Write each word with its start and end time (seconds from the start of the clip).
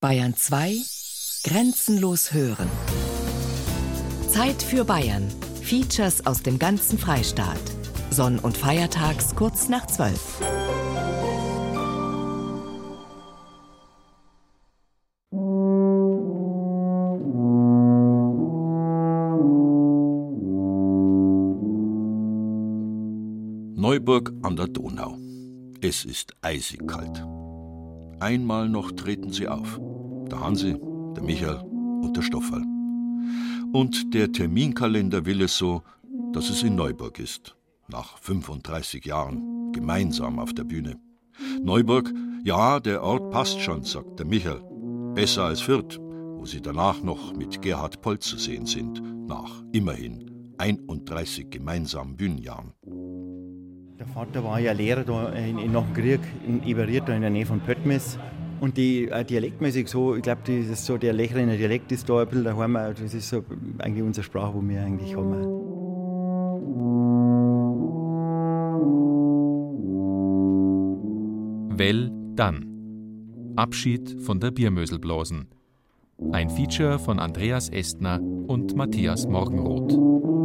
Bayern 0.00 0.36
2 0.36 0.76
Grenzenlos 1.42 2.32
hören. 2.32 2.70
Zeit 4.30 4.62
für 4.62 4.84
Bayern. 4.84 5.28
Features 5.60 6.24
aus 6.24 6.40
dem 6.40 6.60
ganzen 6.60 6.96
Freistaat. 7.00 7.58
Sonn- 8.08 8.38
und 8.38 8.56
Feiertags 8.56 9.34
kurz 9.34 9.68
nach 9.68 9.88
12. 9.88 10.40
Neuburg 23.74 24.32
an 24.42 24.54
der 24.54 24.68
Donau. 24.68 25.18
Es 25.80 26.04
ist 26.04 26.36
eisig 26.40 26.86
kalt. 26.86 27.26
Einmal 28.20 28.68
noch 28.68 28.92
treten 28.92 29.32
sie 29.32 29.48
auf. 29.48 29.80
Der 30.30 30.40
Hansi, 30.40 30.76
der 31.16 31.22
Michael 31.22 31.60
und 32.02 32.16
der 32.16 32.22
Stoffel. 32.22 32.62
Und 33.72 34.14
der 34.14 34.32
Terminkalender 34.32 35.26
will 35.26 35.42
es 35.42 35.56
so, 35.56 35.82
dass 36.32 36.50
es 36.50 36.62
in 36.62 36.74
Neuburg 36.74 37.18
ist. 37.18 37.56
Nach 37.88 38.18
35 38.18 39.04
Jahren. 39.04 39.72
Gemeinsam 39.72 40.38
auf 40.38 40.54
der 40.54 40.64
Bühne. 40.64 40.96
Neuburg, 41.62 42.12
ja, 42.44 42.80
der 42.80 43.02
Ort 43.02 43.30
passt 43.30 43.60
schon, 43.60 43.82
sagt 43.82 44.18
der 44.18 44.26
Michael. 44.26 44.62
Besser 45.14 45.44
als 45.44 45.60
Fürth, 45.60 45.98
wo 46.00 46.44
sie 46.46 46.60
danach 46.60 47.02
noch 47.02 47.34
mit 47.34 47.60
Gerhard 47.62 48.00
Poll 48.00 48.18
zu 48.18 48.38
sehen 48.38 48.66
sind. 48.66 49.02
Nach 49.26 49.62
immerhin 49.72 50.54
31 50.58 51.50
gemeinsamen 51.50 52.16
Bühnenjahren. 52.16 52.72
Der 53.98 54.06
Vater 54.06 54.44
war 54.44 54.60
ja 54.60 54.72
Lehrer 54.72 55.04
da 55.04 55.30
in, 55.30 55.58
in, 55.58 55.72
nach 55.72 55.84
dem 55.84 55.94
Krieg 55.94 56.20
in 56.46 56.62
Eberiert, 56.64 57.08
in 57.08 57.20
der 57.20 57.30
Nähe 57.30 57.46
von 57.46 57.60
Pöttmes. 57.60 58.18
Und 58.60 58.76
die 58.76 59.08
äh, 59.08 59.24
dialektmäßig 59.24 59.88
so, 59.88 60.16
ich 60.16 60.22
glaube, 60.22 60.40
so 60.74 60.98
der 60.98 61.12
Lechreiner 61.12 61.56
Dialekt 61.56 61.92
ist 61.92 62.08
da 62.08 62.20
ein 62.20 62.28
bisschen 62.28 62.44
daheim. 62.44 62.74
Das 62.74 63.14
ist 63.14 63.28
so 63.28 63.44
eigentlich 63.78 64.02
unsere 64.02 64.24
Sprache, 64.24 64.54
wo 64.54 64.68
wir 64.68 64.82
eigentlich 64.82 65.16
haben. 65.16 65.78
Well 71.78 72.10
dann. 72.34 72.64
Abschied 73.56 74.20
von 74.20 74.40
der 74.40 74.50
Biermöselblasen. 74.50 75.48
Ein 76.32 76.50
Feature 76.50 76.98
von 76.98 77.20
Andreas 77.20 77.68
Estner 77.68 78.20
und 78.20 78.76
Matthias 78.76 79.26
Morgenroth. 79.26 80.37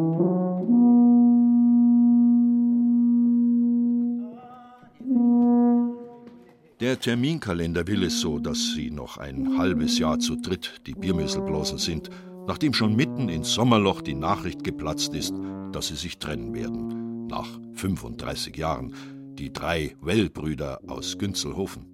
Der 6.84 7.00
Terminkalender 7.00 7.88
will 7.88 8.04
es 8.04 8.20
so, 8.20 8.40
dass 8.40 8.74
sie 8.74 8.92
noch 8.92 9.16
ein 9.16 9.58
halbes 9.58 10.00
Jahr 10.00 10.20
zu 10.20 10.36
dritt 10.36 10.82
die 10.86 10.94
Biermüsselblasen 10.94 11.78
sind, 11.78 12.10
nachdem 12.46 12.74
schon 12.74 12.94
mitten 12.94 13.30
ins 13.30 13.54
Sommerloch 13.54 14.02
die 14.02 14.16
Nachricht 14.16 14.66
geplatzt 14.66 15.14
ist, 15.14 15.34
dass 15.72 15.88
sie 15.88 15.96
sich 15.96 16.18
trennen 16.18 16.54
werden. 16.54 17.28
Nach 17.28 17.48
35 17.76 18.58
Jahren. 18.58 18.94
Die 19.36 19.54
drei 19.54 19.96
Well-Brüder 20.02 20.82
aus 20.86 21.18
Günzelhofen. 21.18 21.86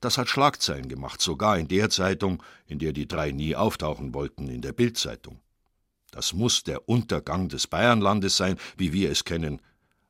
Das 0.00 0.18
hat 0.18 0.28
Schlagzeilen 0.28 0.88
gemacht, 0.88 1.20
sogar 1.20 1.56
in 1.56 1.68
der 1.68 1.88
Zeitung, 1.88 2.42
in 2.66 2.80
der 2.80 2.92
die 2.92 3.06
drei 3.06 3.30
nie 3.30 3.54
auftauchen 3.54 4.14
wollten, 4.14 4.48
in 4.48 4.62
der 4.62 4.72
Bildzeitung. 4.72 5.38
Das 6.10 6.32
muss 6.32 6.64
der 6.64 6.88
Untergang 6.88 7.48
des 7.48 7.68
Bayernlandes 7.68 8.36
sein, 8.36 8.56
wie 8.76 8.92
wir 8.92 9.12
es 9.12 9.22
kennen. 9.22 9.62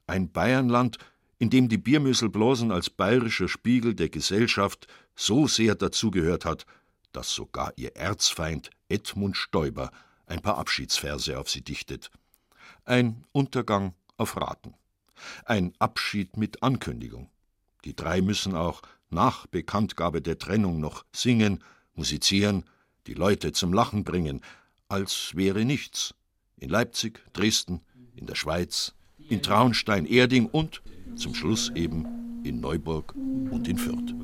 Ein 0.06 0.32
Bayernland, 0.32 0.96
in 1.38 1.50
dem 1.50 1.68
die 1.68 1.78
Biermüsselblasen 1.78 2.72
als 2.72 2.90
bayerischer 2.90 3.48
Spiegel 3.48 3.94
der 3.94 4.08
Gesellschaft 4.08 4.86
so 5.14 5.46
sehr 5.46 5.74
dazugehört 5.74 6.44
hat, 6.44 6.66
dass 7.12 7.32
sogar 7.32 7.72
ihr 7.76 7.96
Erzfeind 7.96 8.70
Edmund 8.88 9.36
Stoiber 9.36 9.90
ein 10.26 10.40
paar 10.40 10.58
Abschiedsverse 10.58 11.38
auf 11.38 11.48
sie 11.48 11.62
dichtet. 11.62 12.10
Ein 12.84 13.24
Untergang 13.32 13.94
auf 14.16 14.36
Raten. 14.36 14.74
Ein 15.44 15.72
Abschied 15.78 16.36
mit 16.36 16.62
Ankündigung. 16.62 17.30
Die 17.84 17.94
drei 17.94 18.20
müssen 18.20 18.54
auch 18.54 18.82
nach 19.10 19.46
Bekanntgabe 19.46 20.20
der 20.20 20.38
Trennung 20.38 20.80
noch 20.80 21.04
singen, 21.12 21.62
musizieren, 21.94 22.64
die 23.06 23.14
Leute 23.14 23.52
zum 23.52 23.72
Lachen 23.72 24.04
bringen, 24.04 24.42
als 24.88 25.32
wäre 25.34 25.64
nichts. 25.64 26.14
In 26.56 26.68
Leipzig, 26.68 27.22
Dresden, 27.32 27.80
in 28.14 28.26
der 28.26 28.34
Schweiz, 28.34 28.94
in 29.28 29.42
Traunstein, 29.42 30.06
Erding 30.06 30.46
und 30.46 30.82
zum 31.16 31.34
Schluss 31.34 31.70
eben 31.74 32.06
in 32.44 32.60
Neuburg 32.60 33.14
und 33.14 33.68
in 33.68 33.78
Fürth. 33.78 34.14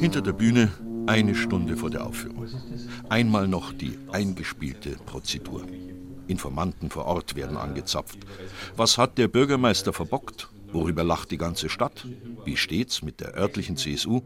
Hinter 0.00 0.20
der 0.20 0.32
Bühne 0.32 0.70
eine 1.06 1.34
Stunde 1.34 1.76
vor 1.76 1.90
der 1.90 2.06
Aufführung. 2.06 2.46
Einmal 3.08 3.48
noch 3.48 3.72
die 3.72 3.98
eingespielte 4.10 4.96
Prozedur. 5.06 5.64
Informanten 6.26 6.90
vor 6.90 7.06
Ort 7.06 7.36
werden 7.36 7.56
angezapft. 7.56 8.18
Was 8.76 8.98
hat 8.98 9.16
der 9.18 9.28
Bürgermeister 9.28 9.92
verbockt? 9.92 10.48
Worüber 10.72 11.04
lacht 11.04 11.30
die 11.30 11.38
ganze 11.38 11.68
Stadt? 11.68 12.06
Wie 12.44 12.56
steht's 12.56 13.02
mit 13.02 13.20
der 13.20 13.34
örtlichen 13.36 13.76
CSU? 13.76 14.22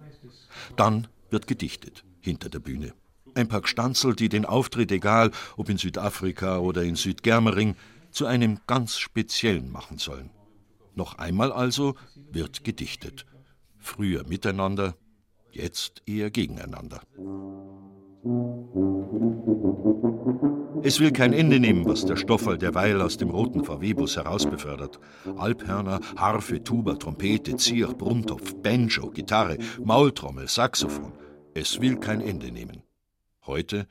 Dann 0.76 1.06
wird 1.31 1.47
gedichtet 1.47 2.04
hinter 2.20 2.49
der 2.49 2.60
Bühne. 2.60 2.94
Ein 3.34 3.48
paar 3.48 3.62
Gstanzel, 3.62 4.14
die 4.14 4.28
den 4.28 4.44
Auftritt, 4.44 4.92
egal 4.92 5.30
ob 5.56 5.68
in 5.68 5.78
Südafrika 5.78 6.58
oder 6.58 6.82
in 6.82 6.96
Südgermering, 6.96 7.76
zu 8.10 8.26
einem 8.26 8.58
ganz 8.66 8.98
speziellen 8.98 9.70
machen 9.70 9.98
sollen. 9.98 10.30
Noch 10.94 11.18
einmal 11.18 11.52
also 11.52 11.94
wird 12.32 12.64
gedichtet. 12.64 13.24
Früher 13.78 14.26
miteinander, 14.26 14.96
jetzt 15.52 16.02
eher 16.06 16.30
gegeneinander. 16.30 17.00
Es 20.82 20.98
will 20.98 21.12
kein 21.12 21.32
Ende 21.32 21.60
nehmen, 21.60 21.86
was 21.86 22.06
der 22.06 22.16
Stoffel 22.16 22.58
derweil 22.58 23.00
aus 23.00 23.16
dem 23.16 23.30
roten 23.30 23.64
VW-Bus 23.64 24.16
herausbefördert. 24.16 24.98
Alphörner, 25.36 26.00
Harfe, 26.16 26.62
Tuba, 26.62 26.94
Trompete, 26.94 27.56
Zier, 27.56 27.88
Bruntopf, 27.88 28.54
Banjo, 28.56 29.10
Gitarre, 29.10 29.58
Maultrommel, 29.84 30.48
Saxophon. 30.48 31.12
Es 31.54 31.80
will 31.80 31.96
kein 31.96 32.20
Ende 32.20 32.50
nehmen. 32.50 32.82
Heute 33.50 33.88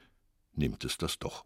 nimmt 0.55 0.85
es 0.85 0.97
das 0.97 1.19
doch. 1.19 1.43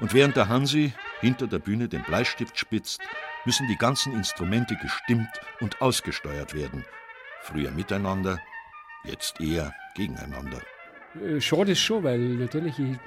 Und 0.00 0.12
während 0.12 0.34
der 0.34 0.48
Hansi 0.48 0.92
hinter 1.20 1.46
der 1.46 1.60
Bühne 1.60 1.88
den 1.88 2.02
Bleistift 2.02 2.58
spitzt, 2.58 3.00
müssen 3.44 3.68
die 3.68 3.76
ganzen 3.76 4.12
Instrumente 4.12 4.74
gestimmt 4.74 5.28
und 5.60 5.80
ausgesteuert 5.80 6.52
werden. 6.52 6.84
Früher 7.42 7.70
miteinander, 7.70 8.40
jetzt 9.04 9.40
eher 9.40 9.72
gegeneinander. 9.94 10.60
Äh, 11.24 11.40
schade 11.40 11.72
ist 11.72 11.78
schon, 11.78 12.02
weil 12.02 12.18
natürlich, 12.18 12.76
ich, 12.80 12.98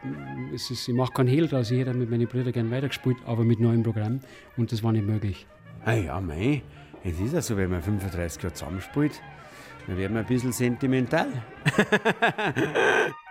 es 0.55 0.71
ist, 0.71 0.87
ich 0.87 0.95
mache 0.95 1.11
keinen 1.11 1.27
Hehl 1.27 1.49
draus. 1.49 1.69
Ich 1.69 1.79
hätte 1.79 1.93
mit 1.93 2.09
meinen 2.09 2.25
Brüdern 2.25 2.53
gerne 2.53 2.71
weitergespielt, 2.71 3.17
aber 3.25 3.43
mit 3.43 3.59
neuem 3.59 3.83
Programm 3.83 4.21
und 4.55 4.71
das 4.71 4.81
war 4.81 4.93
nicht 4.93 5.05
möglich. 5.05 5.45
Ah 5.83 5.91
ja, 5.91 6.21
mei, 6.21 6.63
es 7.03 7.19
ist 7.19 7.33
ja 7.33 7.41
so, 7.41 7.57
wenn 7.57 7.69
man 7.69 7.83
35 7.83 8.43
Jahre 8.43 8.53
zusammenspielt, 8.53 9.21
dann 9.87 9.97
wird 9.97 10.09
man 10.09 10.21
ein 10.21 10.25
bisschen 10.27 10.53
sentimental. 10.53 11.27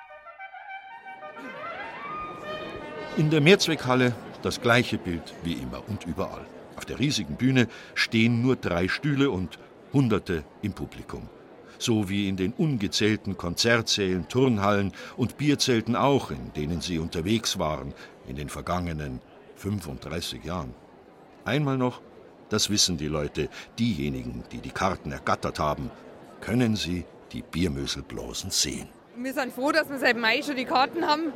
In 3.19 3.31
der 3.31 3.41
Mehrzweckhalle 3.41 4.15
das 4.43 4.61
gleiche 4.61 4.97
Bild 4.97 5.35
wie 5.43 5.55
immer 5.55 5.83
und 5.89 6.07
überall. 6.07 6.47
Auf 6.77 6.85
der 6.85 7.01
riesigen 7.01 7.35
Bühne 7.35 7.67
stehen 7.97 8.43
nur 8.43 8.55
drei 8.55 8.87
Stühle 8.87 9.33
und 9.33 9.59
Hunderte 9.93 10.45
im 10.63 10.73
Publikum. 10.73 11.29
So 11.79 12.09
wie 12.09 12.29
in 12.29 12.37
den 12.37 12.53
ungezählten 12.53 13.37
Konzertsälen, 13.37 14.29
Turnhallen 14.29 14.93
und 15.17 15.37
Bierzelten 15.37 15.97
auch, 15.97 16.31
in 16.31 16.53
denen 16.55 16.81
sie 16.81 17.01
unterwegs 17.01 17.59
waren 17.59 17.93
in 18.29 18.37
den 18.37 18.49
vergangenen 18.49 19.21
35 19.57 20.45
Jahren. 20.45 20.73
Einmal 21.45 21.77
noch, 21.77 22.01
das 22.51 22.71
wissen 22.71 22.99
die 22.99 23.09
Leute, 23.09 23.49
diejenigen, 23.81 24.45
die 24.53 24.59
die 24.59 24.71
Karten 24.71 25.11
ergattert 25.11 25.59
haben, 25.59 25.91
können 26.41 26.77
sie 26.77 27.05
die 27.33 27.43
Biermöselblasen 27.43 28.53
sehen. 28.53 28.89
Wir 29.17 29.35
sind 29.35 29.53
froh, 29.53 29.73
dass 29.73 29.91
wir 29.91 29.99
seit 29.99 30.17
Mai 30.17 30.41
schon 30.41 30.55
die 30.55 30.65
Karten 30.65 31.05
haben. 31.05 31.33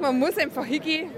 Man 0.00 0.18
muss 0.18 0.38
einfach 0.38 0.64
hingehen 0.64 1.10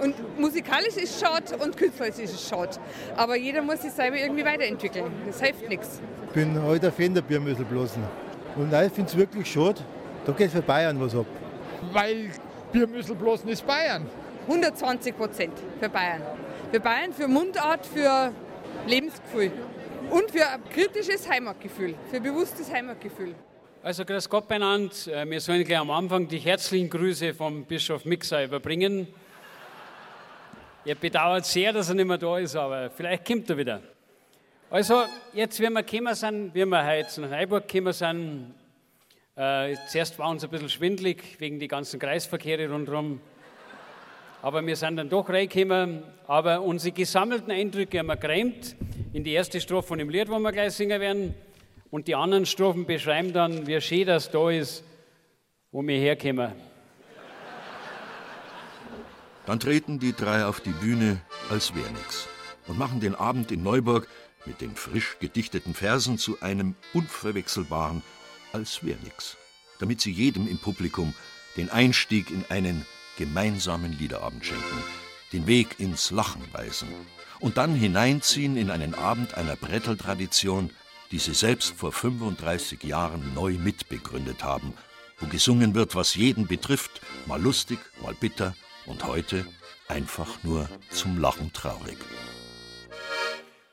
und 0.00 0.38
musikalisch 0.38 0.96
ist 0.96 1.14
es 1.14 1.20
schade 1.20 1.56
und 1.62 1.76
künstlerisch 1.76 2.18
ist 2.18 2.34
es 2.34 2.48
schade. 2.48 2.76
Aber 3.16 3.36
jeder 3.36 3.62
muss 3.62 3.82
sich 3.82 3.92
selber 3.92 4.16
irgendwie 4.16 4.44
weiterentwickeln. 4.44 5.12
Das 5.26 5.40
hilft 5.40 5.68
nichts. 5.68 6.00
Ich 6.28 6.32
bin 6.34 6.60
heute 6.62 6.90
Fan 6.90 7.14
der 7.14 7.22
Biermüsselblasen. 7.22 8.02
Und 8.56 8.72
ich 8.72 8.92
finde 8.92 9.10
es 9.10 9.16
wirklich 9.16 9.50
schade. 9.50 9.80
Da 10.24 10.32
geht 10.32 10.50
für 10.50 10.62
Bayern 10.62 11.00
was 11.00 11.14
ab. 11.14 11.26
Weil 11.92 12.30
Biermüsselblasen 12.72 13.48
ist 13.48 13.66
Bayern. 13.66 14.06
120 14.46 15.16
Prozent 15.16 15.52
für 15.80 15.88
Bayern. 15.88 16.22
Für 16.70 16.80
Bayern, 16.80 17.12
für 17.12 17.28
Mundart, 17.28 17.86
für 17.86 18.32
Lebensgefühl. 18.86 19.52
Und 20.10 20.30
für 20.30 20.46
ein 20.46 20.60
kritisches 20.70 21.28
Heimatgefühl, 21.28 21.94
für 22.10 22.20
bewusstes 22.20 22.70
Heimatgefühl. 22.72 23.34
Also 23.82 24.04
grüß 24.04 24.28
Gott 24.30 24.48
beieinander. 24.48 24.90
Äh, 25.08 25.28
wir 25.28 25.40
sollen 25.40 25.62
gleich 25.62 25.78
am 25.78 25.90
Anfang 25.90 26.26
die 26.26 26.38
herzlichen 26.38 26.88
Grüße 26.88 27.34
vom 27.34 27.64
Bischof 27.64 28.04
Mixer 28.06 28.44
überbringen. 28.44 29.08
Er 30.86 30.96
bedauert 30.96 31.46
sehr, 31.46 31.72
dass 31.72 31.88
er 31.88 31.94
nicht 31.94 32.06
mehr 32.06 32.18
da 32.18 32.36
ist, 32.38 32.54
aber 32.56 32.90
vielleicht 32.90 33.26
kommt 33.26 33.48
er 33.48 33.56
wieder. 33.56 33.80
Also, 34.70 35.04
jetzt, 35.32 35.58
wie 35.58 35.70
wir 35.70 35.82
gekommen 35.82 36.14
sind, 36.14 36.54
wie 36.54 36.66
wir 36.66 36.86
heute 36.86 37.20
nach 37.22 37.30
Neuburg 37.30 37.66
gekommen 37.66 37.92
sind, 37.94 38.54
äh, 39.34 39.74
zuerst 39.88 40.18
war 40.18 40.28
uns 40.28 40.44
ein 40.44 40.50
bisschen 40.50 40.68
schwindlig 40.68 41.36
wegen 41.38 41.58
die 41.58 41.68
ganzen 41.68 41.98
Kreisverkehre 41.98 42.70
rundherum. 42.70 43.20
Aber 44.42 44.64
wir 44.66 44.76
sind 44.76 44.96
dann 44.96 45.08
doch 45.08 45.26
reingekommen. 45.30 46.02
Aber 46.26 46.60
unsere 46.60 46.94
gesammelten 46.94 47.50
Eindrücke 47.50 48.00
haben 48.00 48.08
wir 48.08 48.16
geräumt 48.16 48.76
in 49.14 49.24
die 49.24 49.32
erste 49.32 49.62
Strophe 49.62 49.88
von 49.88 49.98
dem 49.98 50.10
Lied, 50.10 50.28
wo 50.28 50.38
wir 50.38 50.52
gleich 50.52 50.74
singen 50.74 51.00
werden. 51.00 51.34
Und 51.90 52.08
die 52.08 52.14
anderen 52.14 52.44
Strophen 52.44 52.84
beschreiben 52.84 53.32
dann, 53.32 53.66
wie 53.66 53.80
schön 53.80 54.06
das 54.06 54.30
da 54.30 54.50
ist, 54.50 54.84
wo 55.72 55.82
wir 55.82 55.98
herkommen. 55.98 56.73
Dann 59.46 59.60
treten 59.60 59.98
die 59.98 60.14
drei 60.14 60.46
auf 60.46 60.60
die 60.60 60.70
Bühne, 60.70 61.20
als 61.50 61.74
wäre 61.74 61.90
nix, 61.90 62.26
und 62.66 62.78
machen 62.78 63.00
den 63.00 63.14
Abend 63.14 63.52
in 63.52 63.62
Neuburg 63.62 64.08
mit 64.46 64.60
den 64.60 64.74
frisch 64.74 65.16
gedichteten 65.20 65.74
Versen 65.74 66.18
zu 66.18 66.40
einem 66.40 66.74
unverwechselbaren, 66.94 68.02
als 68.52 68.84
wäre 68.84 68.98
nix, 69.02 69.36
damit 69.80 70.00
sie 70.00 70.12
jedem 70.12 70.48
im 70.48 70.58
Publikum 70.58 71.14
den 71.56 71.68
Einstieg 71.70 72.30
in 72.30 72.44
einen 72.48 72.86
gemeinsamen 73.18 73.92
Liederabend 73.92 74.46
schenken, 74.46 74.82
den 75.32 75.46
Weg 75.46 75.78
ins 75.78 76.10
Lachen 76.10 76.42
weisen 76.52 76.88
und 77.40 77.58
dann 77.58 77.74
hineinziehen 77.74 78.56
in 78.56 78.70
einen 78.70 78.94
Abend 78.94 79.34
einer 79.34 79.56
Bretteltradition, 79.56 80.70
die 81.10 81.18
sie 81.18 81.34
selbst 81.34 81.74
vor 81.76 81.92
35 81.92 82.82
Jahren 82.82 83.34
neu 83.34 83.52
mitbegründet 83.52 84.42
haben, 84.42 84.72
wo 85.18 85.26
gesungen 85.26 85.74
wird, 85.74 85.94
was 85.94 86.14
jeden 86.14 86.46
betrifft, 86.46 87.02
mal 87.26 87.40
lustig, 87.40 87.78
mal 88.02 88.14
bitter 88.14 88.54
und 88.86 89.04
heute 89.04 89.46
einfach 89.88 90.42
nur 90.42 90.68
zum 90.90 91.20
Lachen 91.20 91.52
traurig. 91.52 91.98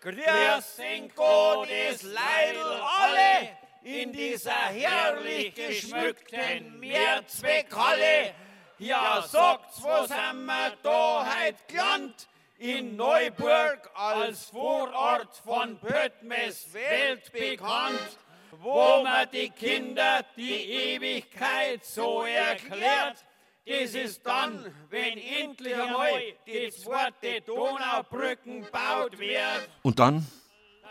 Grüß 0.01 0.77
Gottes 1.15 2.03
Leidl 2.03 2.81
alle 2.99 3.49
in 3.83 4.11
dieser 4.11 4.51
herrlich 4.51 5.53
geschmückten 5.53 6.79
Mehrzweckhalle 6.79 8.33
ja, 8.81 9.21
sagt's, 9.21 9.79
wo 9.83 10.07
sind 10.07 10.45
wir 10.45 10.71
da 10.81 11.23
heut 11.23 11.67
gelandet? 11.67 12.27
In 12.57 12.95
Neuburg 12.95 13.89
als 13.93 14.45
Vorort 14.45 15.35
von 15.37 15.79
Pöttmes 15.79 16.73
weltbekannt, 16.73 18.17
wo 18.51 19.03
man 19.03 19.29
die 19.31 19.51
Kinder 19.51 20.25
die 20.35 20.95
Ewigkeit 20.95 21.85
so 21.85 22.23
erklärt. 22.23 23.23
Das 23.65 23.93
ist 23.93 24.25
dann, 24.25 24.73
wenn 24.89 25.19
endlich 25.19 25.75
einmal 25.75 26.19
die 26.47 26.71
zweite 26.71 27.41
Donaubrücken 27.45 28.65
baut 28.71 29.19
wird. 29.19 29.69
Und 29.83 29.99
dann, 29.99 30.25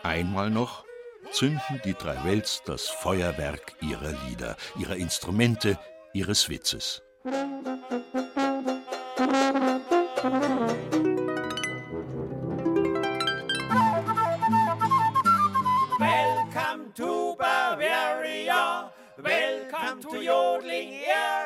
einmal 0.03 0.49
noch, 0.49 0.85
zünden 1.31 1.81
die 1.83 1.93
drei 1.93 2.23
Wels 2.23 2.61
das 2.65 2.87
Feuerwerk 2.87 3.75
ihrer 3.81 4.13
Lieder, 4.25 4.55
ihrer 4.77 4.95
Instrumente, 4.95 5.77
ihres 6.13 6.47
Witzes. 6.47 7.01
Welcome 15.99 16.93
to 16.95 17.35
Bavaria. 17.35 18.91
Welcome 19.17 20.01
to 20.01 20.21
yodeling 20.21 21.01
area. 21.05 21.40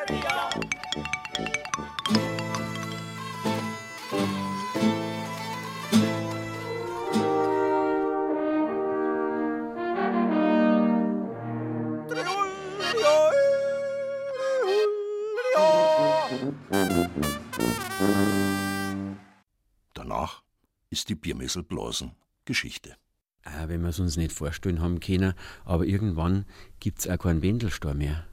Die 21.08 21.14
Biermessel 21.14 21.62
Blasen 21.62 22.12
Geschichte. 22.44 22.96
Auch 23.44 23.68
wenn 23.68 23.82
wir 23.82 23.90
es 23.90 24.00
uns 24.00 24.16
nicht 24.16 24.32
vorstellen 24.32 24.80
haben 24.80 25.00
können, 25.00 25.34
aber 25.64 25.84
irgendwann 25.84 26.46
gibt 26.80 27.00
es 27.00 27.08
auch 27.08 27.18
keinen 27.18 27.42
Wendelstau 27.42 27.94
mehr. 27.94 28.26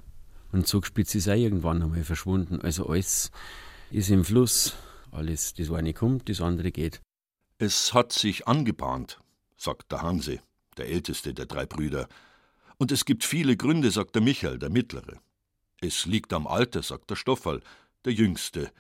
Und 0.52 0.68
Zugspitze 0.68 1.18
ist 1.18 1.28
auch 1.28 1.34
irgendwann 1.34 1.82
einmal 1.82 2.04
verschwunden. 2.04 2.62
Also 2.62 2.88
alles 2.88 3.32
ist 3.92 4.10
im 4.10 4.24
Fluss. 4.24 4.76
Alles, 5.12 5.54
das 5.54 5.72
eine 5.72 5.94
kommt, 5.94 6.30
das 6.30 6.42
andere 6.42 6.72
geht. 6.72 7.02
Es 7.60 7.94
hat 7.94 8.12
sich 8.12 8.48
angebahnt, 8.48 9.20
sagt 9.58 9.92
der 9.92 10.02
Hanse, 10.02 10.40
der 10.78 10.90
älteste 10.90 11.34
der 11.34 11.46
drei 11.46 11.66
Brüder. 11.68 12.08
Und 12.78 12.92
es 12.92 13.06
gibt 13.06 13.24
viele 13.24 13.56
Gründe, 13.56 13.92
sagt 13.92 14.16
der 14.16 14.24
Michael, 14.24 14.58
der 14.58 14.70
mittlere. 14.70 15.20
Es 15.82 16.06
liegt 16.06 16.34
am 16.34 16.48
Alter, 16.48 16.82
sagt 16.82 17.12
der 17.12 17.16
Stoffel, 17.16 17.62
der 18.06 18.14
jüngste, 18.14 18.72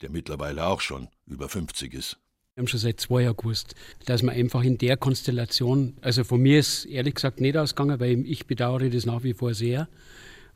der 0.00 0.10
mittlerweile 0.10 0.66
auch 0.66 0.80
schon 0.80 1.08
über 1.26 1.48
50 1.48 1.92
ist. 1.92 2.18
Haben 2.60 2.68
schon 2.68 2.80
seit 2.80 3.00
zwei 3.00 3.22
Jahren 3.22 3.38
gewusst, 3.38 3.74
dass 4.04 4.22
man 4.22 4.34
einfach 4.34 4.62
in 4.62 4.76
der 4.76 4.98
Konstellation, 4.98 5.94
also 6.02 6.24
von 6.24 6.42
mir 6.42 6.58
ist 6.58 6.84
ehrlich 6.84 7.14
gesagt 7.14 7.40
nicht 7.40 7.56
ausgegangen, 7.56 7.98
weil 8.00 8.26
ich 8.26 8.46
bedauere 8.46 8.90
das 8.90 9.06
nach 9.06 9.22
wie 9.22 9.32
vor 9.32 9.54
sehr. 9.54 9.88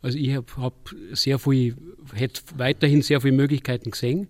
Also 0.02 0.18
ich 0.18 0.34
habe 0.34 0.46
hab 0.58 0.94
sehr 1.12 1.38
viel, 1.38 1.74
hätte 2.12 2.42
weiterhin 2.58 3.00
sehr 3.00 3.22
viele 3.22 3.32
Möglichkeiten 3.32 3.90
gesehen, 3.90 4.28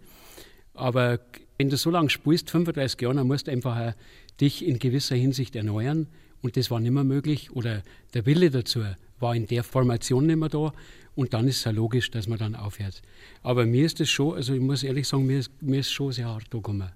aber 0.75 1.19
wenn 1.59 1.69
du 1.69 1.76
so 1.76 1.91
lange 1.91 2.11
spielst, 2.11 2.49
35 2.50 3.00
Jahre, 3.00 3.17
dann 3.17 3.26
musst 3.26 3.49
du 3.49 3.50
einfach 3.50 3.94
dich 4.41 4.65
in 4.65 4.79
gewisser 4.79 5.17
Hinsicht 5.17 5.56
erneuern 5.56 6.06
und 6.43 6.56
das 6.56 6.70
war 6.70 6.79
nicht 6.79 6.93
mehr 6.93 7.03
möglich 7.03 7.50
oder 7.50 7.82
der 8.15 8.25
Wille 8.25 8.50
dazu 8.50 8.85
war 9.19 9.35
in 9.35 9.49
der 9.49 9.65
Formation 9.65 10.27
nicht 10.27 10.37
mehr 10.37 10.49
da 10.49 10.73
und 11.17 11.35
dann 11.35 11.49
ist 11.49 11.56
es 11.56 11.65
ja 11.65 11.73
logisch, 11.73 12.09
dass 12.12 12.29
man 12.29 12.38
dann 12.38 12.55
aufhört. 12.55 13.03
Aber 13.43 13.67
mir 13.67 13.85
ist 13.85 13.99
das 13.99 14.11
schon, 14.11 14.37
also 14.37 14.55
ich 14.55 14.61
muss 14.61 14.85
ehrlich 14.85 15.09
sagen, 15.09 15.27
mir 15.27 15.41
ist, 15.41 15.50
mir 15.61 15.81
ist 15.81 15.91
schon 15.91 16.12
sehr 16.12 16.29
hart 16.29 16.53
gekommen. 16.53 16.93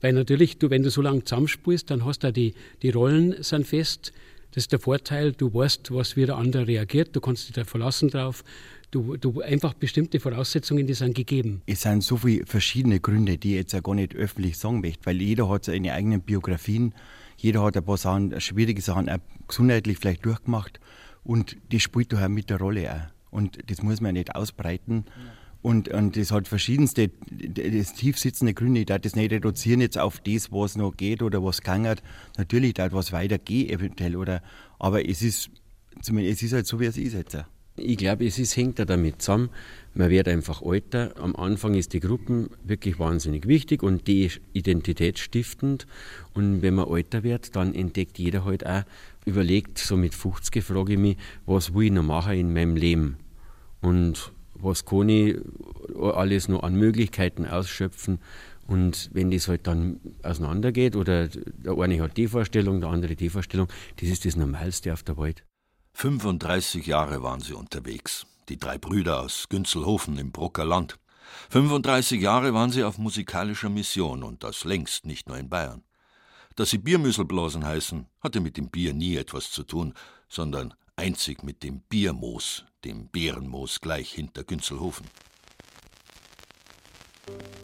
Weil 0.00 0.12
natürlich, 0.12 0.58
du, 0.58 0.70
wenn 0.70 0.82
du 0.82 0.90
so 0.90 1.02
lange 1.02 1.24
zusammenspielst, 1.24 1.90
dann 1.90 2.04
hast 2.04 2.24
du 2.24 2.32
die, 2.32 2.54
die 2.82 2.90
Rollen 2.90 3.42
sind 3.42 3.66
fest. 3.66 4.12
Das 4.52 4.64
ist 4.64 4.72
der 4.72 4.80
Vorteil, 4.80 5.32
du 5.32 5.52
weißt, 5.52 5.94
was 5.94 6.16
wie 6.16 6.26
der 6.26 6.36
andere 6.36 6.66
reagiert, 6.66 7.14
du 7.14 7.20
kannst 7.20 7.48
dich 7.48 7.54
da 7.54 7.64
verlassen 7.64 8.08
drauf. 8.08 8.42
Du, 8.90 9.16
du 9.16 9.40
einfach 9.40 9.74
bestimmte 9.74 10.18
Voraussetzungen, 10.18 10.84
die 10.84 10.94
sind 10.94 11.14
gegeben. 11.14 11.62
Es 11.66 11.82
sind 11.82 12.02
so 12.02 12.16
viele 12.16 12.44
verschiedene 12.44 12.98
Gründe, 12.98 13.38
die 13.38 13.50
ich 13.50 13.58
jetzt 13.58 13.74
auch 13.76 13.84
gar 13.84 13.94
nicht 13.94 14.16
öffentlich 14.16 14.58
sagen 14.58 14.80
möchte, 14.80 15.06
weil 15.06 15.22
jeder 15.22 15.48
hat 15.48 15.66
seine 15.66 15.92
eigenen 15.92 16.22
Biografien, 16.22 16.92
jeder 17.36 17.62
hat 17.62 17.76
ein 17.76 17.84
paar 17.84 17.96
Sachen, 17.96 18.40
schwierige 18.40 18.82
Sachen, 18.82 19.08
auch 19.08 19.18
gesundheitlich 19.46 19.98
vielleicht 19.98 20.24
durchgemacht 20.24 20.80
und 21.22 21.56
das 21.70 21.82
spielt 21.82 22.12
da 22.12 22.28
mit 22.28 22.50
der 22.50 22.58
Rolle 22.58 22.92
auch. 22.92 23.30
Und 23.30 23.58
das 23.70 23.82
muss 23.82 24.00
man 24.00 24.14
nicht 24.14 24.34
ausbreiten. 24.34 25.04
Und, 25.62 25.88
und 25.88 26.16
das 26.16 26.32
hat 26.32 26.48
verschiedenste, 26.48 27.10
das 27.30 27.94
tief 27.94 28.18
sitzende 28.18 28.54
Gründe. 28.54 28.80
Ich 28.80 28.86
darf 28.86 29.00
das 29.00 29.14
nicht 29.14 29.30
reduzieren 29.30 29.80
jetzt 29.80 29.98
auf 29.98 30.20
das, 30.20 30.50
was 30.50 30.76
noch 30.76 30.96
geht 30.96 31.22
oder 31.22 31.44
was 31.44 31.60
gangert. 31.60 32.02
Natürlich 32.38 32.74
darf 32.74 32.92
was 32.92 33.12
weitergehen 33.12 33.68
eventuell, 33.68 34.16
oder, 34.16 34.42
aber 34.78 35.06
es 35.06 35.20
ist, 35.22 35.50
zumindest, 36.00 36.38
es 36.38 36.42
ist 36.44 36.52
halt 36.54 36.66
so, 36.66 36.80
wie 36.80 36.86
es 36.86 36.96
ist 36.96 37.12
jetzt. 37.12 37.36
Ich 37.76 37.98
glaube, 37.98 38.26
es 38.26 38.38
ist, 38.38 38.56
hängt 38.56 38.78
da 38.78 38.84
damit 38.84 39.22
zusammen, 39.22 39.50
man 39.94 40.10
wird 40.10 40.28
einfach 40.28 40.62
älter. 40.62 41.14
Am 41.18 41.36
Anfang 41.36 41.74
ist 41.74 41.92
die 41.92 42.00
Gruppen 42.00 42.50
wirklich 42.64 42.98
wahnsinnig 42.98 43.46
wichtig 43.46 43.82
und 43.82 44.06
die 44.06 44.30
identitätsstiftend. 44.52 45.86
Und 46.34 46.62
wenn 46.62 46.74
man 46.74 46.88
älter 46.88 47.22
wird, 47.22 47.56
dann 47.56 47.74
entdeckt 47.74 48.18
jeder 48.18 48.44
halt 48.44 48.66
auch, 48.66 48.82
überlegt, 49.24 49.78
so 49.78 49.96
mit 49.96 50.14
50 50.14 50.64
frage 50.64 50.94
ich 50.94 50.98
mich, 50.98 51.16
was 51.46 51.74
will 51.74 51.86
ich 51.86 51.92
noch 51.92 52.02
machen 52.02 52.32
in 52.32 52.52
meinem 52.52 52.76
Leben? 52.76 53.16
Und 53.80 54.32
was 54.62 54.84
kann 54.84 55.08
ich 55.08 55.38
alles 55.98 56.48
noch 56.48 56.62
an 56.62 56.74
Möglichkeiten 56.74 57.46
ausschöpfen? 57.46 58.20
Und 58.66 59.10
wenn 59.12 59.30
das 59.30 59.48
halt 59.48 59.66
dann 59.66 59.98
auseinandergeht 60.22 60.94
oder 60.94 61.26
der 61.28 61.76
eine 61.76 62.00
hat 62.00 62.16
die 62.16 62.28
Vorstellung, 62.28 62.80
der 62.80 62.90
andere 62.90 63.16
die 63.16 63.28
Vorstellung, 63.28 63.66
das 63.96 64.08
ist 64.08 64.24
das 64.24 64.36
Normalste 64.36 64.92
auf 64.92 65.02
der 65.02 65.18
Welt. 65.18 65.44
35 65.94 66.86
Jahre 66.86 67.22
waren 67.22 67.40
sie 67.40 67.52
unterwegs, 67.52 68.26
die 68.48 68.58
drei 68.58 68.78
Brüder 68.78 69.22
aus 69.22 69.48
Günzelhofen 69.48 70.16
im 70.18 70.30
Brucker 70.30 70.64
Land. 70.64 70.98
35 71.50 72.20
Jahre 72.20 72.54
waren 72.54 72.70
sie 72.70 72.84
auf 72.84 72.98
musikalischer 72.98 73.70
Mission 73.70 74.22
und 74.22 74.44
das 74.44 74.64
längst 74.64 75.04
nicht 75.04 75.28
nur 75.28 75.38
in 75.38 75.48
Bayern. 75.48 75.82
Dass 76.56 76.70
sie 76.70 76.78
Biermüsselblasen 76.78 77.64
heißen, 77.64 78.06
hatte 78.20 78.40
mit 78.40 78.56
dem 78.56 78.70
Bier 78.70 78.92
nie 78.94 79.16
etwas 79.16 79.50
zu 79.50 79.62
tun, 79.62 79.94
sondern 80.28 80.74
einzig 81.00 81.42
mit 81.42 81.62
dem 81.62 81.80
Biermoos, 81.80 82.66
dem 82.84 83.08
Bärenmoos 83.08 83.80
gleich 83.80 84.12
hinter 84.12 84.44
Günzelhofen. 84.44 85.06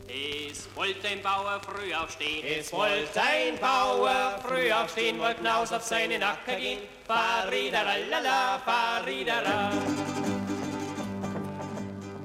Es 0.08 0.66
wollte 0.74 1.08
ein 1.08 1.20
Bauer 1.20 1.60
früh 1.60 1.92
aufstehen, 1.92 2.42
es 2.58 2.72
wollte 2.72 3.20
ein 3.20 3.58
Bauer 3.60 4.38
früh 4.42 4.72
aufstehen, 4.72 5.18
wollte 5.18 5.42
hinaus 5.42 5.70
auf 5.70 5.82
seinen 5.82 6.22
Acker 6.22 6.56
gehen. 6.56 6.78
Faridaralala, 7.06 8.58
faridara. 8.64 9.70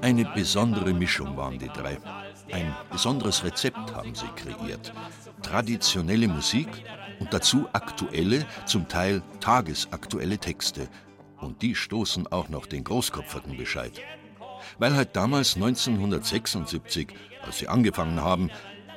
Eine 0.00 0.24
besondere 0.34 0.94
Mischung 0.94 1.36
waren 1.36 1.58
die 1.58 1.68
drei. 1.68 1.98
Ein 2.50 2.74
besonderes 2.90 3.44
Rezept 3.44 3.94
haben 3.94 4.14
sie 4.14 4.28
kreiert. 4.34 4.92
Traditionelle 5.42 6.28
Musik 6.28 6.68
und 7.22 7.32
dazu 7.32 7.68
aktuelle, 7.72 8.44
zum 8.66 8.88
Teil 8.88 9.22
tagesaktuelle 9.38 10.38
Texte. 10.38 10.88
Und 11.38 11.62
die 11.62 11.76
stoßen 11.76 12.26
auch 12.26 12.48
noch 12.48 12.66
den 12.66 12.82
Großkopferten 12.82 13.56
Bescheid. 13.56 13.92
Weil 14.80 14.96
halt 14.96 15.14
damals 15.14 15.54
1976, 15.54 17.14
als 17.46 17.58
sie 17.58 17.68
angefangen 17.68 18.20
haben, 18.20 18.50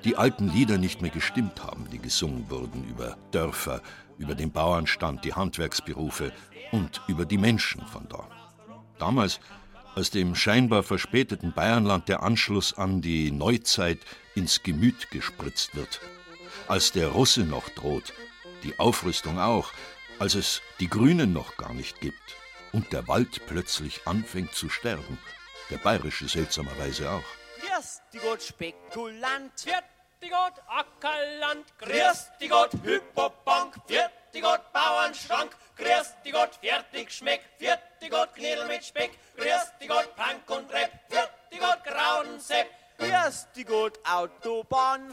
die 0.04 0.18
alten 0.18 0.50
Lieder 0.50 0.80
nicht 0.80 1.04
mehr 1.04 1.12
gestimmt 1.12 1.64
haben, 1.64 1.88
die 1.92 2.00
gesungen 2.00 2.50
wurden 2.50 2.84
über 2.90 3.16
Dörfer, 3.30 3.82
über 4.18 4.34
den 4.34 4.52
Bauernstand, 4.52 5.24
die 5.24 5.36
Handwerksberufe 5.36 6.32
und 6.72 7.02
über 7.08 7.26
die 7.26 7.38
Menschen 7.38 7.86
von 7.86 8.08
da. 8.10 8.28
Damals, 8.98 9.40
als 9.94 10.10
dem 10.10 10.34
scheinbar 10.34 10.82
verspäteten 10.82 11.54
Bayernland 11.54 12.10
der 12.10 12.24
Anschluss 12.24 12.74
an 12.74 13.02
die 13.02 13.30
Neuzeit 13.30 14.00
ins 14.34 14.64
Gemüt 14.64 15.12
gespritzt 15.12 15.76
wird, 15.76 16.02
als 16.68 16.92
der 16.92 17.10
Russe 17.10 17.42
noch 17.42 17.70
droht, 17.70 18.14
die 18.64 18.78
Aufrüstung 18.80 19.40
auch, 19.40 19.72
als 20.20 20.36
es 20.36 20.62
die 20.80 20.90
Grünen 20.90 21.34
noch 21.34 21.58
gar 21.58 21.74
nicht 21.74 22.02
gibt 22.02 22.36
und 22.72 22.92
der 22.92 23.08
Wald 23.08 23.46
plötzlich 23.48 24.02
anfängt 24.06 24.54
zu 24.54 24.70
sterben, 24.70 25.20
der 25.70 25.78
bayerische 25.78 26.28
seltsamerweise 26.28 27.10
auch. 27.10 27.24
Grüß 27.60 28.02
die 28.14 28.18
Gott 28.20 28.42
Spekulant, 28.42 29.66
die 30.22 30.30
Gott 30.30 30.54
Ackerland, 30.68 31.66
Grüß 31.78 32.32
die 32.40 32.48
Gott 32.48 32.72
Hypobank, 32.84 33.76
die 34.34 34.42
Gott 34.42 34.74
Bauernschrank, 34.74 35.56
Grüß 35.78 36.16
die 36.26 36.32
Gott 36.32 36.56
fertig 36.62 37.12
schmeckt, 37.12 37.62
die 38.02 38.10
Gott 38.10 38.34
Knädel 38.34 38.66
mit 38.68 38.84
Speck, 38.84 39.12
Grüß 39.38 39.74
die 39.82 39.88
Gott 39.88 40.16
Plank 40.16 40.50
und 40.50 40.70
Viert 40.72 41.32
die 41.52 41.60
Gott 41.60 41.84
Grauensepp, 41.84 42.68
Grüß 42.98 43.48
die 43.56 43.66
Gott 43.66 44.00
Autobahn, 44.06 45.12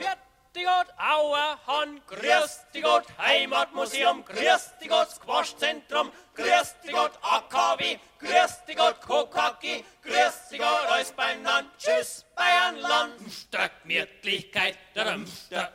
die 0.55 0.65
Gott 0.65 0.87
Auerhahn, 0.99 2.01
Grüß 2.07 2.67
die 2.75 2.81
Gott 2.81 3.07
Heimatmuseum, 3.19 4.25
Grüß 4.25 4.73
die 4.83 4.89
Gott 4.89 5.11
Squashzentrum, 5.11 6.11
Grüß 6.35 6.75
die 6.87 6.93
Gott 6.93 7.13
AKW, 7.23 7.99
Grüß 8.19 8.65
die 8.69 8.75
Gott 8.75 9.01
Kokaki, 9.01 9.85
Grüß 10.03 10.49
die 10.51 10.59
Gott 10.59 10.87
alles 10.91 11.13
beieinander, 11.13 11.71
Tschüss 11.79 12.25
Bayernland. 12.35 13.15
Der 13.53 13.71
Gemütlichkeit, 13.83 14.77
der 14.95 15.15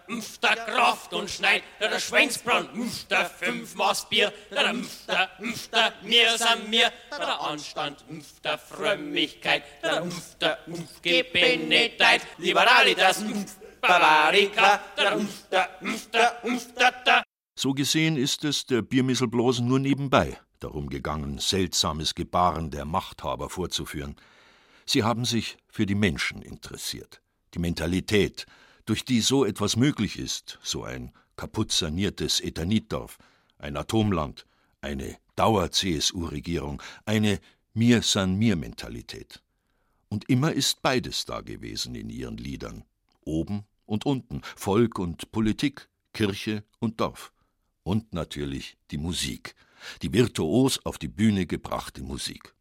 Impf, 0.08 0.38
der 0.40 0.56
Kraft 0.56 1.14
und 1.14 1.30
Schneid, 1.30 1.64
der 1.80 2.00
Schweinsbrand, 2.00 2.70
der 3.10 3.26
Fünfmaß 3.26 4.10
Bier, 4.10 4.32
der 4.52 4.70
Impf, 4.70 5.08
der 5.08 5.94
Mir 6.02 6.38
sind 6.38 6.70
mir, 6.70 6.92
der 7.12 7.42
Anstand, 7.42 8.04
der 8.44 8.58
Frömmigkeit, 8.58 9.64
der 9.82 9.98
Impf, 9.98 10.36
der 10.36 10.60
Liberalitas, 12.38 13.22
Impf, 13.22 13.56
So 17.56 17.74
gesehen 17.74 18.18
ist 18.18 18.44
es 18.44 18.66
der 18.66 18.82
Biermisselblosen 18.82 19.68
nur 19.68 19.80
nebenbei 19.80 20.40
darum 20.60 20.90
gegangen, 20.90 21.40
seltsames 21.40 22.16
Gebaren 22.16 22.72
der 22.72 22.86
Machthaber 22.86 23.50
vorzuführen. 23.50 24.16
Sie 24.86 25.04
haben 25.04 25.26
sich 25.26 25.58
für 25.68 25.86
die 25.86 25.96
Menschen 25.96 26.42
interessiert, 26.42 27.22
die 27.54 27.60
Mentalität, 27.60 28.46
durch 28.86 29.04
die 29.04 29.22
so 29.22 29.46
etwas 29.46 29.76
möglich 29.76 30.18
ist, 30.18 30.60
so 30.64 30.84
ein 30.84 31.12
kaputt 31.36 31.72
saniertes 31.72 32.40
Ethanitdorf, 32.40 33.18
ein 33.60 33.76
Atomland, 33.76 34.46
eine 34.82 35.18
Dauer-CSU-Regierung, 35.36 36.82
eine 37.06 37.40
Mir-san-mir-Mentalität. 37.74 39.42
Und 40.10 40.30
immer 40.30 40.54
ist 40.54 40.82
beides 40.82 41.26
da 41.26 41.42
gewesen 41.42 41.96
in 41.96 42.10
ihren 42.10 42.38
Liedern, 42.38 42.86
oben 43.28 43.66
und 43.86 44.06
unten, 44.06 44.42
Volk 44.56 45.00
und 45.00 45.32
Politik, 45.32 45.88
Kirche 46.14 46.64
und 46.80 47.00
Dorf. 47.00 47.32
Und 47.84 48.14
natürlich 48.14 48.78
die 48.92 48.98
Musik, 48.98 49.56
die 50.02 50.12
virtuos 50.12 50.86
auf 50.86 50.98
die 50.98 51.08
Bühne 51.08 51.46
gebrachte 51.46 52.02
Musik. 52.02 52.54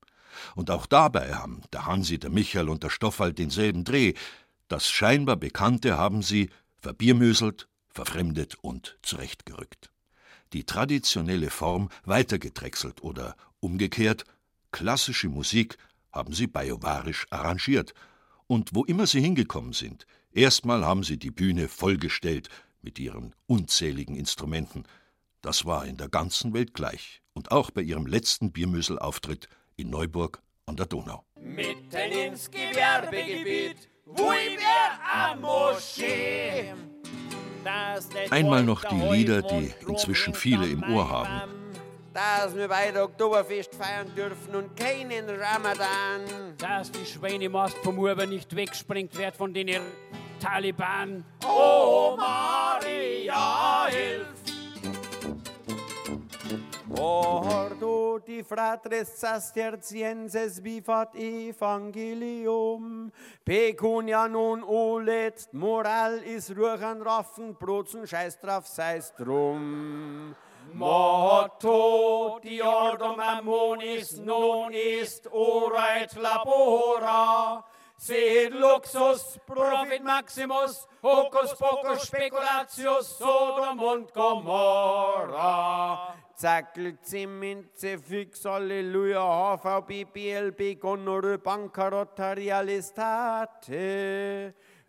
Und 0.54 0.70
auch 0.70 0.86
dabei 0.86 1.34
haben 1.34 1.62
der 1.72 1.86
Hansi, 1.86 2.18
der 2.18 2.30
Michael 2.30 2.68
und 2.68 2.82
der 2.82 2.90
Stoffwald 2.90 3.38
denselben 3.38 3.84
Dreh. 3.84 4.14
Das 4.68 4.88
scheinbar 4.88 5.36
Bekannte 5.36 5.96
haben 5.96 6.22
sie 6.22 6.50
verbiermöselt, 6.76 7.68
verfremdet 7.88 8.56
und 8.60 8.98
zurechtgerückt. 9.02 9.90
Die 10.52 10.64
traditionelle 10.64 11.50
Form 11.50 11.88
weitergedrechselt 12.04 13.02
oder 13.02 13.36
umgekehrt, 13.60 14.24
klassische 14.70 15.28
Musik 15.28 15.78
haben 16.12 16.32
sie 16.32 16.46
biovarisch 16.46 17.26
arrangiert. 17.30 17.94
Und 18.46 18.74
wo 18.74 18.84
immer 18.84 19.06
sie 19.06 19.20
hingekommen 19.20 19.72
sind, 19.72 20.06
erstmal 20.36 20.84
haben 20.84 21.02
sie 21.02 21.16
die 21.16 21.30
Bühne 21.30 21.68
vollgestellt 21.68 22.48
mit 22.82 22.98
ihren 22.98 23.34
unzähligen 23.46 24.16
Instrumenten. 24.16 24.84
Das 25.40 25.64
war 25.64 25.86
in 25.86 25.96
der 25.96 26.08
ganzen 26.08 26.54
Welt 26.54 26.74
gleich 26.74 27.22
und 27.34 27.50
auch 27.50 27.70
bei 27.70 27.82
ihrem 27.82 28.06
letzten 28.06 28.52
Biermüssel-Auftritt 28.52 29.48
in 29.76 29.90
Neuburg 29.90 30.40
an 30.66 30.76
der 30.76 30.86
Donau. 30.86 31.24
Mitten 31.40 32.12
ins 32.12 32.50
Gewerbegebiet, 32.50 33.88
wo 34.04 34.32
ich 34.32 34.58
am 35.12 35.40
Moschee. 35.40 36.74
Einmal 38.30 38.62
noch 38.62 38.84
die 38.84 38.94
Lieder, 38.94 39.42
die 39.42 39.72
inzwischen 39.86 40.34
viele 40.34 40.68
im 40.68 40.82
Ohr 40.84 41.08
haben. 41.10 41.52
Dass 42.14 42.54
wir 42.54 42.68
beide 42.68 43.02
Oktoberfest 43.02 43.74
feiern 43.74 44.14
dürfen 44.16 44.54
und 44.54 44.76
keinen 44.76 45.28
Ramadan. 45.28 46.22
Dass 46.56 46.90
die 46.90 47.04
Schweinemast 47.04 47.76
vom 47.78 47.98
Urban 47.98 48.30
nicht 48.30 48.54
wegsprengt 48.54 49.16
wird 49.18 49.36
von 49.36 49.52
den 49.52 49.68
Taliban. 50.38 51.24
Oh 51.44 52.16
Maria, 52.16 53.88
hilf! 53.90 54.36
Ordo 56.98 58.18
di 58.24 58.42
fratres 58.42 59.08
Cistercienses 59.20 60.60
bifat 60.60 61.14
evangelium, 61.14 63.12
pecunia 63.44 64.26
non 64.26 64.62
olet, 64.64 65.46
moral 65.52 66.22
is 66.24 66.48
ruchan 66.50 67.02
raffen, 67.04 67.54
brotzen 67.54 68.06
scheiß 68.06 68.40
drauf, 68.40 68.66
sei's 68.66 69.12
drum. 69.18 70.34
Motto 70.72 72.38
di 72.42 72.60
ordum 72.60 73.20
ammonis 73.20 74.18
non 74.18 74.72
est 74.72 75.26
ora 75.30 76.00
et 76.00 76.16
labora, 76.16 77.62
sed 77.98 78.52
luxus 78.52 79.38
profit 79.46 80.04
maximus, 80.04 80.86
hocus 81.02 81.54
pocus 81.58 82.02
speculatius, 82.02 83.18
Sodom 83.18 83.80
und 83.80 84.12
Gomorra. 84.12 86.14
Zackel, 86.38 86.98
Zement, 87.02 87.66
Fix, 87.76 88.44
Halleluja, 88.44 89.56
HVB, 89.56 90.04
BLB, 90.12 90.78
Gonorrhoe, 90.78 91.38
Bancarotta, 91.38 92.36
Realistate. 92.36 93.72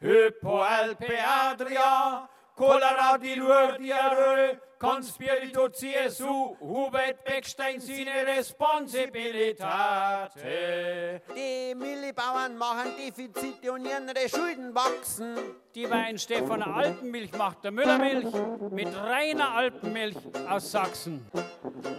Hypo 0.02 0.62
Alpe 0.62 1.18
Adria, 1.18 2.28
Cholera 2.54 3.18
di 3.18 3.36
Lourdes 3.36 4.60
Conspirito 4.80 5.70
CSU, 5.70 6.56
Hubert 6.60 7.24
Beckstein 7.24 7.80
sine 7.80 8.28
Responsibilitate. 8.28 11.22
Die 11.36 11.74
Millibauern 11.74 12.56
machen 12.58 12.96
Defizite 12.96 13.72
und 13.72 13.86
ihre 13.86 14.30
Schulden 14.30 14.76
wachsen. 14.76 15.36
Die 15.78 15.88
Weinstefan 15.88 16.64
Alpenmilch 16.64 17.32
macht 17.34 17.64
der 17.64 17.70
Müllermilch 17.70 18.34
mit 18.72 18.88
reiner 18.96 19.52
Alpenmilch 19.52 20.16
aus 20.50 20.72
Sachsen. 20.72 21.24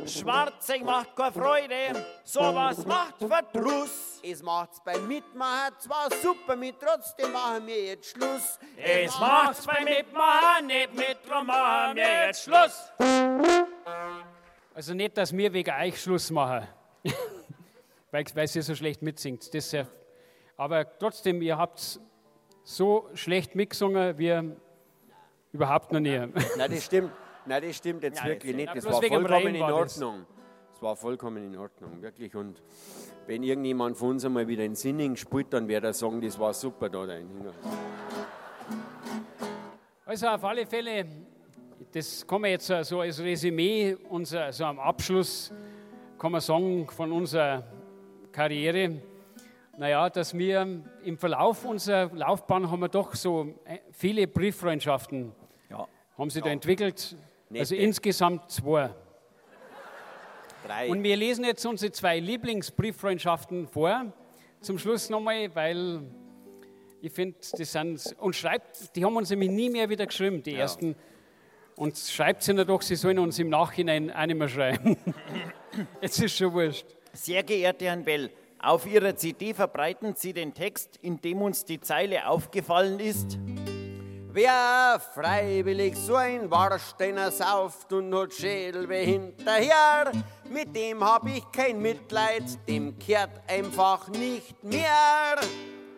Schwarzig 0.05 0.83
macht 0.83 1.15
keine 1.15 1.31
Freude, 1.31 2.05
sowas 2.25 2.85
macht 2.85 3.19
Verdruss. 3.21 4.19
Es 4.21 4.43
macht's 4.43 4.81
beim 4.85 5.07
Mitmachen 5.07 5.75
zwar 5.79 6.11
super, 6.11 6.57
mit 6.57 6.75
trotzdem 6.81 7.31
machen 7.31 7.69
wir 7.69 7.85
jetzt 7.85 8.11
Schluss. 8.11 8.59
Es 8.77 9.17
macht's 9.21 9.65
beim 9.65 9.85
Mitmachen 9.85 10.67
nicht 10.67 10.97
mit, 10.97 11.19
drum 11.25 11.47
machen 11.47 11.95
wir 11.95 12.27
jetzt 12.27 12.43
Schluss. 12.43 12.93
Also 14.75 14.93
nicht, 14.93 15.17
dass 15.17 15.33
wir 15.33 15.53
wegen 15.53 15.73
euch 15.73 16.03
Schluss 16.03 16.33
machen, 16.33 16.67
weil, 18.11 18.25
weil 18.35 18.49
ihr 18.53 18.63
so 18.65 18.75
schlecht 18.75 19.03
mitsingt. 19.03 19.55
Das 19.55 19.71
ja, 19.71 19.87
aber 20.57 20.99
trotzdem, 20.99 21.41
ihr 21.43 21.57
habt 21.57 22.01
so 22.69 23.09
schlecht 23.15 23.55
mitgesungen 23.55 24.19
wie 24.19 24.53
überhaupt 25.53 25.91
noch 25.91 26.01
nie. 26.01 26.19
Nein, 26.19 26.71
das 26.71 26.85
stimmt. 26.85 27.11
Nein, 27.47 27.63
das 27.67 27.77
stimmt 27.77 28.03
jetzt 28.03 28.21
Ja, 28.21 28.27
wirklich 28.27 28.55
nicht. 28.55 28.77
Das 28.77 28.85
war 28.85 29.03
vollkommen 29.03 29.55
in. 29.55 29.63
Ordnung. 29.63 30.27
Das 30.73 30.83
war 30.83 30.95
vollkommen 30.95 31.45
in 31.45 31.59
Ordnung, 31.59 32.03
wirklich. 32.03 32.35
Und 32.37 32.63
wenn 33.27 33.43
irgendjemand 33.43 33.97
von 33.97 34.11
uns 34.11 34.25
einmal 34.27 34.47
wieder 34.47 34.65
in 34.65 34.75
Sinning 34.75 35.17
spielt, 35.17 35.51
dann 35.53 35.67
wird 35.67 35.83
er 35.83 35.95
sagen, 35.95 36.21
das 36.21 36.39
war 36.39 36.53
super 36.53 36.91
da. 36.91 37.07
Dein 37.07 37.27
Also 40.05 40.27
auf 40.29 40.45
alle 40.45 40.67
Fälle, 40.67 41.07
das 41.91 42.27
kann 42.27 42.43
man 42.43 42.51
jetzt 42.51 42.67
so 42.67 42.83
so 42.83 43.01
als 43.01 43.19
Resümee, 43.19 43.97
unser, 44.11 44.53
so 44.53 44.67
am 44.67 44.79
Abschluss, 44.79 45.51
kann 46.19 46.33
man 46.33 46.43
sagen, 46.43 46.87
von 46.91 47.13
unserer 47.13 47.65
Karriere, 48.31 49.01
naja, 49.79 50.11
dass 50.11 50.37
wir 50.37 50.83
im 51.05 51.19
Verlauf 51.19 51.65
unserer 51.65 52.11
Laufbahn 52.15 52.71
haben 52.71 52.81
wir 52.81 52.89
doch 52.89 53.15
so 53.15 53.55
äh, 53.65 53.79
viele 53.93 54.27
Brieffreundschaften 54.27 55.33
Ja. 55.71 55.87
haben 56.17 56.31
sich 56.31 56.43
da 56.43 56.51
entwickelt. 56.51 57.17
Also 57.55 57.75
insgesamt 57.77 58.51
zwei. 58.51 58.91
Drei. 60.67 60.91
Und 60.91 61.03
wir 61.03 61.17
lesen 61.17 61.45
jetzt 61.45 61.65
unsere 61.65 61.93
zwei 61.93 62.19
Lieblingsbrieffreundschaften 62.19 63.69
vor. 63.69 64.13
Zum 64.61 64.79
Schluss 64.79 65.09
nochmal, 65.09 65.55
weil 65.55 66.03
ich 67.01 67.13
finde, 67.13 67.39
die 67.57 67.65
sind. 67.65 68.17
Und 68.19 68.35
schreibt, 68.35 68.97
die 68.97 69.05
haben 69.05 69.17
uns 69.17 69.31
nämlich 69.31 69.51
nie 69.51 69.71
mehr 69.71 69.89
wieder 69.89 70.07
geschrieben, 70.07 70.43
die 70.43 70.55
ersten. 70.57 70.97
Und 71.77 71.97
schreibt 71.97 72.43
sie 72.43 72.53
doch, 72.65 72.83
sie 72.83 72.97
sollen 72.97 73.21
uns 73.21 73.39
im 73.39 73.49
Nachhinein 73.49 74.11
auch 74.11 74.27
nicht 74.27 74.37
mehr 74.37 74.49
schreiben. 74.49 74.97
Jetzt 76.03 76.21
ist 76.21 76.37
schon 76.37 76.53
wurscht. 76.53 76.87
Sehr 77.13 77.45
geehrter 77.45 77.87
Herr 77.87 77.97
Bell, 77.99 78.31
auf 78.61 78.87
Ihrer 78.87 79.15
CD 79.17 79.55
verbreiten 79.55 80.15
Sie 80.17 80.33
den 80.33 80.55
Text, 80.55 80.97
in 81.03 81.21
dem 81.21 81.43
uns 81.43 81.65
die 81.65 81.81
Zeile 81.81 82.27
aufgefallen 82.29 82.99
ist. 83.01 83.39
Wer 84.31 85.01
freiwillig 85.15 85.97
so 85.97 86.15
ein 86.17 86.51
Warsteiner 86.51 87.31
sauft 87.31 87.93
und 87.93 88.15
hat 88.15 88.35
Schädelweh 88.35 89.05
hinterher, 89.05 90.13
mit 90.51 90.77
dem 90.77 91.03
hab 91.03 91.27
ich 91.27 91.43
kein 91.51 91.81
Mitleid, 91.81 92.45
dem 92.69 92.99
kehrt 92.99 93.31
einfach 93.49 94.09
nicht 94.09 94.63
mehr. 94.63 95.37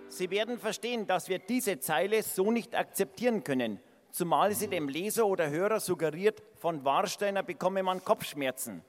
Sie 0.08 0.30
werden 0.30 0.58
verstehen, 0.58 1.06
dass 1.06 1.28
wir 1.28 1.38
diese 1.38 1.80
Zeile 1.80 2.22
so 2.22 2.50
nicht 2.50 2.74
akzeptieren 2.74 3.42
können, 3.42 3.80
zumal 4.10 4.52
sie 4.54 4.68
dem 4.68 4.88
Leser 4.88 5.26
oder 5.26 5.50
Hörer 5.50 5.80
suggeriert, 5.80 6.42
von 6.56 6.84
Warsteiner 6.84 7.42
bekomme 7.42 7.82
man 7.82 8.04
Kopfschmerzen. 8.04 8.82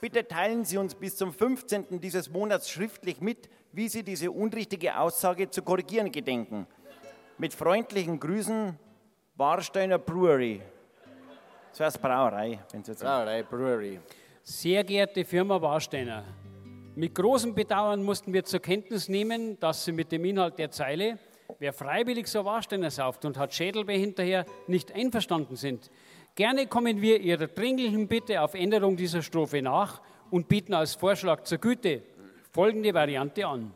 Bitte 0.00 0.26
teilen 0.26 0.64
Sie 0.64 0.78
uns 0.78 0.94
bis 0.94 1.16
zum 1.16 1.32
15. 1.32 2.00
dieses 2.00 2.30
Monats 2.30 2.70
schriftlich 2.70 3.20
mit, 3.20 3.48
wie 3.72 3.88
Sie 3.88 4.04
diese 4.04 4.30
unrichtige 4.30 4.96
Aussage 4.98 5.50
zu 5.50 5.62
korrigieren 5.62 6.12
gedenken. 6.12 6.66
Mit 7.36 7.52
freundlichen 7.52 8.20
Grüßen, 8.20 8.78
Warsteiner 9.34 9.98
Brewery. 9.98 10.62
Das 11.70 11.80
heißt 11.80 12.02
Brauerei, 12.02 12.60
wenn 12.70 12.84
Sie 12.84 12.92
jetzt 12.92 13.02
Brauerei, 13.02 13.42
Brewery. 13.42 14.00
Sehr 14.42 14.84
geehrte 14.84 15.24
Firma 15.24 15.60
Warsteiner, 15.60 16.24
mit 16.94 17.14
großem 17.14 17.54
Bedauern 17.54 18.02
mussten 18.02 18.32
wir 18.32 18.44
zur 18.44 18.58
Kenntnis 18.58 19.08
nehmen, 19.08 19.58
dass 19.60 19.84
Sie 19.84 19.92
mit 19.92 20.10
dem 20.10 20.24
Inhalt 20.24 20.58
der 20.58 20.72
Zeile, 20.72 21.18
wer 21.60 21.72
freiwillig 21.72 22.26
so 22.26 22.44
Warsteiner 22.44 22.90
sauft 22.90 23.24
und 23.24 23.36
hat 23.36 23.54
Schädelweh 23.54 23.98
hinterher, 23.98 24.46
nicht 24.66 24.92
einverstanden 24.92 25.54
sind. 25.54 25.90
Gerne 26.34 26.66
kommen 26.66 27.00
wir 27.00 27.20
Ihrer 27.20 27.46
dringlichen 27.48 28.06
Bitte 28.08 28.40
auf 28.42 28.52
Änderung 28.54 28.96
dieser 28.96 29.22
Strophe 29.22 29.60
nach 29.62 30.00
und 30.30 30.48
bieten 30.48 30.74
als 30.74 30.94
Vorschlag 30.94 31.42
zur 31.44 31.58
Güte 31.58 32.02
folgende 32.52 32.92
Variante 32.94 33.46
an. 33.46 33.72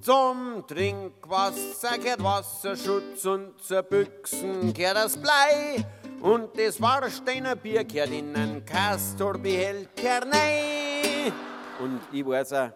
Zum 0.00 0.64
Trinkwasser 0.66 1.96
gehört 1.98 2.22
Wasserschutz 2.24 3.24
und 3.24 3.60
zur 3.60 3.82
Büchsen 3.82 4.72
gehört 4.74 4.96
das 4.96 5.16
Blei. 5.16 5.84
Und 6.20 6.56
das 6.58 6.80
Warsteiner 6.80 7.56
Bier 7.56 7.82
gehört 7.84 8.10
in 8.10 8.34
einen 8.36 8.64
Castorbehälter 8.64 10.22
rein. 10.22 11.32
Und 11.80 12.00
ich 12.12 12.24
weiß 12.24 12.52
auch, 12.52 12.70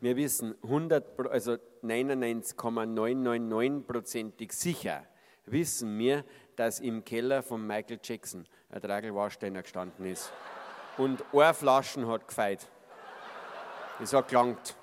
wir 0.00 0.16
wissen 0.16 0.54
100, 0.62 1.16
Pro- 1.16 1.28
also 1.28 1.56
99,999%ig 1.82 4.52
sicher, 4.52 5.04
wissen 5.46 5.98
wir, 5.98 6.24
dass 6.56 6.80
im 6.80 7.04
Keller 7.04 7.42
von 7.42 7.66
Michael 7.66 7.98
Jackson 8.02 8.46
ein 8.70 8.80
Tragel 8.80 9.14
Warsteiner 9.14 9.62
gestanden 9.62 10.06
ist. 10.06 10.32
Und 10.96 11.22
eine 11.32 11.54
Flaschen 11.54 12.06
hat 12.06 12.26
gefeit. 12.28 12.66
Das 13.98 14.12
hat 14.12 14.28
gelangt. 14.28 14.76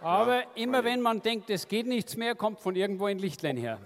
Aber 0.00 0.42
immer 0.56 0.82
wenn 0.84 1.00
man 1.00 1.20
denkt, 1.20 1.48
es 1.50 1.68
geht 1.68 1.86
nichts 1.86 2.16
mehr, 2.16 2.34
kommt 2.34 2.60
von 2.60 2.74
irgendwo 2.74 3.06
ein 3.06 3.18
Lichtlein 3.18 3.56
her. 3.56 3.78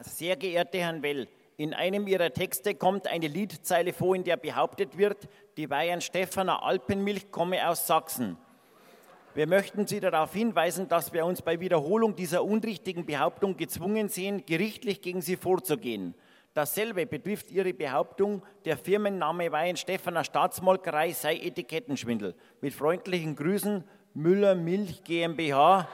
Sehr 0.00 0.36
geehrter 0.36 0.78
Herrn 0.78 1.02
Well, 1.02 1.26
in 1.56 1.72
einem 1.74 2.06
Ihrer 2.06 2.32
Texte 2.32 2.74
kommt 2.74 3.06
eine 3.06 3.28
Liedzeile 3.28 3.92
vor, 3.92 4.14
in 4.14 4.24
der 4.24 4.36
behauptet 4.36 4.98
wird, 4.98 5.28
die 5.56 5.66
Bayern 5.66 6.00
Stephaner 6.00 6.62
Alpenmilch 6.62 7.30
komme 7.30 7.66
aus 7.68 7.86
Sachsen. 7.86 8.36
Wir 9.34 9.46
möchten 9.46 9.86
Sie 9.86 10.00
darauf 10.00 10.32
hinweisen, 10.32 10.88
dass 10.88 11.12
wir 11.12 11.26
uns 11.26 11.42
bei 11.42 11.60
Wiederholung 11.60 12.14
dieser 12.14 12.44
unrichtigen 12.44 13.04
Behauptung 13.04 13.56
gezwungen 13.56 14.08
sehen, 14.08 14.44
gerichtlich 14.46 15.02
gegen 15.02 15.20
Sie 15.20 15.36
vorzugehen. 15.36 16.14
Dasselbe 16.56 17.04
betrifft 17.04 17.50
Ihre 17.50 17.74
Behauptung, 17.74 18.42
der 18.64 18.78
Firmenname 18.78 19.52
Weihen 19.52 19.76
Stephaner 19.76 20.24
Staatsmolkerei 20.24 21.12
sei 21.12 21.36
Etikettenschwindel. 21.36 22.34
Mit 22.62 22.72
freundlichen 22.72 23.36
Grüßen 23.36 23.84
Müller 24.14 24.54
Milch 24.54 25.04
GmbH, 25.04 25.86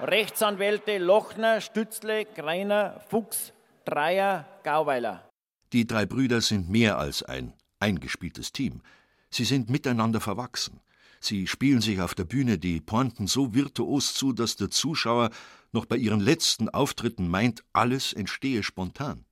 Rechtsanwälte 0.00 0.96
Lochner, 0.96 1.60
Stützle, 1.60 2.24
Greiner, 2.24 3.02
Fuchs, 3.10 3.52
Dreier, 3.84 4.46
Gauweiler. 4.64 5.28
Die 5.74 5.86
drei 5.86 6.06
Brüder 6.06 6.40
sind 6.40 6.70
mehr 6.70 6.96
als 6.96 7.22
ein 7.22 7.52
eingespieltes 7.80 8.52
Team. 8.52 8.80
Sie 9.28 9.44
sind 9.44 9.68
miteinander 9.68 10.20
verwachsen. 10.20 10.80
Sie 11.20 11.46
spielen 11.46 11.82
sich 11.82 12.00
auf 12.00 12.14
der 12.14 12.24
Bühne 12.24 12.56
die 12.56 12.80
Pointen 12.80 13.26
so 13.26 13.52
virtuos 13.52 14.14
zu, 14.14 14.32
dass 14.32 14.56
der 14.56 14.70
Zuschauer 14.70 15.28
noch 15.72 15.84
bei 15.84 15.96
ihren 15.96 16.20
letzten 16.20 16.70
Auftritten 16.70 17.28
meint, 17.28 17.62
alles 17.74 18.14
entstehe 18.14 18.62
spontan. 18.62 19.26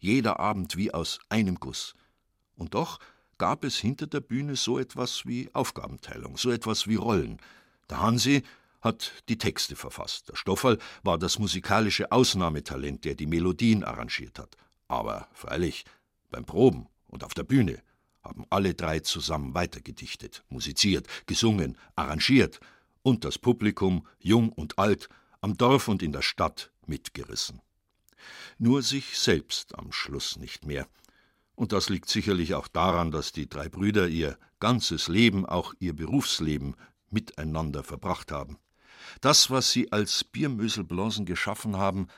Jeder 0.00 0.40
Abend 0.40 0.76
wie 0.76 0.92
aus 0.92 1.20
einem 1.28 1.56
Guss. 1.56 1.94
Und 2.56 2.74
doch 2.74 2.98
gab 3.36 3.64
es 3.64 3.76
hinter 3.76 4.06
der 4.06 4.20
Bühne 4.20 4.56
so 4.56 4.78
etwas 4.78 5.26
wie 5.26 5.50
Aufgabenteilung, 5.52 6.36
so 6.36 6.50
etwas 6.50 6.88
wie 6.88 6.96
Rollen. 6.96 7.38
Der 7.90 8.00
Hansi 8.00 8.42
hat 8.80 9.12
die 9.28 9.36
Texte 9.36 9.76
verfasst. 9.76 10.30
Der 10.30 10.36
Stofferl 10.36 10.78
war 11.02 11.18
das 11.18 11.38
musikalische 11.38 12.10
Ausnahmetalent, 12.10 13.04
der 13.04 13.14
die 13.14 13.26
Melodien 13.26 13.84
arrangiert 13.84 14.38
hat. 14.38 14.56
Aber 14.88 15.28
freilich, 15.34 15.84
beim 16.30 16.46
Proben 16.46 16.88
und 17.06 17.22
auf 17.22 17.34
der 17.34 17.44
Bühne 17.44 17.82
haben 18.22 18.46
alle 18.50 18.74
drei 18.74 19.00
zusammen 19.00 19.54
weitergedichtet, 19.54 20.44
musiziert, 20.48 21.06
gesungen, 21.26 21.76
arrangiert 21.94 22.60
und 23.02 23.24
das 23.24 23.38
Publikum, 23.38 24.06
jung 24.18 24.50
und 24.50 24.78
alt, 24.78 25.08
am 25.42 25.56
Dorf 25.56 25.88
und 25.88 26.02
in 26.02 26.12
der 26.12 26.22
Stadt 26.22 26.70
mitgerissen. 26.86 27.60
Nur 28.58 28.82
sich 28.82 29.18
selbst 29.18 29.76
am 29.78 29.92
Schluss 29.92 30.36
nicht 30.36 30.66
mehr. 30.66 30.86
Und 31.54 31.72
das 31.72 31.88
liegt 31.88 32.08
sicherlich 32.08 32.54
auch 32.54 32.68
daran, 32.68 33.10
dass 33.10 33.32
die 33.32 33.48
drei 33.48 33.68
Brüder 33.68 34.08
ihr 34.08 34.38
ganzes 34.60 35.08
Leben, 35.08 35.44
auch 35.44 35.74
ihr 35.78 35.94
Berufsleben, 35.94 36.74
miteinander 37.10 37.82
verbracht 37.82 38.32
haben. 38.32 38.58
Das, 39.20 39.50
was 39.50 39.72
sie 39.72 39.92
als 39.92 40.24
Biermöselblasen 40.24 41.26
geschaffen 41.26 41.76
haben, 41.76 42.08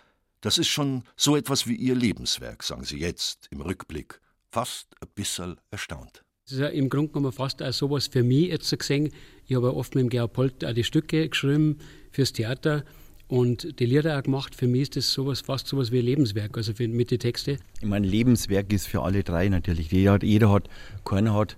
das 0.40 0.58
ist 0.58 0.68
schon 0.68 1.04
so 1.16 1.36
etwas 1.36 1.66
wie 1.66 1.76
ihr 1.76 1.94
Lebenswerk, 1.94 2.62
sagen 2.62 2.84
sie 2.84 2.98
jetzt 2.98 3.46
im 3.50 3.60
Rückblick, 3.60 4.20
fast 4.50 4.94
ein 5.00 5.08
bisschen 5.14 5.60
erstaunt. 5.70 6.24
Das 6.44 6.54
ist 6.54 6.58
ja 6.58 6.68
im 6.68 6.88
Grunde 6.88 7.12
genommen 7.12 7.32
fast 7.32 7.62
auch 7.62 7.72
sowas 7.72 8.08
für 8.08 8.22
mich 8.22 8.48
jetzt 8.48 8.76
gesehen. 8.76 9.12
Ich 9.46 9.54
habe 9.54 9.68
ja 9.68 9.72
oft 9.72 9.94
mit 9.94 10.02
dem 10.02 10.10
Gerhard 10.10 10.32
Polt 10.32 10.64
auch 10.64 10.72
die 10.72 10.84
Stücke 10.84 11.28
geschrieben 11.28 11.78
fürs 12.10 12.32
Theater 12.32 12.84
und 13.32 13.80
die 13.80 13.86
Lieder 13.86 14.18
auch 14.18 14.22
gemacht. 14.22 14.54
Für 14.54 14.66
mich 14.66 14.82
ist 14.82 14.96
das 14.96 15.10
sowas, 15.10 15.40
fast 15.40 15.66
sowas 15.66 15.90
wie 15.90 16.00
ein 16.00 16.04
Lebenswerk, 16.04 16.54
also 16.54 16.74
für, 16.74 16.86
mit 16.86 17.10
den 17.10 17.18
Texten. 17.18 17.56
Ich 17.80 17.88
meine, 17.88 18.06
Lebenswerk 18.06 18.70
ist 18.74 18.86
für 18.86 19.00
alle 19.00 19.24
drei 19.24 19.48
natürlich. 19.48 19.90
Jeder 19.90 20.12
hat, 20.12 20.22
jeder 20.22 20.52
hat 20.52 20.68
keiner 21.06 21.32
hat, 21.32 21.56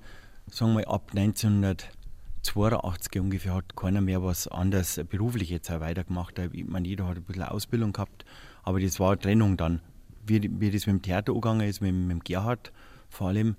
sagen 0.48 0.76
wir 0.76 0.88
ab 0.88 1.10
1982 1.16 3.20
ungefähr 3.20 3.54
hat 3.54 3.74
keiner 3.74 4.00
mehr 4.00 4.22
was 4.22 4.46
anderes 4.46 5.00
beruflich 5.10 5.50
jetzt 5.50 5.68
auch 5.68 5.80
weitergemacht. 5.80 6.38
Ich 6.52 6.64
meine, 6.64 6.86
jeder 6.86 7.08
hat 7.08 7.16
ein 7.16 7.24
bisschen 7.24 7.42
Ausbildung 7.42 7.92
gehabt, 7.92 8.24
aber 8.62 8.78
das 8.78 9.00
war 9.00 9.10
eine 9.10 9.18
Trennung 9.18 9.56
dann. 9.56 9.80
Wie, 10.24 10.48
wie 10.60 10.70
das 10.70 10.86
mit 10.86 10.94
dem 10.94 11.02
Theater 11.02 11.32
angegangen 11.32 11.68
ist, 11.68 11.80
mit, 11.80 11.92
mit 11.92 12.24
Gerhard 12.24 12.70
vor 13.08 13.30
allem. 13.30 13.56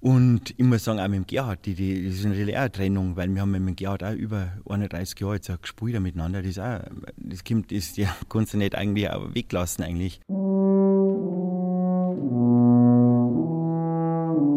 Und 0.00 0.54
ich 0.56 0.64
muss 0.64 0.84
sagen, 0.84 1.00
auch 1.00 1.08
mit 1.08 1.16
dem 1.16 1.26
Gerhard, 1.26 1.66
die, 1.66 1.74
die, 1.74 2.04
das 2.06 2.14
ist 2.14 2.24
natürlich 2.24 2.56
auch 2.56 2.60
eine 2.60 2.72
Trennung, 2.72 3.16
weil 3.16 3.34
wir 3.34 3.42
haben 3.42 3.50
mit 3.50 3.60
dem 3.60 3.74
Gerhard 3.74 4.04
auch 4.04 4.12
über 4.12 4.52
31 4.68 5.18
Jahre 5.18 5.34
jetzt 5.34 5.50
auch 5.50 5.60
gespielt 5.60 6.00
miteinander. 6.00 6.40
Das, 6.40 6.50
ist 6.52 6.60
auch, 6.60 6.80
das, 7.16 7.42
kommt, 7.42 7.72
das 7.72 7.96
ja, 7.96 8.14
kannst 8.28 8.54
du 8.54 8.58
nicht 8.58 8.76
eigentlich 8.76 9.10
auch 9.10 9.34
weglassen 9.34 9.84
eigentlich. 9.84 10.20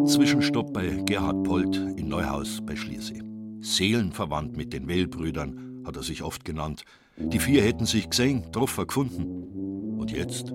Zwischenstopp 0.06 0.74
bei 0.74 1.02
Gerhard 1.06 1.44
Polt 1.44 1.76
in 1.76 2.08
Neuhaus 2.10 2.60
bei 2.64 2.76
Schliersee. 2.76 3.22
Seelenverwandt 3.62 4.58
mit 4.58 4.74
den 4.74 4.88
Well-Brüdern, 4.88 5.82
hat 5.86 5.96
er 5.96 6.04
sich 6.04 6.22
oft 6.22 6.46
genannt. 6.46 6.84
Die 7.18 7.40
vier 7.40 7.64
hätten 7.64 7.86
sich 7.86 8.10
gesehen, 8.10 8.44
getroffen, 8.44 8.86
gefunden. 8.86 9.98
Und 9.98 10.12
jetzt? 10.12 10.54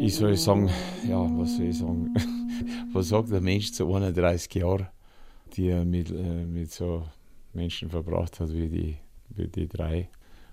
Ich 0.00 0.16
soll 0.16 0.36
sagen, 0.36 0.70
ja, 1.06 1.18
was 1.38 1.56
soll 1.56 1.66
ich 1.66 1.78
sagen? 1.78 2.14
Was 2.92 3.08
sagt 3.08 3.30
der 3.30 3.40
Mensch 3.40 3.72
zu 3.72 3.92
31 3.92 4.54
Jahren, 4.54 4.88
die 5.54 5.68
er 5.68 5.84
mit, 5.84 6.10
äh, 6.10 6.44
mit 6.44 6.72
so 6.72 7.04
Menschen 7.52 7.90
verbracht 7.90 8.40
hat 8.40 8.52
wie 8.52 8.68
die, 8.68 8.96
wie 9.30 9.48
die 9.48 9.68
drei? 9.68 10.08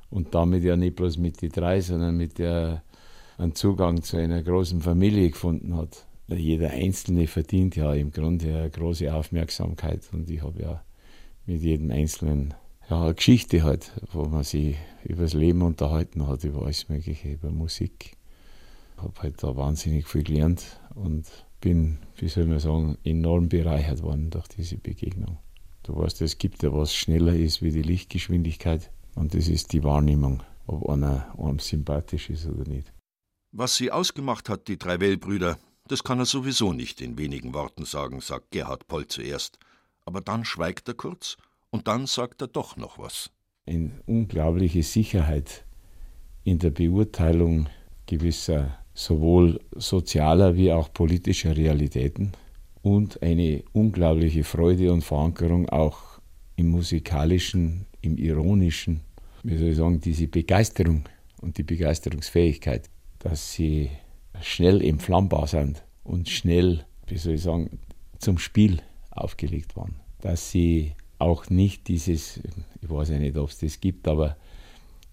Und 0.09 0.33
damit 0.33 0.63
ja 0.63 0.75
nicht 0.75 0.95
bloß 0.95 1.17
mit 1.17 1.41
die 1.41 1.49
drei, 1.49 1.81
sondern 1.81 2.17
mit 2.17 2.39
der 2.39 2.83
einen 3.37 3.55
Zugang 3.55 4.01
zu 4.01 4.17
einer 4.17 4.43
großen 4.43 4.81
Familie 4.81 5.29
gefunden 5.29 5.75
hat. 5.75 6.05
Jeder 6.27 6.71
Einzelne 6.71 7.27
verdient 7.27 7.75
ja 7.75 7.93
im 7.93 8.11
Grunde 8.11 8.55
eine 8.55 8.69
große 8.69 9.11
Aufmerksamkeit 9.13 10.07
und 10.11 10.29
ich 10.29 10.43
habe 10.43 10.61
ja 10.61 10.83
mit 11.45 11.61
jedem 11.61 11.89
Einzelnen 11.89 12.53
ja, 12.89 13.03
eine 13.03 13.15
Geschichte 13.15 13.63
halt, 13.63 13.91
wo 14.11 14.25
man 14.25 14.43
sich 14.43 14.75
über 15.03 15.23
das 15.23 15.33
Leben 15.33 15.61
unterhalten 15.61 16.27
hat, 16.27 16.43
über 16.43 16.63
alles 16.63 16.89
Mögliche, 16.89 17.29
über 17.29 17.49
Musik. 17.49 18.17
Ich 18.95 19.03
habe 19.03 19.21
halt 19.21 19.41
da 19.41 19.55
wahnsinnig 19.55 20.07
viel 20.07 20.23
gelernt 20.23 20.79
und 20.93 21.25
bin, 21.59 21.99
wie 22.17 22.27
soll 22.27 22.45
man 22.45 22.59
sagen, 22.59 22.97
enorm 23.03 23.49
bereichert 23.49 24.01
worden 24.01 24.29
durch 24.29 24.47
diese 24.47 24.77
Begegnung. 24.77 25.37
Du 25.83 25.95
weißt, 25.95 26.21
es 26.21 26.37
gibt 26.37 26.63
ja 26.63 26.73
was 26.73 26.93
schneller 26.93 27.33
ist 27.33 27.61
wie 27.61 27.71
die 27.71 27.81
Lichtgeschwindigkeit 27.81 28.91
und 29.15 29.33
das 29.33 29.47
ist 29.47 29.73
die 29.73 29.83
Wahrnehmung, 29.83 30.43
ob 30.67 30.87
einer 30.89 31.33
einem 31.37 31.59
sympathisch 31.59 32.29
ist 32.29 32.45
oder 32.45 32.69
nicht. 32.69 32.93
Was 33.51 33.75
sie 33.75 33.91
ausgemacht 33.91 34.49
hat, 34.49 34.67
die 34.67 34.77
drei 34.77 34.99
Wellbrüder, 34.99 35.57
das 35.87 36.03
kann 36.03 36.19
er 36.19 36.25
sowieso 36.25 36.73
nicht 36.73 37.01
in 37.01 37.17
wenigen 37.17 37.53
Worten 37.53 37.85
sagen, 37.85 38.21
sagt 38.21 38.51
Gerhard 38.51 38.87
Poll 38.87 39.07
zuerst. 39.07 39.57
Aber 40.05 40.21
dann 40.21 40.45
schweigt 40.45 40.87
er 40.87 40.93
kurz 40.93 41.37
und 41.71 41.87
dann 41.87 42.05
sagt 42.05 42.41
er 42.41 42.47
doch 42.47 42.77
noch 42.77 42.99
was. 42.99 43.31
Eine 43.65 43.91
unglaubliche 44.05 44.83
Sicherheit 44.83 45.65
in 46.43 46.59
der 46.59 46.69
Beurteilung 46.69 47.69
gewisser 48.05 48.77
sowohl 48.99 49.61
sozialer 49.77 50.57
wie 50.57 50.73
auch 50.73 50.91
politischer 50.91 51.55
Realitäten 51.55 52.33
und 52.81 53.23
eine 53.23 53.63
unglaubliche 53.71 54.43
Freude 54.43 54.91
und 54.91 55.05
Verankerung 55.05 55.69
auch 55.69 56.19
im 56.57 56.67
musikalischen, 56.67 57.85
im 58.01 58.17
ironischen, 58.17 58.99
wie 59.43 59.55
soll 59.55 59.69
ich 59.69 59.77
sagen, 59.77 60.01
diese 60.01 60.27
Begeisterung 60.27 61.05
und 61.41 61.57
die 61.57 61.63
Begeisterungsfähigkeit, 61.63 62.89
dass 63.19 63.53
sie 63.53 63.89
schnell 64.41 64.83
entflammbar 64.83 65.47
sind 65.47 65.81
und 66.03 66.27
schnell, 66.27 66.83
wie 67.07 67.17
soll 67.17 67.35
ich 67.35 67.43
sagen, 67.43 67.79
zum 68.17 68.37
Spiel 68.37 68.81
aufgelegt 69.11 69.77
waren. 69.77 69.95
Dass 70.19 70.51
sie 70.51 70.91
auch 71.19 71.49
nicht 71.49 71.87
dieses, 71.87 72.41
ich 72.81 72.89
weiß 72.89 73.09
ja 73.09 73.19
nicht, 73.19 73.37
ob 73.37 73.49
es 73.49 73.59
das 73.59 73.79
gibt, 73.79 74.09
aber 74.09 74.35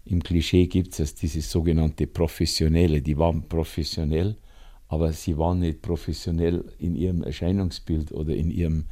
im 0.07 0.23
Klischee 0.23 0.69
gibt 0.69 0.99
es 1.01 1.14
dieses 1.16 1.51
sogenannte 1.51 2.07
Professionelle. 2.07 3.03
Die 3.03 3.19
waren 3.19 3.42
professionell, 3.49 4.37
aber 4.87 5.12
sie 5.12 5.37
waren 5.37 5.59
nicht 5.59 5.83
professionell 5.83 6.64
in 6.79 6.95
ihrem 6.95 7.25
Erscheinungsbild 7.25 8.12
oder 8.12 8.35
in 8.35 8.53
ihrem, 8.53 8.85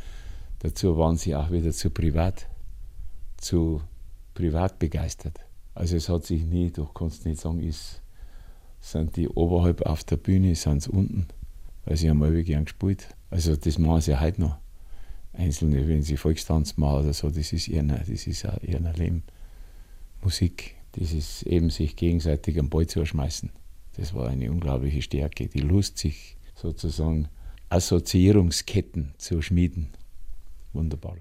dazu 0.59 0.99
waren 0.99 1.17
sie 1.17 1.37
auch 1.37 1.53
wieder 1.53 1.71
zu 1.71 1.91
privat, 1.91 2.49
zu 3.37 3.81
privat 4.35 4.81
begeistert. 4.81 5.39
Also 5.73 5.97
es 5.97 6.09
hat 6.09 6.25
sich 6.25 6.45
nie, 6.45 6.73
du 6.73 6.85
kannst 6.85 7.25
nicht 7.25 7.41
sagen, 7.41 7.61
ist, 7.61 8.03
sind 8.81 9.17
die 9.17 9.29
oberhalb 9.29 9.83
auf 9.83 10.03
der 10.03 10.17
Bühne, 10.17 10.57
sind 10.57 10.83
sie 10.83 10.91
unten, 10.91 11.29
weil 11.85 11.97
sie 11.97 12.11
haben 12.11 12.25
alle 12.25 12.43
gern 12.43 12.65
gespielt. 12.65 13.15
Also 13.31 13.55
das 13.55 13.79
machen 13.79 14.01
sie 14.01 14.19
heute 14.19 14.41
noch. 14.41 14.57
Einzelne, 15.33 15.87
wenn 15.87 16.03
sie 16.03 16.17
Volkstanz 16.17 16.77
machen 16.77 17.05
oder 17.05 17.13
so, 17.13 17.31
das 17.31 17.53
ist 17.53 17.69
ihr, 17.69 17.83
das 17.85 18.09
ist 18.09 18.47
auch 18.47 18.61
ihr 18.63 18.81
Leben. 18.97 19.23
Musik, 20.23 20.77
dieses 20.97 21.43
eben 21.43 21.71
sich 21.71 21.97
gegenseitig 21.97 22.59
am 22.59 22.71
Ball 22.71 22.87
zu 22.87 23.05
schmeißen. 23.05 23.51
Das 23.97 24.15
war 24.15 24.29
eine 24.29 24.51
unglaubliche 24.51 25.03
Stärke, 25.03 25.49
die 25.49 25.61
Lust, 25.61 25.99
sich 25.99 26.37
sozusagen 26.55 27.29
Assoziierungsketten 27.69 29.15
zu 29.19 29.43
schmieden. 29.43 29.91
Wunderbar. 30.73 31.17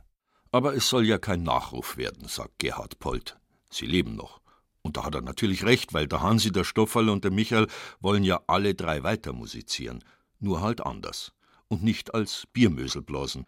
Aber 0.51 0.75
es 0.75 0.87
soll 0.87 1.05
ja 1.05 1.17
kein 1.17 1.43
Nachruf 1.43 1.97
werden, 1.97 2.27
sagt 2.27 2.59
Gerhard 2.59 2.99
Polt. 2.99 3.37
Sie 3.69 3.85
leben 3.85 4.15
noch. 4.15 4.41
Und 4.81 4.97
da 4.97 5.05
hat 5.05 5.15
er 5.15 5.21
natürlich 5.21 5.63
recht, 5.63 5.93
weil 5.93 6.07
der 6.07 6.21
Hansi, 6.21 6.51
der 6.51 6.63
Stofferl 6.63 7.09
und 7.09 7.23
der 7.23 7.31
Michael 7.31 7.67
wollen 8.01 8.23
ja 8.23 8.41
alle 8.47 8.75
drei 8.75 9.01
weiter 9.03 9.33
musizieren. 9.33 10.03
Nur 10.39 10.61
halt 10.61 10.85
anders. 10.85 11.31
Und 11.69 11.83
nicht 11.83 12.13
als 12.13 12.45
Biermöselblasen. 12.53 13.45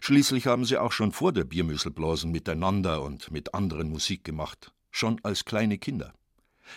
Schließlich 0.00 0.46
haben 0.46 0.64
sie 0.64 0.76
auch 0.76 0.92
schon 0.92 1.12
vor 1.12 1.32
der 1.32 1.44
Biermöselblasen 1.44 2.30
miteinander 2.30 3.02
und 3.02 3.30
mit 3.30 3.54
anderen 3.54 3.90
Musik 3.90 4.24
gemacht 4.24 4.72
schon 4.92 5.18
als 5.24 5.44
kleine 5.44 5.78
Kinder. 5.78 6.14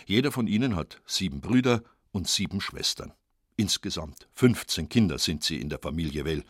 Jeder 0.06 0.32
von 0.32 0.48
ihnen 0.48 0.74
hat 0.74 1.00
sieben 1.06 1.40
Brüder 1.40 1.84
und 2.10 2.26
sieben 2.26 2.60
Schwestern. 2.60 3.12
Insgesamt 3.56 4.26
15 4.34 4.88
Kinder 4.88 5.18
sind 5.18 5.44
sie 5.44 5.60
in 5.60 5.68
der 5.68 5.78
Familie 5.78 6.24
Well. 6.24 6.42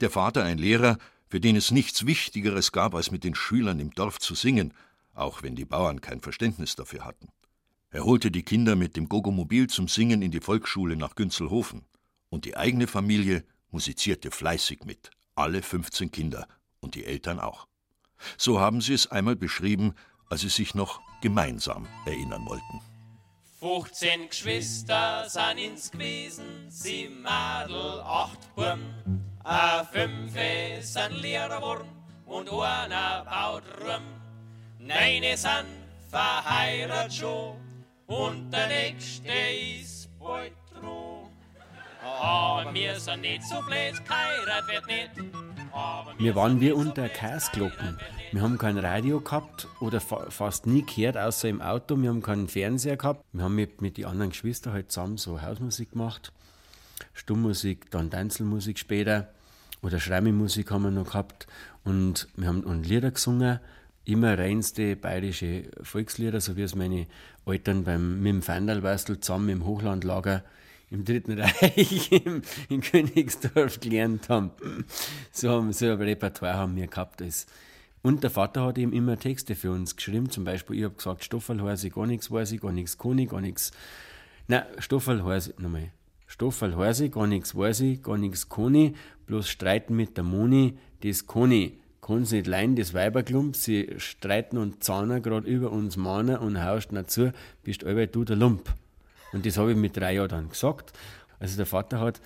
Der 0.00 0.10
Vater 0.10 0.42
ein 0.42 0.58
Lehrer, 0.58 0.98
für 1.28 1.40
den 1.40 1.54
es 1.54 1.70
nichts 1.70 2.06
Wichtigeres 2.06 2.72
gab, 2.72 2.94
als 2.94 3.10
mit 3.10 3.22
den 3.22 3.34
Schülern 3.34 3.78
im 3.78 3.92
Dorf 3.92 4.18
zu 4.18 4.34
singen, 4.34 4.74
auch 5.14 5.42
wenn 5.42 5.54
die 5.54 5.64
Bauern 5.64 6.00
kein 6.00 6.20
Verständnis 6.20 6.74
dafür 6.74 7.04
hatten. 7.04 7.28
Er 7.90 8.04
holte 8.04 8.30
die 8.30 8.42
Kinder 8.42 8.76
mit 8.76 8.96
dem 8.96 9.08
Gogomobil 9.08 9.68
zum 9.68 9.88
Singen 9.88 10.20
in 10.20 10.30
die 10.30 10.40
Volksschule 10.40 10.96
nach 10.96 11.14
Günzelhofen. 11.14 11.84
Und 12.28 12.44
die 12.44 12.56
eigene 12.56 12.86
Familie 12.86 13.44
musizierte 13.70 14.30
fleißig 14.30 14.84
mit, 14.84 15.10
alle 15.34 15.62
15 15.62 16.10
Kinder 16.10 16.48
und 16.80 16.94
die 16.94 17.04
Eltern 17.04 17.38
auch. 17.38 17.66
So 18.36 18.60
haben 18.60 18.80
sie 18.80 18.94
es 18.94 19.06
einmal 19.06 19.36
beschrieben, 19.36 19.94
als 20.28 20.40
sie 20.40 20.48
sich 20.48 20.74
noch 20.74 21.00
gemeinsam 21.20 21.86
erinnern 22.04 22.44
wollten. 22.46 22.80
15 23.60 24.28
Geschwister 24.28 25.28
sind 25.28 25.58
ins 25.58 25.90
gewesen, 25.90 26.68
sieben 26.68 27.22
Madel, 27.22 28.00
acht 28.04 28.54
Burm. 28.54 28.80
A 29.42 29.84
fünfe 29.84 30.80
sind 30.80 31.22
Lehrer 31.22 31.62
worden 31.62 31.88
und 32.26 32.50
einer 32.50 33.24
baut 33.24 33.62
rum. 33.80 34.02
Neine 34.78 35.36
sind 35.36 35.66
verheiratet 36.10 37.14
schon 37.14 37.56
und 38.06 38.50
der 38.50 38.66
nächste 38.68 39.28
ist 39.80 40.08
bald 40.18 40.52
dran. 40.72 41.30
Aber 42.04 42.72
wir 42.74 43.00
sind 43.00 43.22
nicht 43.22 43.42
so 43.42 43.60
blöd, 43.62 43.94
geheirat 44.04 44.68
wird 44.68 44.86
nicht. 44.86 45.10
Wir 46.18 46.34
waren 46.34 46.60
wie 46.60 46.72
unter 46.72 47.08
Chaosglocken. 47.08 47.98
Wir 48.32 48.42
haben 48.42 48.58
kein 48.58 48.76
Radio 48.76 49.20
gehabt 49.20 49.68
oder 49.80 50.00
fa 50.00 50.30
fast 50.30 50.66
nie 50.66 50.84
gehört, 50.84 51.16
außer 51.16 51.48
im 51.48 51.62
Auto. 51.62 51.96
Wir 51.96 52.10
haben 52.10 52.22
keinen 52.22 52.48
Fernseher 52.48 52.96
gehabt. 52.96 53.24
Wir 53.32 53.44
haben 53.44 53.54
mit, 53.54 53.80
mit 53.80 53.96
den 53.96 54.06
anderen 54.06 54.30
Geschwistern 54.30 54.72
halt 54.72 54.90
zusammen 54.90 55.16
so 55.16 55.40
Hausmusik 55.40 55.92
gemacht. 55.92 56.32
Stummmusik, 57.14 57.90
dann 57.90 58.10
Tanzelmusik 58.10 58.78
später. 58.78 59.28
Oder 59.82 60.00
Schreimemusik 60.00 60.70
haben 60.70 60.82
wir 60.82 60.90
noch 60.90 61.06
gehabt. 61.06 61.46
Und 61.84 62.28
wir 62.36 62.48
haben 62.48 62.64
und 62.64 62.86
Lieder 62.86 63.12
gesungen. 63.12 63.60
Immer 64.04 64.38
reinste 64.38 64.96
bayerische 64.96 65.64
Volkslieder, 65.82 66.40
so 66.40 66.56
wie 66.56 66.62
es 66.62 66.74
meine 66.74 67.06
Eltern 67.46 67.84
beim, 67.84 68.20
mit 68.20 68.32
dem 68.32 68.42
Fandalwastel 68.42 69.20
zusammen 69.20 69.48
im 69.50 69.64
Hochlandlager 69.64 70.42
im 70.90 71.04
Dritten 71.04 71.38
Reich 71.40 72.12
im, 72.12 72.42
in 72.68 72.80
Königsdorf 72.80 73.80
gelernt 73.80 74.28
haben. 74.28 74.50
So, 75.32 75.70
so 75.72 75.86
ein 75.86 76.02
Repertoire 76.02 76.54
haben 76.54 76.76
wir 76.76 76.86
gehabt. 76.86 77.20
Das. 77.20 77.46
Und 78.02 78.22
der 78.22 78.30
Vater 78.30 78.64
hat 78.64 78.78
eben 78.78 78.92
immer 78.92 79.18
Texte 79.18 79.54
für 79.54 79.72
uns 79.72 79.96
geschrieben. 79.96 80.30
Zum 80.30 80.44
Beispiel, 80.44 80.78
ich 80.78 80.84
habe 80.84 80.94
gesagt, 80.94 81.24
Stoffel 81.24 81.62
weiß 81.62 81.84
ich, 81.84 81.92
gar 81.92 82.06
nichts 82.06 82.30
weiß 82.30 82.52
ich, 82.52 82.60
gar 82.60 82.72
nichts 82.72 82.98
kann 82.98 83.18
ich, 83.18 83.28
gar 83.28 83.40
nichts. 83.40 83.72
Nein, 84.48 84.62
Stoffel 84.78 85.24
weiß 85.24 85.48
ich, 85.48 85.58
nochmal. 85.58 85.90
Stoffel 86.26 86.76
weiß 86.76 87.00
ich, 87.00 87.12
gar 87.12 87.26
nichts 87.26 87.54
weiß 87.56 87.80
ich, 87.80 88.02
gar 88.02 88.18
nichts 88.18 88.48
kann 88.48 88.74
ich, 88.74 88.94
bloß 89.26 89.48
streiten 89.48 89.96
mit 89.96 90.16
der 90.16 90.24
Moni, 90.24 90.78
das 91.02 91.26
kann 91.26 91.50
ich. 91.52 91.74
Kann 92.00 92.24
sie 92.24 92.36
nicht 92.36 92.46
leiden, 92.46 92.76
das 92.76 92.94
Weiberklump, 92.94 93.56
sie 93.56 93.94
streiten 93.98 94.58
und 94.58 94.84
zahnen 94.84 95.22
gerade 95.22 95.48
über 95.48 95.72
uns 95.72 95.96
Männer 95.96 96.40
und 96.40 96.62
haust 96.62 96.92
nicht 96.92 97.10
zu, 97.10 97.32
bist 97.64 97.84
allweil 97.84 98.06
du 98.06 98.24
der 98.24 98.36
Lump. 98.36 98.72
Und 99.32 99.44
das 99.44 99.58
habe 99.58 99.72
ich 99.72 99.76
mit 99.76 99.96
drei 99.96 100.14
Jahren 100.14 100.28
dann 100.28 100.48
gesagt. 100.48 100.92
Also 101.40 101.56
der 101.56 101.66
Vater 101.66 102.00
hat 102.00 102.20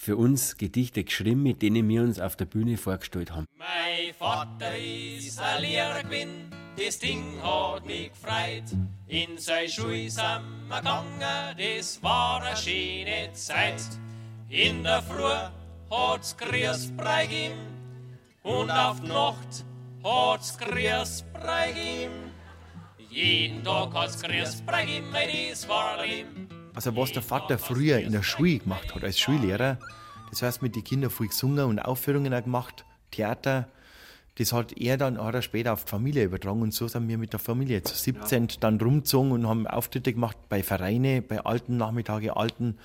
für 0.00 0.16
uns 0.16 0.56
Gedichte 0.56 1.04
geschrieben, 1.04 1.42
mit 1.42 1.60
denen 1.60 1.86
wir 1.86 2.00
uns 2.00 2.18
auf 2.18 2.34
der 2.34 2.46
Bühne 2.46 2.78
vorgestellt 2.78 3.32
haben. 3.32 3.44
Mein 3.58 4.14
Vater 4.18 4.76
ist 4.78 5.38
ein 5.38 5.60
Lehrer 5.60 6.02
gewesen, 6.02 6.50
das 6.76 6.98
Ding 6.98 7.22
hat 7.42 7.84
mich 7.84 8.10
gefreut. 8.10 8.64
In 9.08 9.36
seine 9.36 9.68
Schule 9.68 10.08
sind 10.08 10.42
wir 10.68 10.78
gegangen, 10.78 11.56
das 11.58 12.02
war 12.02 12.42
eine 12.42 12.56
schöne 12.56 13.30
Zeit. 13.34 13.82
In 14.48 14.82
der 14.82 15.02
Früh 15.02 15.50
hat's 15.90 16.34
Grießbrei 16.34 17.26
gegeben 17.26 17.58
und 18.42 18.70
auf 18.70 19.00
die 19.00 19.08
Nacht 19.08 19.66
hat's 20.02 20.56
Grießbrei 20.56 21.72
gegeben. 21.72 22.30
Jeden 23.10 23.62
Tag 23.62 23.92
hat's 23.92 24.22
Grießbrei 24.22 24.86
gegeben, 24.86 25.12
das 25.50 25.68
war 25.68 25.98
ein 25.98 26.39
Also 26.74 26.96
was 26.96 27.12
der 27.12 27.22
Vater 27.22 27.58
früher 27.58 27.98
in 27.98 28.12
der 28.12 28.22
Schule 28.22 28.58
gemacht 28.58 28.94
hat, 28.94 29.04
als 29.04 29.18
Schullehrer, 29.18 29.78
das 30.30 30.42
heißt 30.42 30.62
mit 30.62 30.76
den 30.76 30.84
Kindern 30.84 31.10
viel 31.10 31.28
gesungen 31.28 31.64
und 31.64 31.78
Aufführungen 31.78 32.32
auch 32.32 32.44
gemacht, 32.44 32.84
Theater, 33.10 33.68
das 34.38 34.52
hat 34.52 34.72
er 34.78 34.96
dann 34.96 35.22
hat 35.22 35.34
er 35.34 35.42
später 35.42 35.72
auf 35.72 35.84
die 35.84 35.90
Familie 35.90 36.24
übertragen 36.24 36.62
und 36.62 36.72
so 36.72 36.88
sind 36.88 37.08
wir 37.08 37.18
mit 37.18 37.32
der 37.32 37.40
Familie 37.40 37.82
zu 37.82 37.94
17 37.94 38.48
dann 38.60 38.80
rumgezogen 38.80 39.32
und 39.32 39.46
haben 39.46 39.66
Auftritte 39.66 40.12
gemacht 40.12 40.36
bei 40.48 40.62
Vereinen, 40.62 41.26
bei 41.26 41.40
alten 41.40 41.76
Nachmittage, 41.76 42.36
alten 42.36 42.78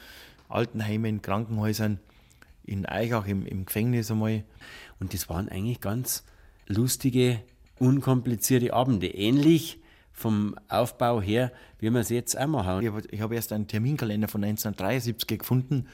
Altenheimen, 0.50 1.21
Krankenhäusern, 1.21 2.00
in 2.65 2.86
Eichach 2.86 3.28
im, 3.28 3.45
im 3.45 3.65
Gefängnis 3.65 4.12
einmal. 4.12 4.43
Und 5.00 5.13
das 5.13 5.30
waren 5.30 5.50
eigentlich 5.50 5.82
ganz 5.82 6.24
lustige, 6.67 7.39
unkomplizierte 7.80 8.74
Abende. 8.74 9.08
Ähnlich 9.08 9.80
vom 10.15 10.56
Aufbau 10.69 11.21
her, 11.21 11.51
wie 11.80 11.89
wir 11.89 11.99
es 11.99 12.10
jetzt 12.10 12.39
auch 12.39 12.47
machen. 12.47 12.82
Ich 12.82 12.88
habe 12.88 13.01
hab 13.19 13.32
erst 13.34 13.51
einen 13.51 13.67
Terminkalender 13.67 14.30
von 14.30 14.43
1973 14.43 15.38
gefunden. 15.38 15.88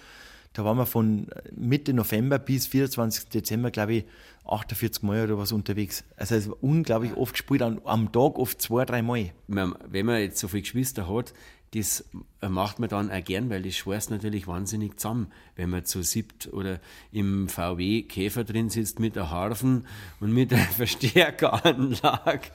Da 0.53 0.63
waren 0.63 0.77
wir 0.77 0.85
von 0.85 1.27
Mitte 1.55 1.93
November 1.93 2.37
bis 2.37 2.67
24. 2.67 3.29
Dezember, 3.29 3.71
glaube 3.71 3.93
ich, 3.93 4.05
48 4.45 5.01
Mal 5.01 5.23
oder 5.23 5.37
was 5.37 5.51
unterwegs. 5.51 6.03
Also 6.17 6.35
es 6.35 6.49
war 6.49 6.61
unglaublich 6.61 7.15
oft 7.15 7.33
gespielt, 7.33 7.61
am, 7.61 8.11
Tag 8.11 8.37
oft 8.37 8.61
zwei, 8.61 8.85
drei 8.85 9.01
Mal. 9.01 9.31
Wenn 9.47 10.05
man 10.05 10.21
jetzt 10.21 10.39
so 10.39 10.47
viele 10.47 10.61
Geschwister 10.61 11.09
hat, 11.09 11.33
das 11.73 12.03
macht 12.41 12.79
man 12.79 12.89
dann 12.89 13.09
auch 13.09 13.23
gern, 13.23 13.49
weil 13.49 13.61
das 13.63 13.75
schweißt 13.75 14.11
natürlich 14.11 14.45
wahnsinnig 14.45 14.99
zusammen, 14.99 15.31
wenn 15.55 15.69
man 15.69 15.85
zu 15.85 16.03
siebt 16.03 16.51
oder 16.51 16.81
im 17.13 17.47
VW 17.47 18.01
Käfer 18.01 18.43
drin 18.43 18.69
sitzt 18.69 18.99
mit 18.99 19.15
der 19.15 19.29
Harfen 19.29 19.87
und 20.19 20.33
mit 20.33 20.51
der 20.51 20.57
Verstärkeranlage 20.77 22.49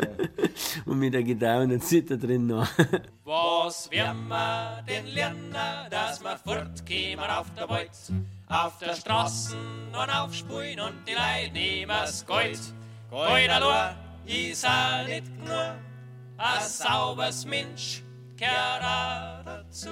und 0.86 0.98
mit 0.98 1.12
der 1.12 1.22
der 1.24 1.80
Zither 1.80 2.16
drin 2.16 2.46
noch. 2.46 2.68
Was 3.24 3.90
werden 3.90 4.28
wir 4.28 4.82
denn 4.88 5.06
lernen, 5.08 5.54
dass 5.90 6.22
wir 6.22 6.38
fortkommen 6.38 7.30
auf 7.30 7.52
der 7.54 7.68
Welt? 7.68 7.90
Auf 8.48 8.78
der 8.78 8.94
Straße 8.94 9.56
und 9.92 10.10
aufspulen 10.10 10.80
und 10.80 10.94
die 11.06 11.12
Leute 11.12 11.52
nehmen's 11.52 12.24
Gold. 12.26 12.60
Gold 13.10 13.50
allein 13.50 13.96
ist 14.26 14.66
auch 14.66 15.06
nicht 15.06 15.26
nur 15.44 15.74
ein 16.38 16.60
sauberes 16.62 17.44
Mensch 17.44 18.02
auch 18.50 19.44
dazu. 19.44 19.90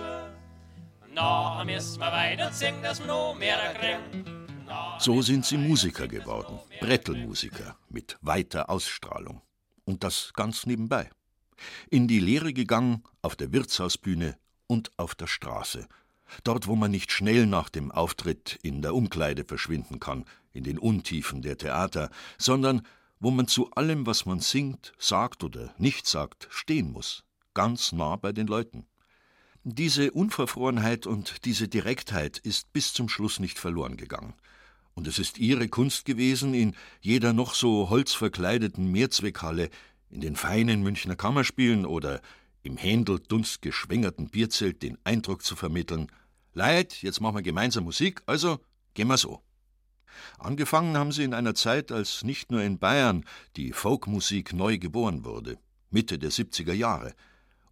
Nachher 1.13 1.65
müssen 1.65 2.01
wir 2.01 2.13
weiterziehen, 2.13 2.83
dass 2.83 3.01
wir 3.01 3.07
noch 3.07 3.35
mehr 3.35 3.75
kriegen. 3.75 4.41
So 4.99 5.23
sind 5.23 5.45
sie 5.45 5.57
Musiker 5.57 6.07
geworden, 6.07 6.61
Brettelmusiker 6.81 7.77
mit 7.89 8.17
weiter 8.21 8.71
Ausstrahlung. 8.71 9.43
Und 9.85 10.05
das 10.05 10.33
ganz 10.35 10.67
nebenbei. 10.67 11.11
In 11.91 12.07
die 12.07 12.21
Lehre 12.21 12.53
gegangen, 12.53 13.03
auf 13.23 13.35
der 13.35 13.53
Wirtshausbühne 13.53 14.37
und 14.67 14.93
auf 14.97 15.15
der 15.15 15.27
Straße. 15.27 15.89
Dort, 16.45 16.69
wo 16.69 16.77
man 16.77 16.93
nicht 16.93 17.11
schnell 17.11 17.47
nach 17.47 17.69
dem 17.69 17.91
Auftritt 17.91 18.59
in 18.63 18.83
der 18.83 18.95
Umkleide 18.95 19.45
verschwinden 19.45 19.99
kann, 19.99 20.25
in 20.53 20.65
den 20.65 20.79
Untiefen 20.79 21.43
der 21.43 21.59
Theater, 21.59 22.11
sondern 22.39 22.87
wo 23.19 23.31
man 23.31 23.49
zu 23.49 23.71
allem, 23.73 24.07
was 24.07 24.27
man 24.27 24.41
singt, 24.41 24.93
sagt 24.99 25.43
oder 25.43 25.75
nicht 25.77 26.07
sagt, 26.07 26.47
stehen 26.51 26.93
muss, 26.93 27.25
ganz 27.61 27.93
nah 27.93 28.17
bei 28.17 28.33
den 28.33 28.47
Leuten. 28.47 28.87
Diese 29.65 30.13
Unverfrorenheit 30.13 31.07
und 31.07 31.45
diese 31.45 31.69
Direktheit 31.69 32.39
ist 32.39 32.73
bis 32.73 32.95
zum 32.95 33.11
Schluss 33.11 33.39
nicht 33.39 33.59
verloren 33.59 33.99
gegangen. 33.99 34.33
Und 34.95 35.07
es 35.07 35.19
ist 35.19 35.37
ihre 35.37 35.69
Kunst 35.69 36.07
gewesen, 36.07 36.55
in 36.55 36.75
jeder 37.03 37.35
noch 37.35 37.53
so 37.53 37.91
holzverkleideten 37.91 38.91
Mehrzweckhalle, 38.91 39.69
in 40.09 40.23
den 40.23 40.37
feinen 40.37 40.83
Münchner 40.83 41.17
Kammerspielen 41.17 41.85
oder 41.85 42.23
im 42.63 42.79
Händel-Dunst 42.79 43.61
geschwängerten 43.61 44.31
Bierzelt 44.31 44.83
den 44.83 44.97
Eindruck 45.05 45.45
zu 45.45 45.55
vermitteln: 45.55 46.11
Leid, 46.55 47.03
jetzt 47.03 47.21
machen 47.21 47.37
wir 47.37 47.43
gemeinsam 47.43 47.85
Musik, 47.85 48.23
also 48.25 48.59
gehen 48.95 49.09
wir 49.09 49.19
so. 49.19 49.43
Angefangen 50.39 50.97
haben 50.97 51.13
sie 51.13 51.25
in 51.25 51.35
einer 51.35 51.55
Zeit, 51.55 51.93
als 51.93 52.25
nicht 52.25 52.51
nur 52.51 52.63
in 52.63 52.79
Bayern 52.79 53.27
die 53.57 53.75
Folkmusik 53.75 54.55
neu 54.55 54.79
geboren 54.79 55.27
wurde, 55.27 55.59
Mitte 55.91 56.19
der 56.19 56.31
70er 56.31 56.73
Jahre. 56.73 57.13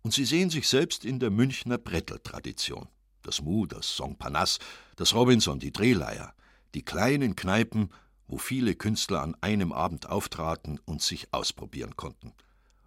Und 0.08 0.14
sie 0.14 0.24
sehen 0.24 0.48
sich 0.48 0.66
selbst 0.66 1.04
in 1.04 1.20
der 1.20 1.28
Münchner 1.28 1.76
Brettel-Tradition. 1.76 2.88
Das 3.20 3.42
Mu, 3.42 3.66
das 3.66 3.94
Song 3.94 4.16
Panas, 4.16 4.58
das 4.96 5.12
Robinson, 5.12 5.58
die 5.58 5.70
Drehleier, 5.70 6.32
die 6.74 6.80
kleinen 6.80 7.36
Kneipen, 7.36 7.90
wo 8.26 8.38
viele 8.38 8.74
Künstler 8.74 9.20
an 9.20 9.36
einem 9.42 9.70
Abend 9.70 10.08
auftraten 10.08 10.80
und 10.86 11.02
sich 11.02 11.34
ausprobieren 11.34 11.94
konnten. 11.96 12.32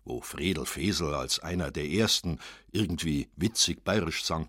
Wo 0.03 0.21
Fredel 0.21 0.65
Fesel 0.65 1.13
als 1.13 1.37
einer 1.37 1.69
der 1.69 1.91
ersten 1.91 2.39
irgendwie 2.71 3.29
witzig 3.35 3.83
bayerisch 3.83 4.23
sang, 4.23 4.47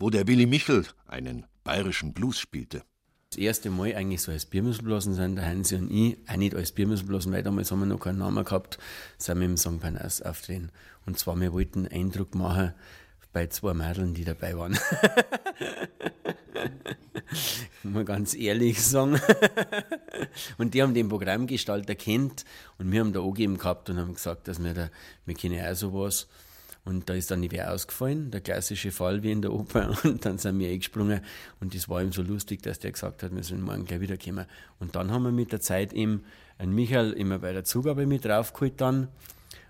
wo 0.00 0.10
der 0.10 0.26
Willi 0.26 0.46
Michel 0.46 0.88
einen 1.06 1.46
bayerischen 1.62 2.14
Blues 2.14 2.40
spielte. 2.40 2.82
Das 3.30 3.38
erste 3.38 3.68
Mal 3.68 3.94
eigentlich 3.94 4.22
so 4.22 4.32
als 4.32 4.46
Biermüsselblasen 4.46 5.12
sind 5.12 5.36
der 5.36 5.44
Hansi 5.44 5.76
und 5.76 5.90
ich, 5.90 6.16
auch 6.26 6.36
nicht 6.36 6.54
als 6.54 6.72
Biermüsselblasen, 6.72 7.30
weil 7.30 7.42
damals 7.42 7.70
haben 7.70 7.80
wir 7.80 7.86
noch 7.86 8.00
keinen 8.00 8.20
Namen 8.20 8.42
gehabt, 8.42 8.78
sind 9.18 9.38
wir 9.38 9.44
im 9.44 9.58
Song 9.58 9.80
Panas 9.80 10.22
auftreten. 10.22 10.70
Und 11.04 11.18
zwar, 11.18 11.38
wir 11.38 11.52
wollten 11.52 11.86
Eindruck 11.86 12.34
machen 12.34 12.72
bei 13.34 13.46
zwei 13.48 13.74
Mädeln, 13.74 14.14
die 14.14 14.24
dabei 14.24 14.56
waren. 14.56 14.78
Mal 17.82 18.06
ganz 18.06 18.34
ehrlich 18.34 18.82
sagen. 18.82 19.20
und 20.58 20.72
die 20.72 20.82
haben 20.82 20.94
den 20.94 21.10
Programmgestalter 21.10 21.96
kennt 21.96 22.46
und 22.78 22.90
wir 22.90 23.00
haben 23.00 23.12
da 23.12 23.20
angegeben 23.20 23.58
gehabt 23.58 23.90
und 23.90 23.98
haben 23.98 24.14
gesagt, 24.14 24.48
dass 24.48 24.64
wir 24.64 24.72
da, 24.72 24.88
wir 25.26 25.34
kennen 25.34 25.62
auch 25.62 25.74
sowas. 25.74 26.28
Und 26.88 27.10
da 27.10 27.12
ist 27.12 27.30
dann 27.30 27.42
die 27.42 27.52
Wehr 27.52 27.70
ausgefallen, 27.70 28.30
der 28.30 28.40
klassische 28.40 28.90
Fall 28.90 29.22
wie 29.22 29.30
in 29.30 29.42
der 29.42 29.52
Oper. 29.52 29.94
Und 30.04 30.24
dann 30.24 30.38
sind 30.38 30.58
wir 30.58 30.70
eingesprungen. 30.70 31.20
Und 31.60 31.74
das 31.74 31.86
war 31.90 32.00
ihm 32.02 32.12
so 32.12 32.22
lustig, 32.22 32.62
dass 32.62 32.78
der 32.78 32.92
gesagt 32.92 33.22
hat, 33.22 33.36
wir 33.36 33.42
sollen 33.42 33.60
morgen 33.60 33.84
gleich 33.84 34.00
wiederkommen. 34.00 34.46
Und 34.80 34.96
dann 34.96 35.10
haben 35.10 35.24
wir 35.24 35.30
mit 35.30 35.52
der 35.52 35.60
Zeit 35.60 35.92
eben 35.92 36.24
einen 36.56 36.74
Michael 36.74 37.12
immer 37.12 37.40
bei 37.40 37.52
der 37.52 37.64
Zugabe 37.64 38.06
mit 38.06 38.24
draufgeholt 38.24 38.80
dann 38.80 39.08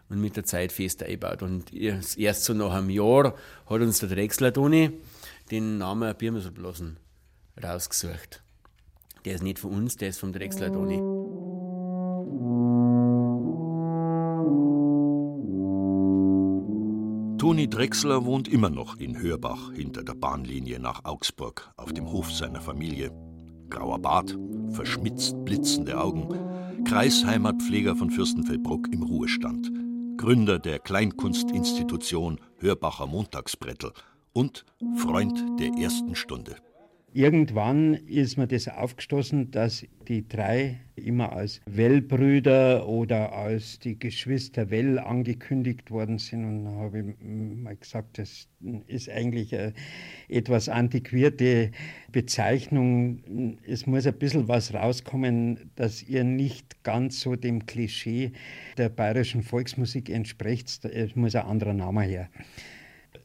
und 0.09 0.21
mit 0.21 0.37
der 0.37 0.45
Zeit 0.45 0.71
fest 0.71 1.03
eingebaut. 1.03 1.43
Und 1.43 1.75
erst 1.75 2.45
so 2.45 2.55
nach 2.55 2.73
einem 2.73 2.89
Jahr 2.89 3.35
hat 3.67 3.81
uns 3.81 3.99
der 3.99 4.11
Drechsler 4.11 4.53
Toni 4.53 4.93
den 5.51 5.79
Namen 5.79 6.15
Biermüsselblasen 6.15 6.99
rausgesucht. 7.61 8.45
Der 9.25 9.35
ist 9.35 9.43
nicht 9.43 9.59
von 9.59 9.73
uns, 9.73 9.97
der 9.97 10.11
ist 10.11 10.21
vom 10.21 10.33
Drechsler 10.33 10.73
Toni. 10.73 11.68
Toni 17.39 17.71
Drechsler 17.71 18.25
wohnt 18.25 18.49
immer 18.49 18.69
noch 18.69 18.97
in 18.97 19.17
Hörbach 19.17 19.73
hinter 19.73 20.03
der 20.03 20.15
Bahnlinie 20.15 20.81
nach 20.81 21.05
Augsburg 21.05 21.73
auf 21.77 21.93
dem 21.93 22.11
Hof 22.11 22.33
seiner 22.33 22.61
Familie. 22.61 23.13
Grauer 23.71 24.01
Bart, 24.01 24.37
verschmitzt 24.71 25.45
blitzende 25.45 26.01
Augen, 26.01 26.85
Kreisheimatpfleger 26.85 27.95
von 27.95 28.11
Fürstenfeldbruck 28.11 28.89
im 28.93 29.05
Ruhestand, 29.05 29.71
Gründer 30.17 30.59
der 30.59 30.81
Kleinkunstinstitution 30.81 32.41
Hörbacher 32.59 33.07
Montagsbrettel 33.07 33.93
und 34.33 34.65
Freund 34.97 35.61
der 35.61 35.75
ersten 35.75 36.17
Stunde. 36.17 36.57
Irgendwann 37.15 37.95
ist 37.95 38.37
mir 38.37 38.47
das 38.47 38.69
aufgestoßen, 38.69 39.51
dass 39.51 39.87
die 40.09 40.29
drei 40.29 40.79
immer 40.95 41.33
als 41.33 41.63
Well-Brüder 41.65 42.87
oder 42.87 43.33
als 43.33 43.79
die 43.79 43.99
Geschwister 43.99 44.71
Well 44.71 44.99
angekündigt 44.99 45.91
worden 45.91 46.19
sind. 46.19 46.45
Und 46.45 46.69
habe 46.77 46.99
ich 46.99 47.27
mal 47.27 47.77
gesagt, 47.77 48.19
das 48.19 48.47
ist 48.89 49.09
eigentlich 49.09 49.55
eine 49.55 49.73
etwas 50.29 50.69
antiquierte 50.69 51.71
Bezeichnung. 52.13 53.57
Es 53.67 53.87
muss 53.87 54.07
ein 54.07 54.19
bisschen 54.19 54.47
was 54.47 54.75
rauskommen, 54.75 55.71
dass 55.77 56.03
ihr 56.03 56.25
nicht 56.25 56.85
ganz 56.85 57.21
so 57.21 57.37
dem 57.37 57.65
Klischee 57.65 58.33
der 58.77 58.91
bayerischen 58.91 59.43
Volksmusik 59.43 60.11
entspricht. 60.11 60.85
Es 60.85 61.17
muss 61.17 61.35
ein 61.35 61.47
anderer 61.47 61.75
Name 61.75 62.03
her. 62.03 62.29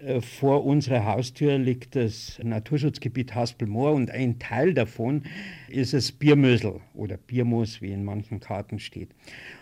Äh, 0.06 0.22
vor 0.22 0.66
unserer 0.66 1.06
Haustür 1.06 1.58
liegt 1.58 1.96
das 1.96 2.40
Naturschutzgebiet 2.44 3.36
Haspelmoor 3.36 3.94
und 3.94 4.12
ein 4.12 4.40
Teil 4.40 4.74
davon 4.74 5.24
ist 5.70 5.94
das 5.94 6.12
Biermösel 6.12 6.82
oder 6.94 7.18
Biermoos, 7.18 7.82
wie 7.82 7.92
in 7.92 8.04
manchen 8.04 8.40
Karten 8.40 8.80
steht. 8.80 9.10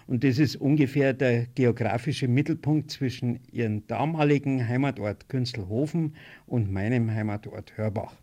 Und 0.08 0.24
das 0.24 0.40
ist 0.40 0.56
ungefähr 0.56 1.14
der 1.14 1.46
geografische 1.56 2.28
Mittelpunkt 2.28 2.92
zwischen 2.92 3.40
ihrem 3.52 3.86
damaligen 3.88 4.68
Heimatort 4.68 5.30
Künzelhofen 5.30 6.16
und 6.48 6.72
meinem 6.72 7.12
Heimatort 7.12 7.78
Hörbach. 7.78 8.16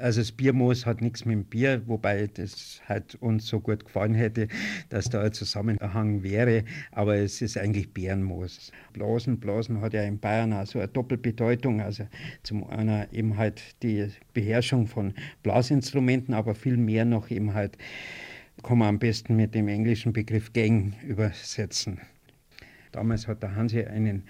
Also 0.00 0.22
das 0.22 0.32
Biermoos 0.32 0.86
hat 0.86 1.02
nichts 1.02 1.26
mit 1.26 1.34
dem 1.34 1.44
Bier, 1.44 1.82
wobei 1.86 2.26
das 2.26 2.80
halt 2.88 3.16
uns 3.16 3.46
so 3.46 3.60
gut 3.60 3.84
gefallen 3.84 4.14
hätte, 4.14 4.48
dass 4.88 5.10
da 5.10 5.20
ein 5.20 5.32
Zusammenhang 5.32 6.22
wäre, 6.22 6.64
aber 6.92 7.16
es 7.16 7.42
ist 7.42 7.58
eigentlich 7.58 7.92
Bärenmoos. 7.92 8.72
Blasen, 8.94 9.38
Blasen 9.38 9.82
hat 9.82 9.92
ja 9.92 10.02
in 10.02 10.18
Bayern 10.18 10.54
auch 10.54 10.66
so 10.66 10.78
eine 10.78 10.88
Doppelbedeutung, 10.88 11.82
also 11.82 12.06
zum 12.42 12.68
einen 12.68 13.06
eben 13.12 13.36
halt 13.36 13.62
die 13.82 14.08
Beherrschung 14.32 14.86
von 14.86 15.12
Blasinstrumenten, 15.42 16.32
aber 16.32 16.54
viel 16.54 16.78
mehr 16.78 17.04
noch 17.04 17.30
eben 17.30 17.52
halt 17.52 17.76
kann 18.62 18.78
man 18.78 18.88
am 18.88 18.98
besten 18.98 19.36
mit 19.36 19.54
dem 19.54 19.68
englischen 19.68 20.12
Begriff 20.12 20.52
Gang 20.52 20.94
übersetzen. 21.02 21.98
Damals 22.92 23.28
hat 23.28 23.42
der 23.42 23.54
Hansi 23.54 23.84
einen 23.84 24.24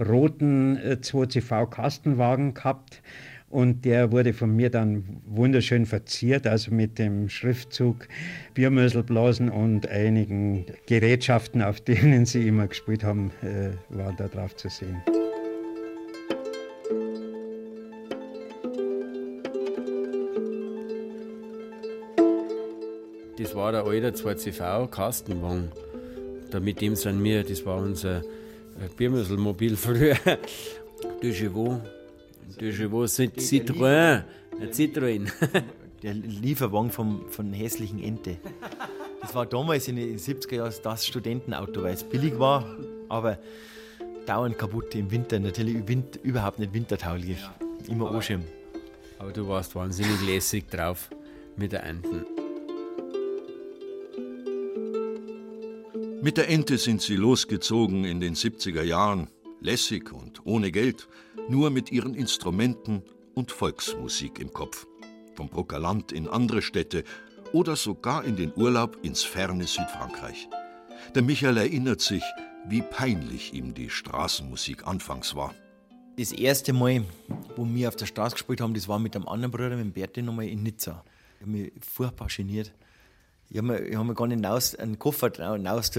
roten 0.00 0.78
2CV 0.78 1.62
äh, 1.62 1.66
Kastenwagen 1.66 2.54
gehabt 2.54 3.02
und 3.48 3.84
der 3.84 4.12
wurde 4.12 4.32
von 4.32 4.54
mir 4.54 4.70
dann 4.70 5.04
wunderschön 5.26 5.86
verziert, 5.86 6.46
also 6.46 6.72
mit 6.72 6.98
dem 6.98 7.28
Schriftzug 7.28 8.08
Biermöselblasen 8.54 9.50
und 9.50 9.88
einigen 9.88 10.66
Gerätschaften, 10.86 11.62
auf 11.62 11.80
denen 11.80 12.26
sie 12.26 12.48
immer 12.48 12.66
gespielt 12.66 13.04
haben, 13.04 13.30
äh, 13.42 13.70
war 13.88 14.12
da 14.14 14.28
drauf 14.28 14.56
zu 14.56 14.68
sehen. 14.68 15.00
Das 23.38 23.54
war 23.54 23.70
der 23.70 23.84
alte 23.84 24.10
2CV 24.10 24.88
Kastenwagen. 24.88 25.70
Da 26.50 26.58
mit 26.58 26.80
dem 26.80 26.96
sind 26.96 27.22
wir, 27.22 27.44
das 27.44 27.64
war 27.66 27.76
unser 27.76 28.18
äh, 28.18 28.22
Biermöselmobil 28.96 29.76
früher. 29.76 30.16
De 31.22 31.32
Chevaux 31.32 31.80
Du 32.58 32.72
schon 32.72 32.92
was? 32.92 33.18
Citroën. 33.18 34.24
Ein 34.60 34.70
Citroën. 34.72 35.30
Der 36.02 36.14
Lieferwagen 36.14 36.90
vom, 36.90 37.28
von 37.30 37.52
hässlichen 37.52 38.02
Ente. 38.02 38.36
Das 39.20 39.34
war 39.34 39.46
damals 39.46 39.88
in 39.88 39.96
den 39.96 40.18
70er 40.18 40.56
Jahren 40.56 40.72
das 40.82 41.06
Studentenauto, 41.06 41.82
weil 41.82 41.94
es 41.94 42.04
billig 42.04 42.38
war. 42.38 42.64
Aber 43.08 43.38
dauernd 44.26 44.58
kaputt 44.58 44.94
im 44.94 45.10
Winter. 45.10 45.38
Natürlich 45.38 45.88
Wind, 45.88 46.20
überhaupt 46.22 46.58
nicht 46.58 46.72
wintertauglich. 46.72 47.38
Ja. 47.40 47.54
Immer 47.88 48.12
Oschirm. 48.12 48.42
Aber 49.18 49.32
du 49.32 49.48
warst 49.48 49.74
wahnsinnig 49.74 50.20
lässig 50.26 50.68
drauf 50.68 51.10
mit 51.56 51.72
der 51.72 51.84
Enten. 51.84 52.24
Mit 56.22 56.36
der 56.36 56.48
Ente 56.48 56.78
sind 56.78 57.02
sie 57.02 57.16
losgezogen 57.16 58.04
in 58.04 58.20
den 58.20 58.34
70er 58.34 58.82
Jahren, 58.82 59.28
lässig 59.60 60.12
und 60.12 60.44
ohne 60.44 60.72
Geld, 60.72 61.08
nur 61.48 61.70
mit 61.70 61.92
ihren 61.92 62.14
Instrumenten 62.14 63.02
und 63.34 63.52
Volksmusik 63.52 64.38
im 64.38 64.52
Kopf. 64.52 64.86
Vom 65.34 65.48
Bruckerland 65.48 66.12
in 66.12 66.28
andere 66.28 66.62
Städte 66.62 67.04
oder 67.52 67.76
sogar 67.76 68.24
in 68.24 68.36
den 68.36 68.52
Urlaub 68.56 68.98
ins 69.02 69.22
ferne 69.22 69.66
Südfrankreich. 69.66 70.48
Der 71.14 71.22
Michael 71.22 71.56
erinnert 71.56 72.00
sich, 72.00 72.22
wie 72.66 72.82
peinlich 72.82 73.54
ihm 73.54 73.74
die 73.74 73.90
Straßenmusik 73.90 74.86
anfangs 74.86 75.34
war. 75.36 75.54
Das 76.16 76.32
erste 76.32 76.72
Mal, 76.72 77.04
wo 77.56 77.66
wir 77.66 77.88
auf 77.88 77.96
der 77.96 78.06
Straße 78.06 78.34
gespielt 78.34 78.60
haben, 78.60 78.74
das 78.74 78.88
war 78.88 78.98
mit 78.98 79.14
einem 79.14 79.28
anderen 79.28 79.52
Bruder, 79.52 79.70
mit 79.70 79.80
dem 79.80 79.92
Berti, 79.92 80.22
nochmal 80.22 80.46
in 80.48 80.62
Nizza. 80.62 81.04
Ich 81.36 81.42
habe 81.42 81.50
mich 81.50 81.72
furchtbar 81.80 82.28
geniert. 82.34 82.72
Ich 83.50 83.58
habe 83.58 83.68
mir, 83.68 83.98
hab 83.98 84.06
mir 84.06 84.14
gar 84.14 84.26
nicht 84.26 84.36
hinaus, 84.36 84.74
einen 84.74 84.98
Koffer 84.98 85.30
hinaus 85.30 85.90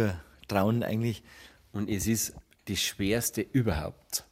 trauen 0.47 0.83
eigentlich. 0.83 1.23
Und 1.71 1.89
es 1.89 2.07
ist 2.07 2.33
das 2.67 2.79
Schwerste 2.79 3.41
überhaupt, 3.41 4.25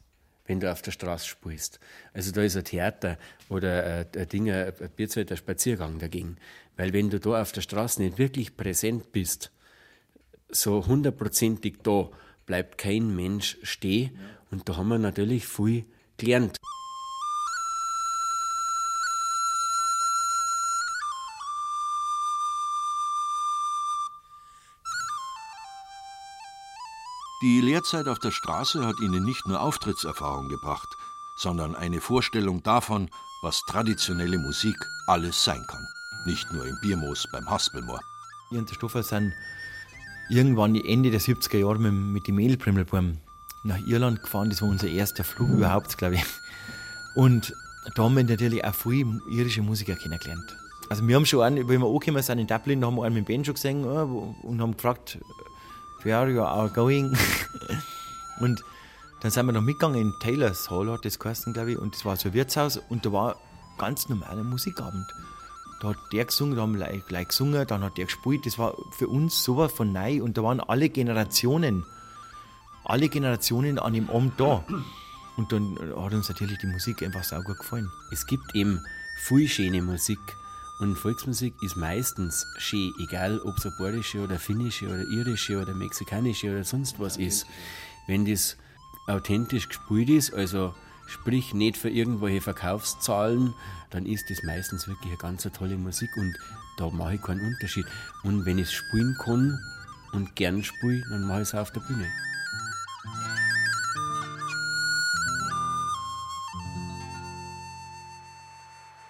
wenn 0.46 0.60
du 0.60 0.70
auf 0.70 0.82
der 0.82 0.92
Straße 0.92 1.26
spielst. 1.26 1.80
Also 2.12 2.32
da 2.32 2.42
ist 2.42 2.56
ein 2.56 2.64
Theater 2.64 3.18
oder 3.48 3.84
ein, 3.84 4.06
ein 4.20 4.28
Ding, 4.28 4.50
ein 4.50 4.72
Bierzweiter 4.94 5.36
Spaziergang 5.36 5.98
dagegen. 5.98 6.36
Weil 6.76 6.92
wenn 6.92 7.10
du 7.10 7.20
da 7.20 7.42
auf 7.42 7.52
der 7.52 7.62
Straße 7.62 8.02
nicht 8.02 8.18
wirklich 8.18 8.56
präsent 8.56 9.12
bist, 9.12 9.50
so 10.48 10.86
hundertprozentig 10.86 11.78
da, 11.82 12.10
bleibt 12.46 12.78
kein 12.78 13.14
Mensch 13.14 13.58
stehen. 13.62 14.18
Und 14.50 14.68
da 14.68 14.76
haben 14.76 14.88
wir 14.88 14.98
natürlich 14.98 15.46
viel 15.46 15.84
gelernt. 16.16 16.58
Die 27.42 27.60
Lehrzeit 27.60 28.08
auf 28.08 28.18
der 28.18 28.30
Straße 28.30 28.86
hat 28.86 28.98
ihnen 28.98 29.22
nicht 29.22 29.46
nur 29.46 29.60
Auftrittserfahrung 29.60 30.48
gebracht, 30.48 30.96
sondern 31.36 31.74
eine 31.74 32.00
Vorstellung 32.00 32.62
davon, 32.62 33.10
was 33.42 33.60
traditionelle 33.66 34.38
Musik 34.38 34.76
alles 35.06 35.44
sein 35.44 35.62
kann. 35.68 35.86
Nicht 36.24 36.50
nur 36.50 36.66
im 36.66 36.78
Biermoos 36.80 37.28
beim 37.30 37.48
Haspelmoor. 37.50 38.00
Ich 38.50 38.56
und 38.56 38.70
der 38.70 38.74
Stoffer 38.74 39.02
sind 39.02 39.34
irgendwann 40.30 40.76
Ende 40.76 41.10
der 41.10 41.20
70er 41.20 41.58
Jahre 41.58 41.78
mit, 41.78 42.26
dem 42.26 42.36
Mehlprimmelbaum 42.36 43.18
nach 43.64 43.86
Irland 43.86 44.22
gefahren. 44.22 44.48
Das 44.48 44.62
war 44.62 44.70
unser 44.70 44.88
erster 44.88 45.22
Flug 45.22 45.50
überhaupt, 45.50 45.98
glaube 45.98 46.14
ich. 46.14 46.24
Und 47.14 47.54
da 47.94 48.04
haben 48.04 48.16
wir 48.16 48.24
natürlich 48.24 48.64
auch 48.64 48.74
viele 48.74 49.20
irische 49.28 49.60
Musiker 49.60 49.94
kennengelernt. 49.94 50.56
Also 50.88 51.06
wir 51.06 51.16
haben 51.16 51.26
schon 51.26 51.42
einen, 51.42 51.68
wenn 51.68 51.82
wir 51.82 51.86
angekommen 51.86 52.22
sind 52.22 52.38
in 52.38 52.46
Dublin, 52.46 52.80
da 52.80 52.86
haben 52.86 52.96
wir 52.96 53.04
einen 53.04 53.16
mit 53.16 53.26
Banjo 53.26 53.52
gesehen 53.52 53.84
äh, 53.84 54.46
und 54.46 54.60
haben 54.62 54.74
gefragt, 54.74 55.18
where 56.06 56.30
you 56.30 56.42
are 56.42 56.68
going? 56.70 57.16
und 58.40 58.64
dann 59.20 59.30
sind 59.30 59.46
wir 59.46 59.52
noch 59.52 59.62
mitgegangen 59.62 60.00
in 60.00 60.18
Taylor's 60.20 60.70
Hall, 60.70 60.90
hat 60.90 61.04
das 61.04 61.18
geheißen, 61.18 61.52
glaube 61.52 61.72
ich, 61.72 61.78
und 61.78 61.94
das 61.94 62.04
war 62.04 62.16
so 62.16 62.28
ein 62.28 62.34
Wirtshaus 62.34 62.76
und 62.88 63.04
da 63.04 63.12
war 63.12 63.36
ganz 63.76 64.08
normaler 64.08 64.44
Musikabend. 64.44 65.12
Da 65.80 65.88
hat 65.88 65.96
der 66.12 66.24
gesungen, 66.24 66.56
da 66.56 66.62
haben 66.62 66.78
wir 66.78 66.86
gleich 67.00 67.28
gesungen, 67.28 67.66
dann 67.66 67.82
hat 67.82 67.98
der 67.98 68.06
gespielt. 68.06 68.46
Das 68.46 68.58
war 68.58 68.74
für 68.92 69.08
uns 69.08 69.42
sowas 69.42 69.72
von 69.72 69.92
neu 69.92 70.22
und 70.22 70.38
da 70.38 70.42
waren 70.42 70.60
alle 70.60 70.88
Generationen, 70.88 71.84
alle 72.84 73.08
Generationen 73.08 73.78
an 73.78 73.92
dem 73.92 74.08
Abend 74.08 74.40
da. 74.40 74.64
Und 75.36 75.52
dann 75.52 75.76
hat 75.96 76.14
uns 76.14 76.30
natürlich 76.30 76.58
die 76.58 76.66
Musik 76.66 77.02
einfach 77.02 77.24
saugut 77.24 77.58
gefallen. 77.58 77.90
Es 78.10 78.26
gibt 78.26 78.54
eben 78.54 78.82
viel 79.16 79.48
schöne 79.48 79.82
Musik. 79.82 80.20
Und 80.78 80.96
Volksmusik 80.96 81.54
ist 81.62 81.76
meistens 81.76 82.46
schön, 82.58 82.92
egal 83.00 83.40
ob 83.40 83.56
es 83.56 83.64
eine 83.64 83.74
bayerische 83.78 84.22
oder 84.22 84.38
finnische 84.38 84.86
oder 84.86 85.04
irische 85.04 85.60
oder 85.60 85.74
mexikanische 85.74 86.50
oder 86.50 86.64
sonst 86.64 87.00
was 87.00 87.16
ist. 87.16 87.46
Wenn 88.06 88.26
das 88.26 88.58
authentisch 89.06 89.68
gespielt 89.68 90.10
ist, 90.10 90.34
also 90.34 90.74
sprich 91.06 91.54
nicht 91.54 91.78
für 91.78 91.88
irgendwelche 91.88 92.42
Verkaufszahlen, 92.42 93.54
dann 93.88 94.04
ist 94.04 94.28
das 94.28 94.42
meistens 94.42 94.86
wirklich 94.86 95.12
eine 95.12 95.18
ganz 95.18 95.48
tolle 95.56 95.78
Musik 95.78 96.10
und 96.16 96.36
da 96.76 96.90
mache 96.90 97.14
ich 97.14 97.22
keinen 97.22 97.40
Unterschied. 97.40 97.86
Und 98.22 98.44
wenn 98.44 98.58
ich 98.58 98.66
es 98.66 98.72
spielen 98.74 99.16
kann 99.18 99.58
und 100.12 100.36
gern 100.36 100.62
spiele, 100.62 101.02
dann 101.08 101.26
mache 101.26 101.40
ich 101.40 101.48
es 101.48 101.54
auf 101.54 101.70
der 101.70 101.80
Bühne. 101.80 102.06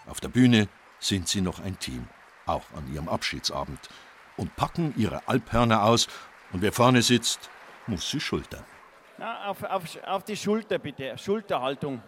Auf 0.07 0.21
der 0.21 0.29
Bühne 0.29 0.69
sind 0.99 1.29
sie 1.29 1.41
noch 1.41 1.61
ein 1.61 1.79
Team, 1.79 2.09
auch 2.47 2.65
an 2.77 2.93
ihrem 2.93 3.09
Abschiedsabend, 3.09 3.81
und 4.37 4.55
packen 4.57 4.95
ihre 4.97 5.27
Alphörner 5.29 5.85
aus 5.85 6.09
und 6.53 6.63
wer 6.63 6.73
vorne 6.73 7.03
sitzt, 7.03 7.51
muss 7.87 8.11
sie 8.11 8.21
schultern. 8.21 8.65
Na, 9.19 9.49
auf, 9.49 9.63
auf, 9.63 9.85
auf 10.05 10.25
die 10.25 10.37
Schulter 10.37 10.79
bitte, 10.79 11.17
Schulterhaltung. 11.17 12.03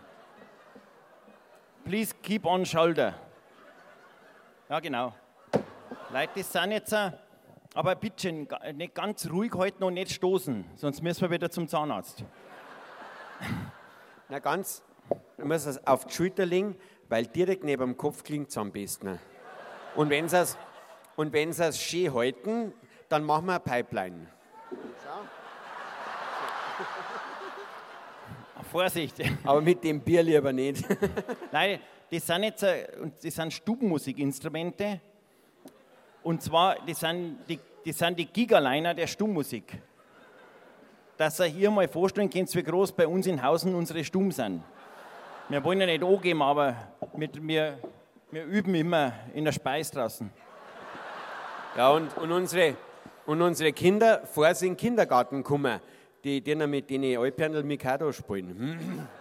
Please 1.84 2.14
keep 2.22 2.44
on 2.44 2.66
shoulder. 2.66 3.14
Ja, 4.68 4.80
genau. 4.80 5.14
Leute, 6.12 6.32
das 6.36 6.52
sind 6.52 6.72
jetzt, 6.72 6.94
aber 7.74 7.94
bitte 7.94 8.30
nicht 8.74 8.94
ganz 8.94 9.28
ruhig 9.30 9.52
halten 9.54 9.84
und 9.84 9.94
nicht 9.94 10.12
stoßen, 10.12 10.64
sonst 10.74 11.02
müssen 11.02 11.22
wir 11.22 11.30
wieder 11.30 11.50
zum 11.50 11.66
Zahnarzt. 11.66 12.24
Na, 14.28 14.38
ganz, 14.38 14.82
du 15.38 15.46
musst 15.46 15.66
es 15.66 15.86
auf 15.86 16.04
die 16.04 16.12
Schulter 16.12 16.44
legen, 16.44 16.76
weil 17.08 17.26
direkt 17.26 17.64
neben 17.64 17.82
dem 17.82 17.96
Kopf 17.96 18.22
klingt 18.22 18.50
es 18.50 18.58
am 18.58 18.70
besten. 18.70 19.18
Und 19.94 20.10
wenn 20.10 20.28
sie 20.28 20.38
es, 20.38 20.56
und 21.16 21.32
wenn 21.32 21.52
sie 21.52 21.64
es 21.64 21.80
schön 21.80 22.12
halten, 22.14 22.72
dann 23.08 23.24
machen 23.24 23.46
wir 23.46 23.54
eine 23.54 23.60
Pipeline. 23.60 24.26
Vorsicht. 28.68 29.14
Aber 29.44 29.60
mit 29.60 29.82
dem 29.82 30.00
Bier 30.00 30.22
lieber 30.22 30.52
nicht. 30.52 30.84
Nein, 31.52 31.80
das 32.10 32.26
sind 32.26 32.42
jetzt 32.44 32.62
das 32.62 33.34
sind 33.34 33.52
Stubenmusikinstrumente. 33.52 35.00
Und 36.22 36.42
zwar, 36.42 36.76
das 36.86 37.00
sind 37.00 37.38
die, 37.48 37.58
das 37.84 37.98
sind 37.98 38.18
die 38.18 38.26
Gigaliner 38.26 38.94
der 38.94 39.06
Stummmusik. 39.06 39.80
Dass 41.16 41.40
ihr 41.40 41.46
hier 41.46 41.70
mal 41.70 41.88
vorstellen 41.88 42.30
könnt, 42.30 42.54
wie 42.54 42.62
groß 42.62 42.92
bei 42.92 43.06
uns 43.06 43.26
in 43.26 43.42
Hausen 43.42 43.74
unsere 43.74 44.04
Stumm 44.04 44.30
sind. 44.30 44.62
Wir 45.50 45.64
wollen 45.64 45.80
ja 45.80 45.86
nicht 45.86 46.04
angeben, 46.04 46.42
aber 46.42 46.76
mit, 47.16 47.46
wir, 47.46 47.78
wir 48.30 48.44
üben 48.44 48.74
immer 48.74 49.14
in 49.32 49.46
der 49.46 49.52
Speis 49.52 49.90
draußen. 49.90 50.30
Ja, 51.74 51.90
und, 51.90 52.14
und, 52.18 52.30
unsere, 52.32 52.76
und 53.24 53.40
unsere 53.40 53.72
Kinder 53.72 54.26
vor 54.26 54.54
sie 54.54 54.66
in 54.66 54.72
den 54.72 54.78
Kindergarten 54.78 55.42
kommen 55.42 55.80
die, 56.22 56.42
die 56.42 56.54
mit 56.54 56.90
denen 56.90 57.16
Alperndl 57.16 57.62
Mikado 57.62 58.12
spielen. 58.12 59.08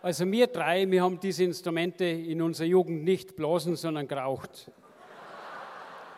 Also 0.00 0.30
wir 0.30 0.46
drei, 0.46 0.88
wir 0.88 1.02
haben 1.02 1.18
diese 1.18 1.42
Instrumente 1.42 2.04
in 2.04 2.40
unserer 2.40 2.68
Jugend 2.68 3.02
nicht 3.02 3.34
blasen, 3.34 3.74
sondern 3.74 4.06
geraucht. 4.06 4.70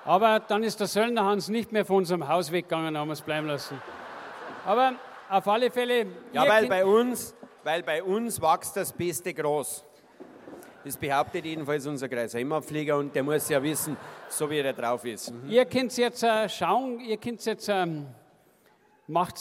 Aber 0.04 0.38
dann 0.38 0.62
ist 0.62 0.80
der 0.80 0.86
Söllner 0.86 1.24
Hans 1.24 1.48
nicht 1.48 1.72
mehr 1.72 1.86
von 1.86 1.96
unserem 1.96 2.28
Haus 2.28 2.52
weggegangen, 2.52 2.98
haben 2.98 3.08
wir 3.08 3.14
es 3.14 3.22
bleiben 3.22 3.46
lassen. 3.46 3.80
Aber 4.66 4.92
auf 5.30 5.48
alle 5.48 5.70
Fälle. 5.70 6.06
Ja, 6.34 6.46
weil 6.46 6.68
bei 6.68 6.84
uns, 6.84 7.34
weil 7.64 7.82
bei 7.82 8.02
uns 8.02 8.40
wächst 8.40 8.76
das 8.76 8.92
Beste 8.92 9.34
groß. 9.34 9.84
Das 10.84 10.96
behauptet 10.96 11.44
jedenfalls 11.44 11.86
unser 11.86 12.08
Kreisheimerpfleger 12.08 12.96
und 12.96 13.14
der 13.14 13.22
muss 13.22 13.48
ja 13.50 13.62
wissen, 13.62 13.96
so 14.28 14.48
wie 14.48 14.58
er 14.58 14.72
drauf 14.72 15.04
ist. 15.04 15.30
Mhm. 15.30 15.50
Ihr 15.50 15.66
könnt 15.66 15.96
jetzt 15.96 16.22
äh, 16.22 16.48
schauen, 16.48 17.00
ihr 17.00 17.18
könnt 17.18 17.44
jetzt 17.44 17.68
ähm, 17.68 18.06
macht 19.06 19.36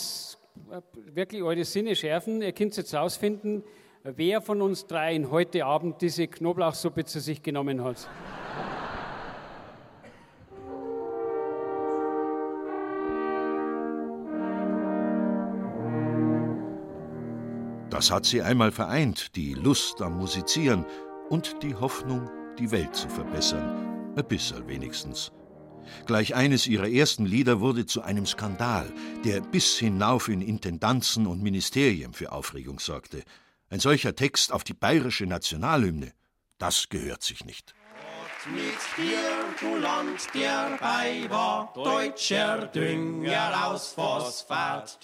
äh, 0.69 0.81
wirklich 1.15 1.41
eure 1.41 1.63
Sinne 1.63 1.95
schärfen. 1.95 2.41
Ihr 2.41 2.51
könnt 2.51 2.75
jetzt 2.75 2.91
herausfinden, 2.91 3.63
wer 4.03 4.41
von 4.41 4.61
uns 4.61 4.85
dreien 4.85 5.31
heute 5.31 5.65
Abend 5.65 6.01
diese 6.01 6.27
Knoblauchsuppe 6.27 7.05
zu 7.05 7.21
sich 7.21 7.41
genommen 7.41 7.83
hat. 7.83 8.09
Das 17.99 18.11
hat 18.11 18.25
sie 18.25 18.41
einmal 18.41 18.71
vereint, 18.71 19.35
die 19.35 19.53
Lust 19.53 20.01
am 20.01 20.19
Musizieren 20.19 20.85
und 21.27 21.61
die 21.61 21.75
Hoffnung, 21.75 22.29
die 22.57 22.71
Welt 22.71 22.95
zu 22.95 23.09
verbessern. 23.09 24.15
Ein 24.15 24.25
bisschen 24.25 24.65
wenigstens. 24.69 25.33
Gleich 26.05 26.33
eines 26.33 26.65
ihrer 26.65 26.87
ersten 26.87 27.25
Lieder 27.25 27.59
wurde 27.59 27.85
zu 27.85 28.01
einem 28.01 28.25
Skandal, 28.25 28.89
der 29.25 29.41
bis 29.41 29.77
hinauf 29.77 30.29
in 30.29 30.39
Intendanzen 30.39 31.27
und 31.27 31.43
Ministerien 31.43 32.13
für 32.13 32.31
Aufregung 32.31 32.79
sorgte. 32.79 33.21
Ein 33.69 33.81
solcher 33.81 34.15
Text 34.15 34.53
auf 34.53 34.63
die 34.63 34.73
bayerische 34.73 35.25
Nationalhymne, 35.25 36.13
das 36.57 36.87
gehört 36.87 37.21
sich 37.21 37.43
nicht. 37.43 37.75
Mit 38.45 38.61
dir, 38.95 39.19
du 39.59 39.75
Land 39.75 40.33
der 40.33 40.77
bei 40.79 41.27
deutscher 41.75 42.67
Dünger 42.67 43.67
aus 43.67 43.91
Phosphat. 43.91 44.99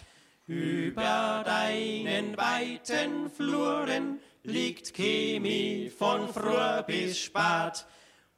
Über 0.47 1.41
deinen 1.43 2.37
weiten 2.37 3.31
Fluren 3.31 4.19
liegt 4.43 4.93
Chemie 4.93 5.89
von 5.89 6.29
früh 6.29 6.83
bis 6.85 7.17
spät. 7.17 7.85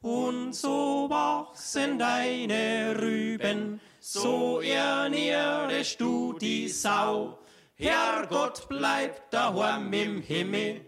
Und 0.00 0.54
so 0.54 1.06
wachsen 1.10 1.98
deine 1.98 2.94
Rüben, 2.98 3.78
so 4.00 4.60
ernährst 4.60 6.00
du 6.00 6.32
die 6.32 6.68
Sau. 6.68 7.40
Herrgott 7.74 8.68
bleibt 8.70 9.34
daheim 9.34 9.92
im 9.92 10.22
Himmel, 10.22 10.80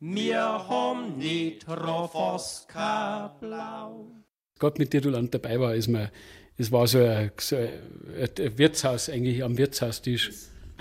mir 0.00 0.40
haben 0.40 1.16
nicht 1.16 1.68
Rofoska 1.68 3.36
blau. 3.40 4.10
Gott 4.58 4.80
mit 4.80 4.90
Titulant 4.90 5.32
dabei 5.32 5.60
war, 5.60 5.74
ist 5.76 5.86
mir, 5.86 6.10
es 6.56 6.72
war 6.72 6.88
so 6.88 6.98
ein, 6.98 7.30
so 7.38 7.56
ein 7.56 8.58
Wirtshaus, 8.58 9.08
eigentlich 9.08 9.44
am 9.44 9.56
Wirtshaustisch. 9.56 10.30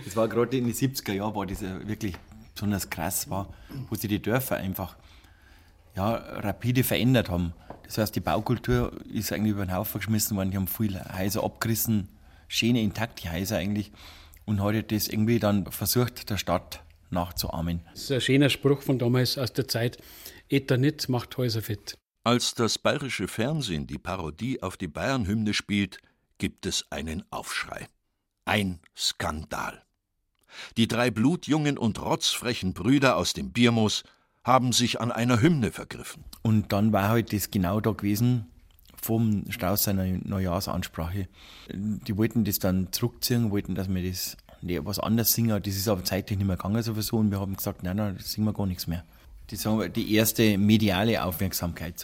Das 0.04 0.16
war 0.16 0.28
gerade 0.28 0.58
in 0.58 0.66
den 0.66 0.74
70er 0.74 1.14
Jahren, 1.14 1.36
wo 1.36 1.46
das 1.46 1.62
wirklich 1.62 2.16
besonders 2.54 2.90
krass 2.90 3.30
war, 3.30 3.54
wo 3.90 3.96
sich 3.96 4.10
die 4.10 4.22
Dörfer 4.22 4.58
einfach 4.58 4.96
ja, 5.96 6.16
rapide 6.16 6.84
verändert 6.84 7.30
haben. 7.30 7.54
Das 7.84 7.98
heißt, 7.98 8.16
die 8.16 8.20
Baukultur 8.20 8.92
ist 9.12 9.32
eigentlich 9.32 9.52
über 9.52 9.66
den 9.66 9.74
Haufen 9.74 10.00
geschmissen 10.00 10.36
worden. 10.36 10.52
Die 10.52 10.58
haben 10.58 10.68
viele 10.68 11.06
Häuser 11.18 11.44
abgerissen, 11.44 12.10
schöne, 12.48 12.82
intakte 12.82 13.32
Häuser 13.32 13.58
eigentlich. 13.58 13.92
Und 14.46 14.62
heute 14.62 14.84
das 14.84 15.08
irgendwie 15.08 15.40
dann 15.40 15.66
versucht, 15.72 16.30
der 16.30 16.38
Stadt 16.38 16.84
nachzuahmen. 17.10 17.82
Das 17.92 18.04
ist 18.04 18.12
ein 18.12 18.22
schöner 18.22 18.50
Spruch 18.50 18.82
von 18.82 19.00
damals 19.00 19.38
aus 19.38 19.54
der 19.54 19.68
Zeit. 19.68 19.98
Eternit 20.50 21.10
macht 21.10 21.38
Häuser 21.38 21.62
fit. 21.62 21.98
Als 22.24 22.56
das 22.56 22.80
bayerische 22.80 23.28
Fernsehen 23.28 23.88
die 23.88 23.98
Parodie 23.98 24.62
auf 24.62 24.78
die 24.78 24.88
Bayernhymne 24.88 25.54
spielt, 25.54 26.00
gibt 26.38 26.66
es 26.66 26.92
einen 26.92 27.24
Aufschrei. 27.32 27.88
Ein 28.46 28.80
Skandal. 28.96 29.85
Die 30.78 30.88
drei 30.88 31.12
blutjungen 31.12 31.78
und 31.78 32.02
rotzfrechen 32.02 32.74
Brüder 32.74 33.18
aus 33.18 33.34
dem 33.34 33.52
Biermoos 33.52 34.04
haben 34.44 34.74
sich 34.74 35.02
an 35.02 35.12
einer 35.12 35.42
Hymne 35.42 35.72
vergriffen. 35.72 36.24
Und 36.42 36.72
dann 36.72 36.94
war 36.94 37.10
halt 37.10 37.34
das 37.34 37.52
genau 37.52 37.82
da 37.82 37.92
gewesen 37.92 38.46
vom 39.02 39.46
Strauß 39.50 39.84
seiner 39.84 40.06
Neujahrsansprache. 40.06 41.28
Die 41.72 42.18
wollten 42.18 42.44
das 42.44 42.60
dann 42.60 42.92
zurückziehen, 42.92 43.52
wollten, 43.52 43.76
dass 43.76 43.88
wir 43.88 44.08
das 44.08 44.38
nee, 44.62 44.80
was 44.84 45.00
anderes 45.00 45.32
singen. 45.32 45.62
Das 45.62 45.76
ist 45.76 45.88
aber 45.88 46.04
zeitlich 46.04 46.38
nicht 46.38 46.48
mehr 46.48 46.58
gegangen 46.58 46.82
sowieso 46.82 47.18
und 47.18 47.32
wir 47.32 47.40
haben 47.40 47.56
gesagt, 47.56 47.84
nein, 47.84 47.98
nein, 47.98 48.16
das 48.18 48.32
singen 48.32 48.48
wir 48.48 48.54
gar 48.54 48.66
nichts 48.66 48.88
mehr. 48.88 49.06
Das 49.48 49.66
war 49.66 49.88
die 49.90 50.14
erste 50.14 50.58
mediale 50.58 51.24
Aufmerksamkeit. 51.24 52.04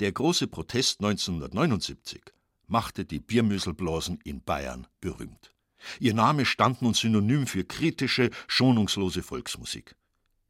Der 0.00 0.12
große 0.12 0.46
Protest 0.46 1.00
1979 1.00 2.22
machte 2.66 3.04
die 3.04 3.18
Biermüsselblasen 3.18 4.18
in 4.24 4.42
Bayern 4.42 4.86
berühmt. 5.00 5.55
Ihr 6.00 6.14
Name 6.14 6.44
stand 6.44 6.82
nun 6.82 6.94
synonym 6.94 7.46
für 7.46 7.64
kritische, 7.64 8.30
schonungslose 8.48 9.22
Volksmusik. 9.22 9.94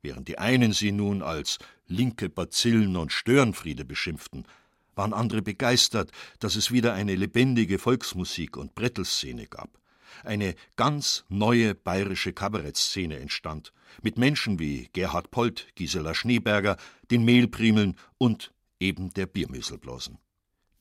Während 0.02 0.28
die 0.28 0.38
einen 0.38 0.72
sie 0.72 0.92
nun 0.92 1.22
als 1.22 1.58
linke 1.88 2.28
Bazillen 2.28 2.96
und 2.96 3.12
Störenfriede 3.12 3.84
beschimpften, 3.84 4.46
waren 4.94 5.12
andere 5.12 5.42
begeistert, 5.42 6.10
dass 6.38 6.56
es 6.56 6.70
wieder 6.70 6.94
eine 6.94 7.14
lebendige 7.14 7.78
Volksmusik 7.78 8.56
und 8.56 8.74
Brettelszene 8.74 9.46
gab. 9.46 9.78
Eine 10.24 10.54
ganz 10.76 11.24
neue 11.28 11.74
bayerische 11.74 12.32
Kabarettszene 12.32 13.18
entstand, 13.18 13.72
mit 14.02 14.16
Menschen 14.16 14.58
wie 14.58 14.88
Gerhard 14.92 15.30
Polt, 15.30 15.68
Gisela 15.74 16.14
Schneeberger, 16.14 16.76
den 17.10 17.24
Mehlprimeln 17.24 17.96
und 18.18 18.52
eben 18.80 19.10
der 19.10 19.26
Biermüsselblasen. 19.26 20.18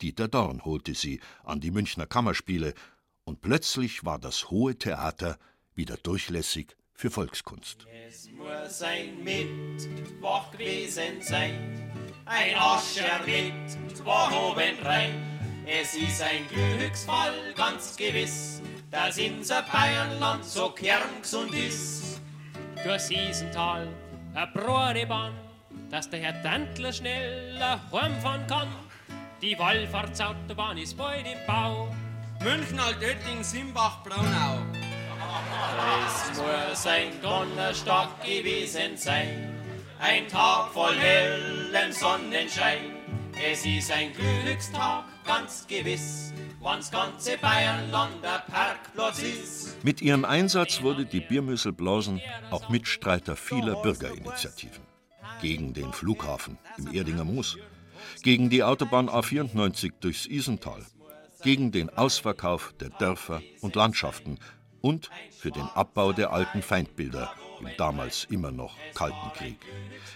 Dieter 0.02 0.28
Dorn 0.28 0.64
holte 0.66 0.94
sie 0.94 1.20
an 1.44 1.62
die 1.62 1.72
Münchner 1.72 2.06
Kammerspiele, 2.06 2.74
und 3.26 3.42
plötzlich 3.42 4.06
war 4.06 4.20
das 4.20 4.50
Hohe 4.50 4.78
Theater 4.78 5.38
wieder 5.74 5.98
durchlässig 5.98 6.78
für 6.94 7.12
Volkskunst. 7.12 7.86
Es 8.08 8.30
muss 8.32 8.82
ein 8.82 9.24
Mittwoch 9.24 10.52
gewesen 10.52 11.22
sein, 11.22 11.92
ein 12.26 12.56
Ascher 12.56 13.20
mit 13.26 13.98
zwei 13.98 14.32
oben 14.32 14.80
rein. 14.84 15.12
Es 15.66 15.96
ist 15.96 16.22
ein 16.22 16.48
Glücksfall, 16.48 17.34
ganz 17.56 17.98
gewiss, 17.98 18.62
dass 18.92 19.18
unser 19.18 19.64
Bayernland 19.64 20.46
so 20.46 20.70
kerngesund 20.70 21.54
ist. 21.56 22.22
Durch 22.84 23.02
Siesental, 23.02 23.88
eine 24.36 24.48
Brohrebahn, 24.54 25.34
dass 25.90 26.10
der 26.10 26.20
Herr 26.20 26.42
Tantler 26.44 26.94
schneller 26.94 27.82
heimfahren 27.92 28.46
kann. 28.46 28.68
Die 29.42 29.58
Wallfahrtsautobahn 29.58 30.78
ist 30.78 30.96
bald 30.96 31.26
im 31.26 31.48
Bau. 31.48 31.90
München, 32.44 32.80
Altötting, 32.80 33.44
Simbach, 33.44 34.04
Braunau. 34.04 34.60
Es 36.06 36.38
muss 36.38 36.88
ein 36.88 37.22
Donnerstag 37.22 38.22
gewesen 38.24 38.96
sein, 38.98 39.56
ein 40.00 40.28
Tag 40.28 40.72
voll 40.72 40.96
hellem 40.96 41.92
Sonnenschein. 41.92 42.96
Es 43.44 43.66
ist 43.66 43.92
ein 43.92 44.12
Glückstag, 44.14 45.06
ganz 45.26 45.66
gewiss, 45.68 46.34
wann's 46.62 46.90
ganze 46.90 47.38
Bayernland 47.38 48.24
der 48.24 48.44
Parkplatz 48.52 49.22
ist. 49.22 49.84
Mit 49.84 50.02
ihrem 50.02 50.24
Einsatz 50.24 50.82
wurde 50.82 51.06
die 51.06 51.20
Biermüsselblasen 51.20 52.22
auch 52.52 52.70
Mitstreiter 52.70 53.36
vieler 53.36 53.76
Bürgerinitiativen. 53.82 54.84
Gegen 55.42 55.74
den 55.74 55.92
Flughafen 55.92 56.58
im 56.78 56.94
Erdinger 56.94 57.26
Moos, 57.26 57.58
gegen 58.24 58.50
die 58.50 58.64
Autobahn 58.64 59.10
A94 59.10 59.92
durchs 60.00 60.26
Isental, 60.28 60.86
gegen 61.46 61.72
den 61.72 61.96
Ausverkauf 61.96 62.74
der 62.80 62.90
Dörfer 62.90 63.40
und 63.62 63.76
Landschaften 63.76 64.40
und 64.82 65.12
für 65.30 65.52
den 65.52 65.70
Abbau 65.76 66.12
der 66.12 66.34
alten 66.34 66.64
Feindbilder 66.64 67.32
im 67.60 67.68
damals 67.78 68.26
immer 68.32 68.50
noch 68.50 68.76
Kalten 68.96 69.32
Krieg, 69.36 69.60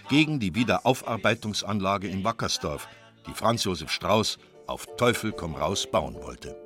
gegen 0.08 0.40
die 0.40 0.56
Wiederaufarbeitungsanlage 0.56 2.08
in 2.08 2.24
Wackersdorf, 2.24 2.88
die 3.28 3.32
Franz 3.32 3.62
Josef 3.62 3.92
Strauß 3.92 4.38
auf 4.66 4.88
Teufel 4.96 5.30
komm 5.30 5.54
raus 5.54 5.86
bauen 5.88 6.16
wollte. 6.20 6.56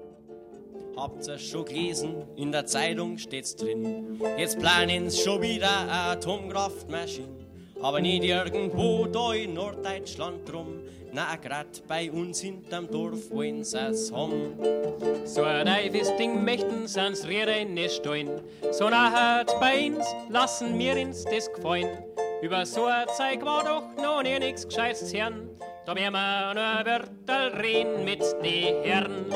Habt 0.96 1.26
ihr 1.26 1.38
schon 1.38 1.66
gelesen, 1.66 2.24
in 2.36 2.50
der 2.50 2.64
Zeitung 2.64 3.18
steht's 3.18 3.54
drin. 3.56 4.18
Jetzt 4.38 4.58
planen's 4.58 5.20
schon 5.20 5.42
wieder 5.42 5.80
eine 5.80 5.92
Atomkraftmaschine. 5.92 7.44
Aber 7.82 8.00
nicht 8.00 8.24
irgendwo 8.24 9.04
da 9.04 9.34
in 9.34 9.52
Norddeutschland 9.52 10.48
drum. 10.48 10.78
Na, 11.14 11.36
grad 11.36 11.86
bei 11.86 12.10
uns 12.10 12.40
hinterm 12.40 12.90
Dorf 12.90 13.30
wollen 13.30 13.62
sie's 13.62 14.10
haben. 14.12 14.58
So 15.24 15.44
ein 15.44 15.64
neifes 15.64 16.10
Ding 16.16 16.44
möchten 16.44 16.88
sind's 16.88 17.24
Räder 17.24 17.64
nicht 17.64 17.94
stehen. 17.94 18.42
So 18.72 18.88
nachher 18.88 19.46
bei 19.60 19.92
uns 19.92 20.04
lassen 20.28 20.76
wir 20.76 20.96
uns 20.96 21.24
das 21.24 21.52
gefallen. 21.52 22.02
Über 22.42 22.66
so 22.66 22.86
ein 22.86 23.06
Zeug 23.16 23.44
war 23.44 23.62
doch 23.62 24.02
noch 24.02 24.24
nie 24.24 24.40
nix 24.40 24.66
Gescheites 24.66 25.14
hören. 25.14 25.50
Da 25.86 25.94
werden 25.94 26.14
wir 26.14 26.52
nur 26.52 26.84
Wörter 26.84 27.62
reden 27.62 28.04
mit 28.04 28.20
den 28.42 28.82
Herren. 28.82 29.26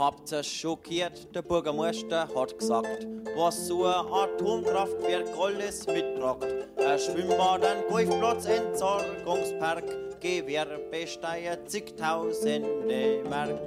Habt 0.00 0.32
ihr 0.32 0.42
schon 0.42 0.78
gehört, 0.82 1.34
der 1.34 1.42
Bürgermeister 1.42 2.26
hat 2.34 2.58
gesagt, 2.58 3.06
was 3.36 3.66
so 3.66 3.84
ein 3.84 4.06
Atomkraftwerk 4.10 5.26
alles 5.38 5.86
mittragt. 6.20 6.46
Ein 6.76 6.98
Schwimmbad, 6.98 7.62
Golfplatz, 7.88 8.46
Entsorgungspark, 8.46 9.84
Gewerbesteuer, 10.20 11.64
zigtausende 11.66 13.22
Mark. 13.28 13.60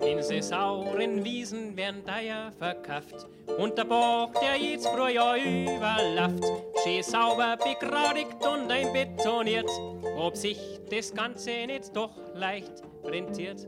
In 0.00 0.42
sauren 0.42 1.24
Wiesen 1.24 1.76
werden 1.76 2.04
Deier 2.04 2.52
verkauft 2.58 3.26
und 3.58 3.76
der 3.76 3.84
Bach, 3.84 4.30
der 4.40 4.56
jetzt 4.56 4.86
pro 4.86 5.06
Jahr 5.06 5.36
überlauft, 5.36 6.44
schön 6.82 7.02
sauber 7.02 7.56
begradigt 7.56 8.44
und 8.46 8.70
einbetoniert, 8.70 9.70
ob 10.16 10.36
sich 10.36 10.80
das 10.90 11.14
Ganze 11.14 11.66
nicht 11.66 11.94
doch 11.94 12.10
leicht 12.34 12.82
rentiert. 13.04 13.66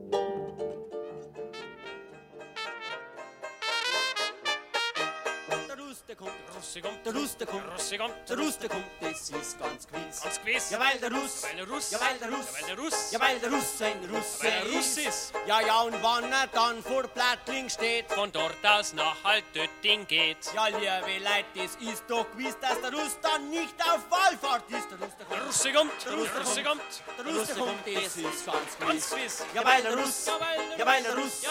Russe 6.63 6.81
kommt, 6.81 7.05
der 7.05 7.13
Russe 7.15 7.45
kommt, 7.47 7.65
der 7.65 7.73
Russe 7.73 7.99
kommt, 7.99 8.15
der 8.29 8.39
Russe 8.39 8.69
kommt, 8.69 8.85
das 9.01 9.31
ist 9.31 9.59
ganz 9.59 9.89
gewiss. 9.89 10.21
Ganz 10.23 10.41
gewiss. 10.41 10.71
Ja, 10.71 10.79
weil 10.79 10.99
der 11.01 11.11
Russ, 11.13 11.43
Weil 11.43 11.57
der 11.57 11.69
Russ. 11.69 11.91
ja, 11.91 12.01
weil 12.01 12.19
der 12.19 12.31
Russ, 12.31 12.47
Ja, 12.47 12.55
weil 12.55 12.69
der 12.69 12.79
Russ. 12.79 13.11
ja, 13.11 13.21
weil 13.21 13.39
der 13.41 13.51
Russ 13.51 13.83
ein 13.83 14.11
Russe 14.15 14.43
Weil 14.45 14.53
er 14.53 14.67
Russ 14.77 14.97
ist. 14.99 15.33
Ja, 15.47 15.61
ja, 15.61 15.81
und 15.81 16.03
wann 16.03 16.31
er 16.33 16.47
dann 16.47 16.81
vor 16.85 17.03
Plattling 17.03 17.69
steht, 17.69 18.07
Von 18.13 18.31
dort 18.31 18.65
aus 18.65 18.93
nach 18.93 19.17
Altötting 19.25 20.07
geht. 20.07 20.39
ja, 20.55 20.67
liebe 20.69 21.19
Leute, 21.25 21.45
das 21.57 21.75
ist 21.93 22.05
doch 22.07 22.31
gewiss, 22.31 22.57
dass 22.61 22.81
der 22.81 22.93
Russ 22.93 23.19
dann 23.21 23.51
nicht 23.51 23.75
auf 23.83 24.01
Wallfahrt 24.09 24.71
ist. 24.71 24.89
Der 24.89 24.99
Russ, 25.01 25.17
der 25.19 25.27
Der 25.37 25.45
Russe 25.47 25.73
kommt, 25.73 26.05
Der 26.07 26.13
Russe 26.15 26.55
der 26.55 26.65
kommt. 26.65 26.83
Der 27.19 27.27
Russe 27.27 27.55
kommt, 27.55 27.87
das 27.87 28.17
ist 28.17 28.47
ganz 28.47 28.79
Ganz 28.79 29.11
gewiss. 29.11 29.11
gewiss. 29.11 29.43
Ja, 29.53 29.65
weil 29.65 29.83
der 29.83 29.97
Russ, 29.97 30.27
Ja, 30.27 30.39
weil 30.41 30.59
der 30.69 30.79
ja, 30.79 31.01
der 31.03 31.17
Russ. 31.17 31.43
Ja, 31.43 31.51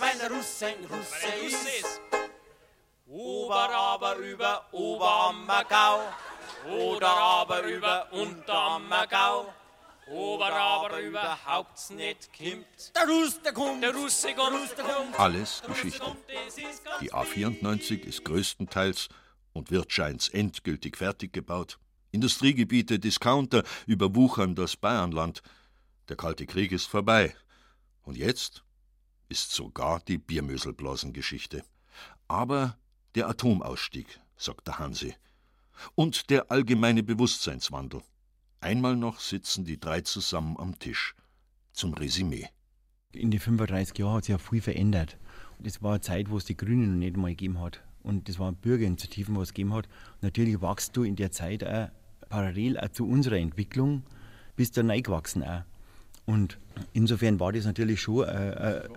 weil 0.00 0.18
der 0.18 0.30
Russ. 0.32 0.60
ja, 0.60 0.68
der 0.68 0.72
ein 0.72 0.80
er 0.90 1.42
Russe 1.44 1.68
ist. 1.78 2.00
Ober, 3.10 3.70
aber 3.70 4.16
über 4.16 4.66
Oberammergau. 4.70 6.00
Oder 6.70 7.08
aber 7.08 7.62
über 7.62 8.12
Unterammergau. 8.12 9.54
aber 10.06 10.52
aber 10.52 11.00
überhaupt 11.00 11.90
nicht 11.90 12.30
kimmt. 12.34 12.66
Der 12.94 13.08
Russe 13.08 13.52
kommt, 13.54 13.82
der 13.82 13.94
Russe 13.94 14.34
kommt, 14.34 14.76
der 14.76 14.84
kommt. 14.84 15.18
Alles 15.18 15.62
Geschichte. 15.66 16.16
Die 17.00 17.10
A94 17.10 18.00
ist 18.00 18.26
größtenteils 18.26 19.08
und 19.54 19.70
wird 19.70 19.90
scheint's 19.90 20.28
endgültig 20.28 20.98
fertig 20.98 21.32
gebaut. 21.32 21.78
Industriegebiete, 22.10 22.98
Discounter 22.98 23.64
überwuchern 23.86 24.54
das 24.54 24.76
Bayernland. 24.76 25.42
Der 26.10 26.16
Kalte 26.16 26.44
Krieg 26.44 26.72
ist 26.72 26.86
vorbei. 26.86 27.34
Und 28.02 28.18
jetzt 28.18 28.64
ist 29.30 29.52
sogar 29.52 30.00
die 30.00 30.18
Biermöselblasen-Geschichte. 30.18 31.64
Aber 32.28 32.76
der 33.14 33.28
Atomausstieg, 33.28 34.20
sagt 34.36 34.66
der 34.66 34.78
Hansi. 34.78 35.14
Und 35.94 36.30
der 36.30 36.50
allgemeine 36.50 37.02
Bewusstseinswandel. 37.02 38.02
Einmal 38.60 38.96
noch 38.96 39.20
sitzen 39.20 39.64
die 39.64 39.78
drei 39.78 40.00
zusammen 40.00 40.56
am 40.58 40.78
Tisch. 40.78 41.14
Zum 41.72 41.94
Resümee. 41.94 42.48
In 43.12 43.30
den 43.30 43.40
35 43.40 43.96
Jahren 43.98 44.16
hat 44.16 44.24
sich 44.24 44.32
ja 44.32 44.38
viel 44.38 44.60
verändert. 44.60 45.16
Das 45.60 45.82
war 45.82 45.92
eine 45.92 46.00
Zeit, 46.00 46.30
wo 46.30 46.36
es 46.36 46.44
die 46.44 46.56
Grünen 46.56 46.92
noch 46.92 46.98
nicht 46.98 47.16
mal 47.16 47.30
gegeben 47.30 47.60
hat. 47.60 47.80
Und 48.02 48.28
das 48.28 48.38
waren 48.38 48.56
Bürgerinitiativen, 48.56 49.34
wo 49.36 49.42
es 49.42 49.54
gegeben 49.54 49.74
hat. 49.74 49.88
Natürlich 50.20 50.60
wachst 50.60 50.96
du 50.96 51.04
in 51.04 51.16
der 51.16 51.30
Zeit 51.30 51.64
auch 51.64 51.90
parallel 52.28 52.78
auch 52.78 52.88
zu 52.88 53.06
unserer 53.06 53.38
Entwicklung, 53.38 54.02
bist 54.56 54.76
du 54.76 54.86
reingewachsen 54.86 55.42
auch. 55.42 55.62
Und 56.26 56.58
insofern 56.92 57.40
war 57.40 57.52
das 57.52 57.64
natürlich 57.64 58.02
schon 58.02 58.28
äh, 58.28 58.50
äh, 58.50 58.88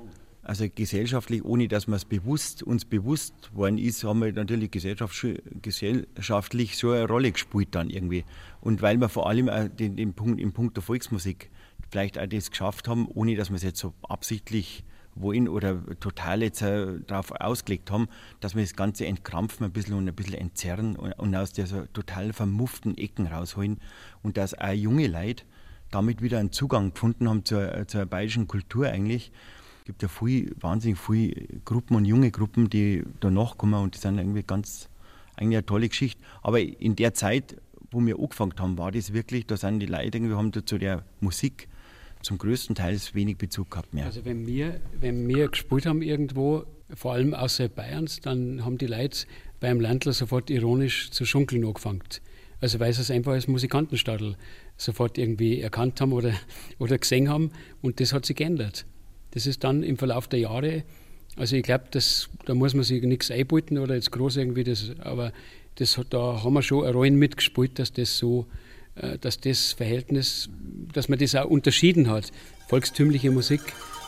also 0.43 0.65
gesellschaftlich, 0.73 1.45
ohne 1.45 1.67
dass 1.67 1.87
man 1.87 1.97
es 1.97 2.05
bewusst, 2.05 2.63
uns 2.63 2.85
bewusst 2.85 3.53
worden 3.53 3.77
ist, 3.77 4.03
haben 4.03 4.21
wir 4.21 4.33
natürlich 4.33 4.71
gesellschaftlich 4.71 6.77
so 6.77 6.91
eine 6.91 7.07
Rolle 7.07 7.31
gespielt 7.31 7.69
dann 7.71 7.89
irgendwie. 7.89 8.25
Und 8.59 8.81
weil 8.81 8.97
wir 8.97 9.09
vor 9.09 9.29
allem 9.29 9.49
den, 9.77 9.95
den 9.95 10.13
Punkt, 10.13 10.41
im 10.41 10.51
Punkt 10.51 10.77
der 10.77 10.83
Volksmusik 10.83 11.51
vielleicht 11.91 12.17
auch 12.17 12.25
das 12.25 12.49
geschafft 12.49 12.87
haben, 12.87 13.07
ohne 13.07 13.35
dass 13.35 13.49
wir 13.49 13.57
es 13.57 13.63
jetzt 13.63 13.79
so 13.79 13.93
absichtlich 14.01 14.83
wollen 15.13 15.47
oder 15.47 15.83
total 15.99 16.41
jetzt 16.41 16.61
äh, 16.61 16.99
darauf 17.05 17.31
ausgelegt 17.31 17.91
haben, 17.91 18.07
dass 18.39 18.55
wir 18.55 18.63
das 18.63 18.75
Ganze 18.75 19.05
entkrampfen 19.05 19.65
ein 19.65 19.71
bisschen 19.71 19.95
und 19.95 20.07
ein 20.07 20.15
bisschen 20.15 20.35
entzerren 20.35 20.95
und, 20.95 21.35
aus 21.35 21.51
dieser 21.51 21.91
total 21.91 22.33
vermufften 22.33 22.97
Ecken 22.97 23.27
rausholen 23.27 23.79
und 24.23 24.37
dass 24.37 24.57
auch 24.57 24.71
junge 24.71 25.07
Leute 25.07 25.43
damit 25.91 26.21
wieder 26.21 26.39
einen 26.39 26.53
Zugang 26.53 26.93
gefunden 26.93 27.29
haben 27.29 27.43
zur, 27.43 27.85
zur 27.87 28.05
bayerischen 28.05 28.47
Kultur 28.47 28.87
eigentlich 28.87 29.33
gibt 29.91 30.03
ja 30.03 30.07
viel, 30.07 30.55
wahnsinnig 30.59 30.97
viele 30.99 31.33
Gruppen 31.65 31.95
und 31.95 32.05
junge 32.05 32.31
Gruppen, 32.31 32.69
die 32.69 33.03
da 33.19 33.29
nachkommen 33.29 33.81
und 33.81 33.95
die 33.95 33.99
sind 33.99 34.17
irgendwie 34.17 34.43
ganz, 34.43 34.89
eigentlich 35.35 35.57
eine 35.57 35.65
tolle 35.65 35.89
Geschichte. 35.89 36.21
Aber 36.41 36.59
in 36.59 36.95
der 36.95 37.13
Zeit, 37.13 37.57
wo 37.91 37.99
wir 37.99 38.17
angefangen 38.17 38.53
haben, 38.57 38.77
war 38.77 38.91
das 38.91 39.11
wirklich, 39.11 39.47
da 39.47 39.57
sind 39.57 39.79
die 39.79 39.87
Leute 39.87 40.17
irgendwie, 40.17 40.35
haben 40.35 40.51
da 40.51 40.65
zu 40.65 40.77
der 40.77 41.03
Musik 41.19 41.67
zum 42.21 42.37
größten 42.37 42.75
Teil 42.75 42.97
wenig 43.13 43.37
Bezug 43.37 43.71
gehabt 43.71 43.93
mehr. 43.93 44.05
Also 44.05 44.23
wenn 44.23 44.47
wir, 44.47 44.79
wenn 44.99 45.27
wir 45.27 45.49
gespielt 45.49 45.85
haben 45.85 46.01
irgendwo, 46.01 46.65
vor 46.93 47.13
allem 47.13 47.33
außerhalb 47.33 47.75
Bayerns, 47.75 48.21
dann 48.21 48.63
haben 48.63 48.77
die 48.77 48.87
Leute 48.87 49.25
beim 49.59 49.81
Landler 49.81 50.13
sofort 50.13 50.49
ironisch 50.49 51.11
zu 51.11 51.25
schunkeln 51.25 51.65
angefangen. 51.65 52.03
Also 52.61 52.79
weil 52.79 52.93
sie 52.93 53.01
es 53.01 53.11
einfach 53.11 53.33
als 53.33 53.47
Musikantenstadel 53.47 54.37
sofort 54.77 55.17
irgendwie 55.17 55.59
erkannt 55.61 55.99
haben 55.99 56.13
oder, 56.13 56.33
oder 56.79 56.97
gesehen 56.97 57.27
haben 57.27 57.51
und 57.81 57.99
das 57.99 58.13
hat 58.13 58.25
sich 58.25 58.37
geändert. 58.37 58.85
Das 59.31 59.45
ist 59.45 59.63
dann 59.63 59.83
im 59.83 59.97
Verlauf 59.97 60.27
der 60.27 60.39
Jahre, 60.39 60.83
also 61.37 61.55
ich 61.55 61.63
glaube, 61.63 61.85
da 62.45 62.53
muss 62.53 62.73
man 62.73 62.83
sich 62.83 63.01
nichts 63.03 63.31
einbeuten 63.31 63.77
oder 63.77 63.95
jetzt 63.95 64.11
groß 64.11 64.37
irgendwie 64.37 64.63
das, 64.63 64.91
aber 64.99 65.31
das, 65.75 65.99
da 66.09 66.43
haben 66.43 66.53
wir 66.53 66.61
schon 66.61 66.83
eine 66.83 66.93
Rolle 66.93 67.11
mitgespielt, 67.11 67.79
dass 67.79 67.93
das 67.93 68.17
so, 68.17 68.47
äh, 68.95 69.17
dass 69.17 69.39
das 69.39 69.71
Verhältnis, 69.71 70.49
dass 70.93 71.07
man 71.07 71.19
das 71.19 71.35
auch 71.35 71.45
unterschieden 71.45 72.09
hat. 72.09 72.31
Volkstümliche 72.67 73.31
Musik 73.31 73.61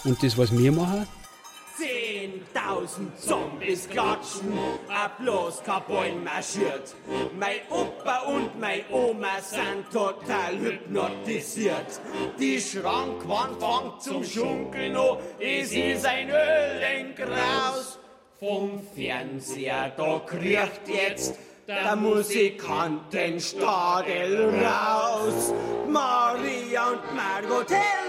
und 0.04 0.22
das, 0.22 0.38
was 0.38 0.58
wir 0.58 0.72
machen, 0.72 1.08
Zehntausend 2.24 3.20
Zombies 3.20 3.90
klatschen, 3.90 4.54
bloß 5.20 5.62
kein 5.64 6.24
marschiert. 6.24 6.96
Mein 7.38 7.60
Opa 7.70 8.20
und 8.20 8.58
mein 8.62 8.86
Oma 8.92 9.42
sind 9.42 9.92
total 9.92 10.58
hypnotisiert. 10.58 12.00
Die 12.40 12.62
Schrankwand 12.62 13.62
fängt 13.62 14.02
zum 14.02 14.24
Schunkeln 14.24 14.96
an, 14.96 15.18
es 15.38 15.74
ist 15.74 16.06
ein 16.06 16.30
Ölengraus. 16.30 18.00
Vom 18.40 18.82
Fernseher, 18.96 19.92
da 19.98 20.22
kriegt 20.26 20.88
jetzt 20.88 21.38
der 21.68 21.98
Musikantenstadel 21.98 24.64
raus. 24.64 25.54
Maria 25.90 26.90
und 26.90 27.16
Margot 27.16 27.68
gehen 27.68 28.03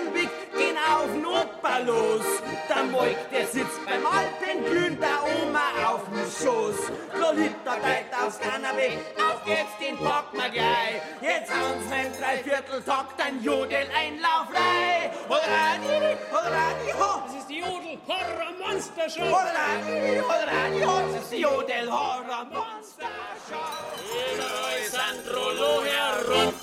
auf 0.93 1.07
den 1.07 1.25
Opa 1.27 1.79
los. 1.79 2.27
Der 2.69 2.85
Moik, 2.85 3.17
der 3.31 3.47
sitzt 3.47 3.85
beim 3.87 4.07
Alpenglühen, 4.07 4.99
der 5.01 5.23
Oma 5.43 5.63
auf 5.87 6.03
dem 6.05 6.25
Schoß. 6.25 6.91
Lolita 7.19 7.77
teilt 7.77 8.13
aufs 8.21 8.39
Kanapee, 8.39 8.99
auf 9.19 9.43
geht's, 9.45 9.77
den 9.81 9.97
packen 9.99 10.39
wir 10.39 10.51
gleich. 10.51 11.01
Jetzt 11.21 11.51
hauen 11.51 11.83
sie 11.89 11.95
einen 11.95 12.17
Dreivierteltakt, 12.19 13.21
ein 13.21 13.43
Jodel-Einlauf 13.43 14.49
frei. 14.51 15.11
Hodradi, 15.29 16.17
hodradi, 16.31 16.93
ho. 16.99 17.23
Das 17.27 17.35
ist 17.37 17.49
die 17.49 17.59
Jodel-Horror-Monster-Show. 17.59 19.25
Hodradi, 19.25 20.21
hodradi, 20.21 20.83
ho. 20.85 21.01
Das 21.13 21.23
ist 21.23 21.33
die 21.33 21.41
Jodel-Horror-Monster-Show. 21.41 23.95
Überall 24.35 24.85
sind 24.91 25.25
Rollo 25.35 25.73
herrund, 25.85 26.63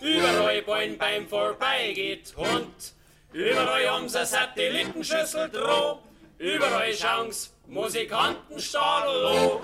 überall 0.00 0.62
Bein 0.62 0.98
beim 0.98 1.28
Vorbeigeht 1.28 2.34
Hund. 2.36 2.93
Überall 3.34 3.88
haben 3.88 4.08
sie 4.08 4.24
Satellitenschüssel 4.24 5.48
droh, 5.50 5.98
überall 6.38 6.94
schauen's 6.94 7.52
Musikantenstadel 7.66 9.58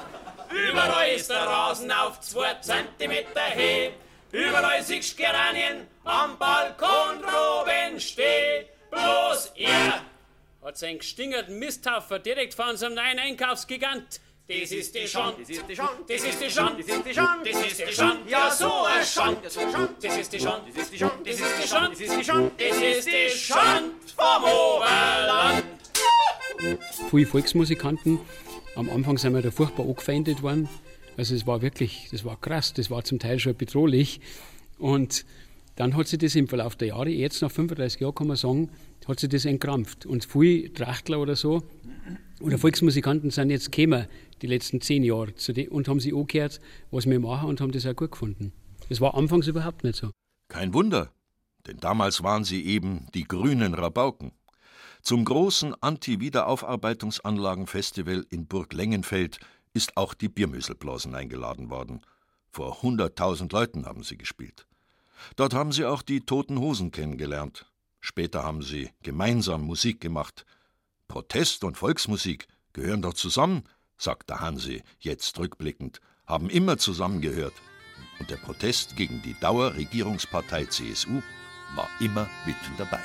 Überall 0.50 1.10
ist 1.10 1.30
der 1.30 1.46
Rasen 1.46 1.92
auf 1.92 2.20
zwei 2.20 2.54
Zentimeter 2.54 3.54
Höhe, 3.54 3.92
überall 4.32 4.82
siehst 4.82 5.16
Geranien 5.16 5.86
am 6.02 6.36
Balkon 6.36 7.22
droben 7.22 8.00
steh. 8.00 8.66
Bloß 8.90 9.52
er 9.54 10.02
hat 10.64 10.76
seinen 10.76 10.98
gestingerten 10.98 11.60
Misthaufer 11.60 12.18
direkt 12.18 12.54
vor 12.54 12.70
unserem 12.70 12.94
neuen 12.94 13.20
Einkaufsgigant 13.20 14.20
das 14.50 14.72
ist 14.72 14.92
die 14.92 15.06
Schand, 15.06 15.40
das 15.40 15.48
ist 15.48 15.64
die 15.68 15.76
Schand, 15.76 15.90
das 16.08 16.24
ist 16.24 16.40
die 16.42 16.50
Schand, 16.50 16.80
das 16.80 16.88
ist 16.88 17.06
die 17.06 17.14
Schand, 17.14 17.46
das 17.46 17.66
ist 17.66 17.80
die 17.88 17.92
Schand, 17.92 18.28
ja 18.28 18.50
so 18.50 18.84
ein 18.84 19.04
Schand, 19.04 19.44
das 19.44 19.56
ist 20.16 20.32
die 20.32 20.40
Schand, 20.40 20.66
das 20.68 20.82
ist 20.82 20.92
die 20.92 20.98
Schand, 20.98 21.24
das 21.24 21.34
ist 21.36 21.62
die 21.62 21.68
Schand, 21.68 21.92
das 21.92 22.00
ist 22.00 22.18
die 22.18 22.24
Schand, 22.24 22.52
das 22.58 22.76
ist 22.82 23.06
die 23.06 23.30
Schand 23.30 23.92
vom 24.16 24.42
Oberland. 24.42 25.64
Viele 27.10 27.26
Volksmusikanten, 27.26 28.18
am 28.74 28.90
Anfang 28.90 29.18
sind 29.18 29.34
wir 29.34 29.42
da 29.42 29.52
furchtbar 29.52 29.84
angefeindet 29.84 30.42
worden. 30.42 30.68
Also 31.16 31.36
es 31.36 31.46
war 31.46 31.62
wirklich, 31.62 32.08
das 32.10 32.24
war 32.24 32.36
krass, 32.40 32.74
das 32.74 32.90
war 32.90 33.04
zum 33.04 33.20
Teil 33.20 33.38
schon 33.38 33.56
bedrohlich. 33.56 34.20
Und 34.78 35.24
dann 35.80 35.96
hat 35.96 36.08
sich 36.08 36.18
das 36.18 36.34
im 36.34 36.46
Verlauf 36.46 36.76
der 36.76 36.88
Jahre, 36.88 37.08
jetzt 37.08 37.40
nach 37.40 37.50
35 37.50 38.02
Jahren 38.02 38.14
kann 38.14 38.26
man 38.26 38.36
sagen, 38.36 38.68
hat 39.08 39.18
sich 39.18 39.30
das 39.30 39.46
entkrampft. 39.46 40.04
Und 40.04 40.26
viele 40.26 40.70
Trachtler 40.74 41.18
oder 41.18 41.36
so, 41.36 41.62
oder 42.42 42.58
Volksmusikanten 42.58 43.30
sind 43.30 43.48
jetzt 43.48 43.72
gekommen, 43.72 44.06
die 44.42 44.46
letzten 44.46 44.82
zehn 44.82 45.02
Jahre 45.02 45.32
und 45.70 45.88
haben 45.88 45.98
sich 45.98 46.14
angehört, 46.14 46.60
was 46.90 47.06
wir 47.06 47.18
machen 47.18 47.48
und 47.48 47.62
haben 47.62 47.72
das 47.72 47.86
auch 47.86 47.96
gut 47.96 48.10
gefunden. 48.10 48.52
Das 48.90 49.00
war 49.00 49.14
anfangs 49.14 49.46
überhaupt 49.46 49.82
nicht 49.82 49.96
so. 49.96 50.10
Kein 50.48 50.74
Wunder, 50.74 51.14
denn 51.66 51.78
damals 51.78 52.22
waren 52.22 52.44
sie 52.44 52.62
eben 52.66 53.06
die 53.14 53.24
grünen 53.24 53.72
Rabauken. 53.72 54.32
Zum 55.00 55.24
großen 55.24 55.74
Anti-Wiederaufarbeitungsanlagen-Festival 55.80 58.26
in 58.28 58.46
Burg 58.46 58.74
Lengenfeld 58.74 59.40
ist 59.72 59.96
auch 59.96 60.12
die 60.12 60.28
Biermüsselblasen 60.28 61.14
eingeladen 61.14 61.70
worden. 61.70 62.02
Vor 62.50 62.82
hunderttausend 62.82 63.54
Leuten 63.54 63.86
haben 63.86 64.02
sie 64.02 64.18
gespielt. 64.18 64.66
Dort 65.36 65.54
haben 65.54 65.72
sie 65.72 65.84
auch 65.84 66.02
die 66.02 66.20
Toten 66.20 66.58
Hosen 66.58 66.90
kennengelernt. 66.90 67.66
Später 68.00 68.42
haben 68.42 68.62
sie 68.62 68.90
gemeinsam 69.02 69.62
Musik 69.62 70.00
gemacht. 70.00 70.46
Protest 71.08 71.64
und 71.64 71.76
Volksmusik 71.76 72.46
gehören 72.72 73.02
doch 73.02 73.14
zusammen, 73.14 73.64
sagt 73.98 74.30
der 74.30 74.40
Hansi, 74.40 74.82
jetzt 74.98 75.38
rückblickend, 75.38 76.00
haben 76.26 76.48
immer 76.48 76.78
zusammengehört. 76.78 77.54
Und 78.18 78.30
der 78.30 78.36
Protest 78.36 78.96
gegen 78.96 79.20
die 79.22 79.34
Dauerregierungspartei 79.40 80.66
CSU 80.66 81.22
war 81.74 81.88
immer 82.00 82.28
mit 82.46 82.56
dabei. 82.78 83.00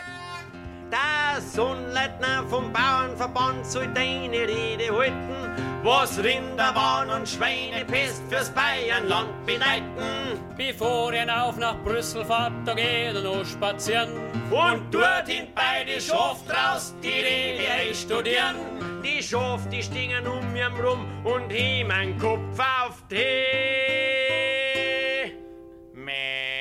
Der 1.35 1.41
Sohnleitner 1.41 2.45
vom 2.49 2.71
Bauernverband 2.71 3.65
soll 3.65 3.87
deine 3.93 4.47
Rede 4.47 4.89
halten, 4.89 5.81
was 5.83 6.17
Rinderwahn 6.17 7.09
und 7.09 7.27
Schweinepest 7.27 8.23
fürs 8.29 8.49
Bayernland 8.51 9.45
bedeuten. 9.45 10.39
Bevor 10.55 11.11
er 11.11 11.43
auf 11.43 11.57
nach 11.57 11.75
Brüssel 11.83 12.23
fahrt, 12.23 12.53
da 12.63 12.73
geht 12.73 13.15
er 13.15 13.21
noch 13.21 13.43
spazieren. 13.43 14.11
Und 14.49 14.93
dort 14.93 15.27
in 15.27 15.47
beide 15.53 15.99
Schaft 15.99 16.49
raus 16.49 16.95
die 17.03 17.09
Rede 17.09 17.93
studieren. 17.93 18.55
Die 19.03 19.21
Schaft, 19.21 19.69
die 19.73 19.83
stingen 19.83 20.25
um 20.25 20.53
mir 20.53 20.69
rum 20.69 21.05
und 21.25 21.49
heben 21.49 22.17
Kopf 22.17 22.57
auf 22.57 23.03
die. 23.11 23.17
Mäh. 25.99 26.54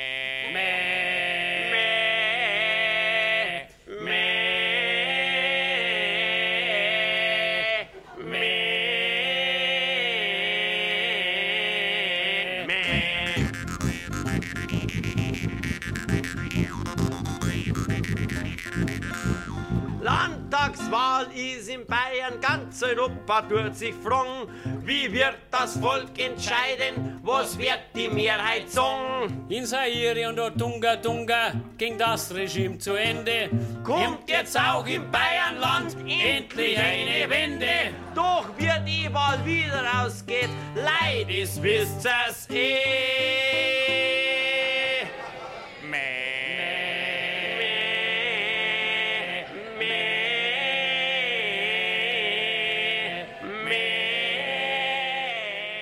Landtagswahl 21.15 21.27
ist 21.33 21.69
in 21.69 21.85
Bayern, 21.85 22.39
ganz 22.41 22.83
Europa 22.83 23.41
tut 23.43 23.75
sich 23.75 23.93
fragen, 23.95 24.49
wie 24.83 25.11
wird 25.11 25.37
das 25.51 25.77
Volk 25.77 26.17
entscheiden, 26.17 27.19
was 27.23 27.57
wird 27.57 27.79
die 27.95 28.09
Mehrheit 28.09 28.69
sagen? 28.69 29.45
In 29.49 29.65
Zaire 29.65 30.29
und 30.29 30.39
Otunga 30.39 30.95
Tunga 30.97 31.53
ging 31.77 31.97
das 31.97 32.33
Regime 32.33 32.77
zu 32.77 32.95
Ende. 32.95 33.49
Kommt 33.83 34.29
jetzt 34.29 34.59
auch 34.59 34.85
im 34.85 35.09
Bayernland 35.11 35.95
endlich 36.07 36.77
eine 36.77 37.29
Wende. 37.29 37.93
Doch 38.13 38.47
wie 38.57 38.71
die 38.85 39.13
Wahl 39.13 39.45
wieder 39.45 39.83
ausgeht, 40.03 40.49
leid 40.75 41.29
ist, 41.29 41.61
wisst 41.61 42.05
ihr's 42.05 42.49
eh. 42.49 43.74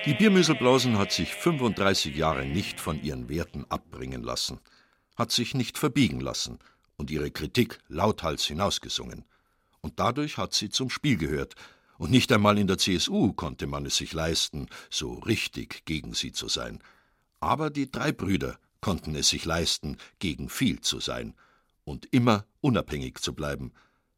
Die 0.06 0.12
Biermüsselblasen 0.12 0.98
hat 0.98 1.12
sich 1.12 1.34
35 1.34 2.14
Jahre 2.14 2.44
nicht 2.44 2.78
von 2.78 3.02
ihren 3.02 3.30
Werten 3.30 3.64
abbringen 3.70 4.22
lassen, 4.22 4.60
hat 5.16 5.32
sich 5.32 5.54
nicht 5.54 5.78
verbiegen 5.78 6.20
lassen 6.20 6.58
und 6.98 7.10
ihre 7.10 7.30
Kritik 7.30 7.78
lauthals 7.88 8.44
hinausgesungen. 8.44 9.24
Und 9.80 9.98
dadurch 9.98 10.36
hat 10.36 10.52
sie 10.52 10.68
zum 10.68 10.90
Spiel 10.90 11.16
gehört, 11.16 11.54
und 11.96 12.10
nicht 12.10 12.30
einmal 12.32 12.58
in 12.58 12.66
der 12.66 12.76
CSU 12.76 13.32
konnte 13.32 13.66
man 13.66 13.86
es 13.86 13.96
sich 13.96 14.12
leisten, 14.12 14.66
so 14.90 15.14
richtig 15.20 15.86
gegen 15.86 16.12
sie 16.12 16.32
zu 16.32 16.48
sein. 16.48 16.80
Aber 17.40 17.70
die 17.70 17.90
drei 17.90 18.12
Brüder 18.12 18.58
konnten 18.82 19.14
es 19.14 19.30
sich 19.30 19.46
leisten, 19.46 19.96
gegen 20.18 20.50
viel 20.50 20.82
zu 20.82 21.00
sein 21.00 21.32
und 21.84 22.12
immer 22.12 22.44
unabhängig 22.60 23.20
zu 23.20 23.32
bleiben. 23.32 23.72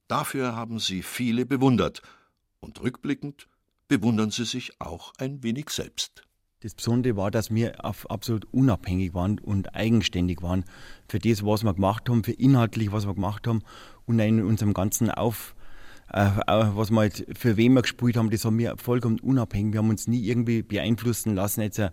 Dafür 0.09 0.57
haben 0.57 0.80
sie 0.80 1.05
viele 1.05 1.47
bewundert, 1.47 2.03
und 2.59 2.82
rückblickend 2.82 3.47
bewundern 3.89 4.30
sie 4.30 4.45
sich 4.45 4.72
auch 4.80 5.12
ein 5.18 5.43
wenig 5.43 5.70
selbst. 5.70 6.22
Das 6.61 6.74
Besondere 6.74 7.16
war, 7.16 7.30
dass 7.30 7.55
wir 7.55 7.84
absolut 7.84 8.47
unabhängig 8.53 9.14
waren 9.14 9.39
und 9.39 9.74
eigenständig 9.74 10.43
waren 10.43 10.64
für 11.09 11.18
das, 11.18 11.45
was 11.45 11.64
wir 11.64 11.74
gemacht 11.74 12.09
haben, 12.09 12.24
für 12.24 12.32
inhaltlich, 12.32 12.93
was 12.93 13.07
wir 13.07 13.14
gemacht 13.14 13.47
haben 13.47 13.62
und 14.07 14.18
in 14.18 14.43
unserem 14.43 14.72
ganzen 14.72 15.11
Auf, 15.11 15.55
äh, 16.12 16.30
was 16.47 16.91
wir 16.91 17.01
halt, 17.01 17.26
für 17.39 17.57
wen 17.57 17.74
wir 17.74 17.82
gespielt 17.82 18.16
haben, 18.16 18.30
das 18.30 18.45
haben 18.45 18.59
wir 18.59 18.76
vollkommen 18.78 19.20
unabhängig. 19.20 19.74
Wir 19.74 19.78
haben 19.78 19.91
uns 19.91 20.09
nie 20.09 20.24
irgendwie 20.24 20.62
beeinflussen 20.62 21.34
lassen, 21.34 21.61
jetzt, 21.61 21.78
äh, 21.78 21.91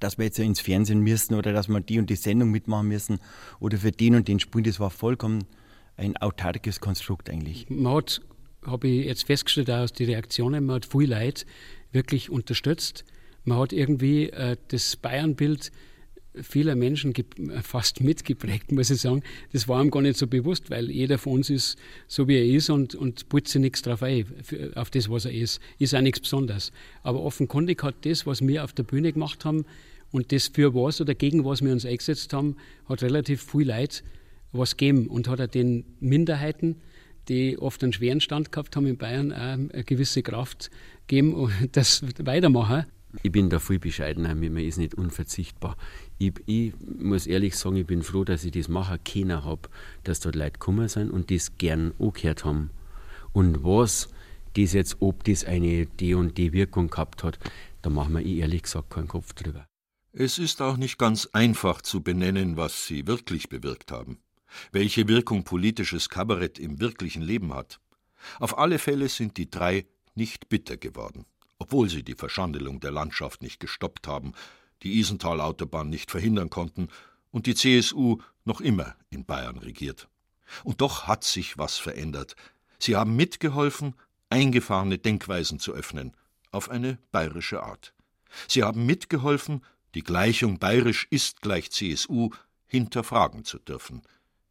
dass 0.00 0.16
wir 0.16 0.24
jetzt 0.24 0.38
ins 0.38 0.60
Fernsehen 0.60 1.00
müssen 1.00 1.34
oder 1.34 1.52
dass 1.52 1.68
wir 1.68 1.80
die 1.80 1.98
und 1.98 2.08
die 2.08 2.16
Sendung 2.16 2.50
mitmachen 2.50 2.88
müssen 2.88 3.18
oder 3.60 3.76
für 3.76 3.92
den 3.92 4.14
und 4.14 4.28
den 4.28 4.40
spielen. 4.40 4.64
Das 4.64 4.80
war 4.80 4.90
vollkommen 4.90 5.44
ein 5.96 6.16
autarkes 6.16 6.80
Konstrukt 6.80 7.30
eigentlich. 7.30 7.68
Man 7.68 7.94
hat 7.94 8.22
habe 8.66 8.88
ich 8.88 9.06
jetzt 9.06 9.24
festgestellt 9.24 9.70
aus 9.70 9.92
den 9.92 10.06
Reaktionen, 10.08 10.66
man 10.66 10.76
hat 10.76 10.86
viel 10.86 11.08
Leid 11.08 11.46
wirklich 11.92 12.30
unterstützt. 12.30 13.04
Man 13.44 13.58
hat 13.58 13.72
irgendwie 13.72 14.30
äh, 14.30 14.56
das 14.68 14.96
Bayernbild 14.96 15.70
vieler 16.42 16.74
Menschen 16.74 17.14
fast 17.62 18.00
mitgeprägt, 18.02 18.72
muss 18.72 18.90
ich 18.90 19.00
sagen. 19.00 19.22
Das 19.52 19.68
war 19.68 19.82
ihm 19.82 19.90
gar 19.90 20.02
nicht 20.02 20.18
so 20.18 20.26
bewusst, 20.26 20.70
weil 20.70 20.90
jeder 20.90 21.18
von 21.18 21.34
uns 21.34 21.50
ist 21.50 21.78
so, 22.08 22.26
wie 22.26 22.36
er 22.36 22.44
ist 22.44 22.70
und, 22.70 22.94
und 22.94 23.28
putzt 23.28 23.54
nichts 23.56 23.82
drauf 23.82 24.02
ein, 24.02 24.26
auf 24.74 24.90
das, 24.90 25.08
was 25.08 25.26
er 25.26 25.32
ist. 25.32 25.60
Ist 25.78 25.94
auch 25.94 26.00
nichts 26.00 26.20
Besonderes. 26.20 26.72
Aber 27.02 27.20
offenkundig 27.20 27.82
hat 27.82 27.94
das, 28.04 28.26
was 28.26 28.46
wir 28.46 28.64
auf 28.64 28.72
der 28.72 28.82
Bühne 28.82 29.12
gemacht 29.12 29.44
haben 29.44 29.64
und 30.10 30.32
das 30.32 30.48
für 30.48 30.74
was 30.74 31.00
oder 31.00 31.14
gegen 31.14 31.44
was 31.44 31.62
wir 31.62 31.72
uns 31.72 31.86
eingesetzt 31.86 32.32
haben, 32.32 32.56
hat 32.88 33.02
relativ 33.02 33.42
viel 33.42 33.68
Leid 33.68 34.02
was 34.52 34.76
gegeben 34.76 35.08
und 35.08 35.28
hat 35.28 35.40
auch 35.40 35.48
den 35.48 35.84
Minderheiten, 36.00 36.76
die 37.28 37.58
oft 37.58 37.82
einen 37.82 37.92
schweren 37.92 38.20
Stand 38.20 38.52
gehabt 38.52 38.76
haben 38.76 38.86
in 38.86 38.96
Bayern, 38.96 39.32
auch 39.32 39.38
eine 39.38 39.84
gewisse 39.84 40.22
Kraft 40.22 40.70
geben 41.06 41.34
und 41.34 41.52
das 41.72 42.02
weitermachen. 42.18 42.86
Ich 43.22 43.30
bin 43.30 43.48
da 43.48 43.60
viel 43.60 43.78
bescheidener, 43.78 44.34
man 44.34 44.56
ist 44.56 44.76
nicht 44.76 44.94
unverzichtbar. 44.94 45.76
Ich, 46.18 46.32
ich, 46.46 46.72
muss 46.98 47.28
ehrlich 47.28 47.56
sagen, 47.56 47.76
ich 47.76 47.86
bin 47.86 48.02
froh, 48.02 48.24
dass 48.24 48.44
ich 48.44 48.50
das 48.50 48.68
machen 48.68 48.98
können 49.04 49.44
habe, 49.44 49.68
dass 50.02 50.18
dort 50.18 50.34
Leute 50.34 50.52
gekommen 50.52 50.88
sind 50.88 51.10
und 51.10 51.30
das 51.30 51.56
gern 51.56 51.92
angehört 52.00 52.44
haben. 52.44 52.70
Und 53.32 53.62
was 53.62 54.08
das 54.54 54.72
jetzt, 54.72 54.96
ob 55.00 55.22
das 55.24 55.44
eine 55.44 55.86
die 55.86 56.14
und 56.14 56.38
die 56.38 56.52
Wirkung 56.52 56.90
gehabt 56.90 57.22
hat, 57.22 57.38
da 57.82 57.90
machen 57.90 58.14
wir 58.14 58.24
ehrlich 58.24 58.62
gesagt 58.62 58.90
keinen 58.90 59.08
Kopf 59.08 59.32
drüber. 59.32 59.66
Es 60.12 60.38
ist 60.38 60.60
auch 60.60 60.76
nicht 60.76 60.98
ganz 60.98 61.26
einfach 61.32 61.82
zu 61.82 62.00
benennen, 62.00 62.56
was 62.56 62.86
sie 62.86 63.06
wirklich 63.06 63.48
bewirkt 63.48 63.92
haben 63.92 64.18
welche 64.72 65.08
Wirkung 65.08 65.44
politisches 65.44 66.08
Kabarett 66.08 66.58
im 66.58 66.80
wirklichen 66.80 67.22
Leben 67.22 67.54
hat. 67.54 67.80
Auf 68.38 68.58
alle 68.58 68.78
Fälle 68.78 69.08
sind 69.08 69.36
die 69.36 69.50
drei 69.50 69.86
nicht 70.14 70.48
bitter 70.48 70.76
geworden, 70.76 71.26
obwohl 71.58 71.88
sie 71.88 72.02
die 72.02 72.14
Verschandelung 72.14 72.80
der 72.80 72.90
Landschaft 72.92 73.42
nicht 73.42 73.60
gestoppt 73.60 74.06
haben, 74.06 74.32
die 74.82 74.98
Isental-Autobahn 74.98 75.88
nicht 75.88 76.10
verhindern 76.10 76.50
konnten 76.50 76.88
und 77.30 77.46
die 77.46 77.54
CSU 77.54 78.18
noch 78.44 78.60
immer 78.60 78.96
in 79.10 79.24
Bayern 79.24 79.58
regiert. 79.58 80.08
Und 80.62 80.80
doch 80.80 81.06
hat 81.06 81.24
sich 81.24 81.58
was 81.58 81.78
verändert. 81.78 82.36
Sie 82.78 82.96
haben 82.96 83.16
mitgeholfen, 83.16 83.94
eingefahrene 84.30 84.98
Denkweisen 84.98 85.58
zu 85.58 85.72
öffnen, 85.72 86.12
auf 86.50 86.70
eine 86.70 86.98
bayerische 87.12 87.62
Art. 87.62 87.94
Sie 88.48 88.62
haben 88.62 88.86
mitgeholfen, 88.86 89.64
die 89.94 90.02
Gleichung 90.02 90.58
bayerisch 90.58 91.06
ist 91.10 91.40
gleich 91.40 91.70
CSU 91.70 92.30
hinterfragen 92.66 93.44
zu 93.44 93.58
dürfen. 93.58 94.02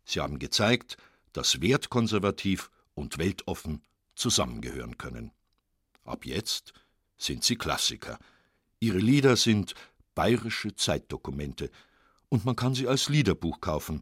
Sie 0.05 0.19
haben 0.19 0.39
gezeigt, 0.39 0.97
dass 1.33 1.61
wertkonservativ 1.61 2.69
und 2.93 3.17
weltoffen 3.17 3.81
zusammengehören 4.15 4.97
können. 4.97 5.31
Ab 6.05 6.25
jetzt 6.25 6.73
sind 7.17 7.43
sie 7.43 7.55
Klassiker. 7.55 8.19
Ihre 8.79 8.99
Lieder 8.99 9.35
sind 9.35 9.73
bayerische 10.15 10.75
Zeitdokumente 10.75 11.71
und 12.29 12.45
man 12.45 12.55
kann 12.55 12.75
sie 12.75 12.87
als 12.87 13.09
Liederbuch 13.09 13.61
kaufen. 13.61 14.01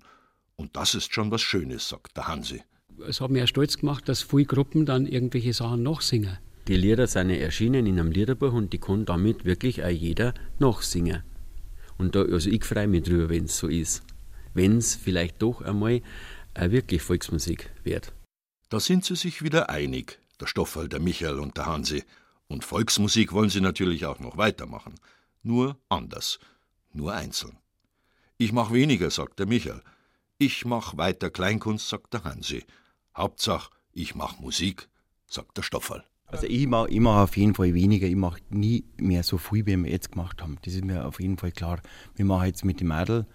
Und 0.56 0.76
das 0.76 0.96
ist 0.96 1.14
schon 1.14 1.32
was 1.32 1.42
Schönes, 1.42 1.88
sagt 1.88 2.18
der 2.18 2.28
Hansi. 2.28 2.62
Es 3.08 3.22
hat 3.22 3.32
mich 3.32 3.40
ja 3.40 3.48
stolz 3.48 3.78
gemacht, 3.78 4.10
dass 4.10 4.22
viele 4.22 4.46
Gruppen 4.46 4.86
dann 4.86 5.06
irgendwelche 5.06 5.54
Sachen 5.54 5.84
noch 5.84 6.02
singen. 6.02 6.38
Die 6.68 6.76
Lieder 6.76 7.08
sind 7.08 7.32
erschienen 7.32 7.88
in 7.88 8.00
einem 8.00 8.12
Liederbuch 8.12 8.54
und 8.54 8.74
die 8.74 8.78
kann 8.78 9.06
damit 9.06 9.46
wirklich 9.46 9.84
auch 9.84 9.90
jeder 9.90 10.34
nachsingen. 10.60 11.24
Und 11.98 12.16
da, 12.16 12.22
also 12.22 12.50
ich 12.50 12.64
freue 12.64 12.88
mich 12.88 13.04
drüber, 13.04 13.30
wenn 13.30 13.46
es 13.46 13.58
so 13.58 13.68
ist 13.68 14.04
wenn 14.54 14.78
es 14.78 14.96
vielleicht 14.96 15.42
doch 15.42 15.62
einmal 15.62 16.02
wirklich 16.56 17.02
Volksmusik 17.02 17.72
wird. 17.84 18.14
Da 18.70 18.80
sind 18.80 19.06
sie 19.06 19.16
sich 19.16 19.42
wieder 19.42 19.70
einig, 19.70 20.20
der 20.40 20.48
Stoffel, 20.48 20.90
der 20.90 21.00
Michael 21.00 21.40
und 21.40 21.58
der 21.58 21.66
Hansi. 21.66 22.04
Und 22.48 22.66
Volksmusik 22.66 23.32
wollen 23.32 23.50
sie 23.50 23.62
natürlich 23.62 24.06
auch 24.06 24.20
noch 24.20 24.38
weitermachen. 24.38 24.96
Nur 25.44 25.78
anders, 25.90 26.40
nur 26.94 27.14
einzeln. 27.14 27.58
Ich 28.38 28.52
mach 28.52 28.72
weniger, 28.72 29.10
sagt 29.10 29.40
der 29.40 29.46
Michael. 29.46 29.82
Ich 30.38 30.66
mach 30.66 30.98
weiter 30.98 31.30
Kleinkunst, 31.30 31.88
sagt 31.88 32.14
der 32.14 32.24
Hansi. 32.24 32.66
Hauptsache, 33.16 33.72
ich 33.94 34.16
mach 34.16 34.40
Musik, 34.40 34.90
sagt 35.28 35.58
der 35.58 35.64
Stoffel. 35.64 36.04
Also 36.26 36.48
ich 36.48 36.66
mache 36.66 36.90
ich 36.90 37.00
mach 37.00 37.24
auf 37.24 37.36
jeden 37.36 37.56
Fall 37.56 37.74
weniger, 37.74 38.08
ich 38.08 38.16
mache 38.16 38.42
nie 38.50 38.86
mehr 38.98 39.24
so 39.24 39.38
viel, 39.38 39.66
wie 39.66 39.76
wir 39.76 39.92
jetzt 39.92 40.14
gemacht 40.14 40.42
haben. 40.42 40.58
Das 40.64 40.74
ist 40.74 40.86
mir 40.86 41.06
auf 41.06 41.20
jeden 41.20 41.38
Fall 41.38 41.52
klar. 41.52 41.82
Wir 42.16 42.26
machen 42.26 42.48
jetzt 42.48 42.64
mit 42.64 42.80
dem 42.80 42.88
Mädel 42.88 43.26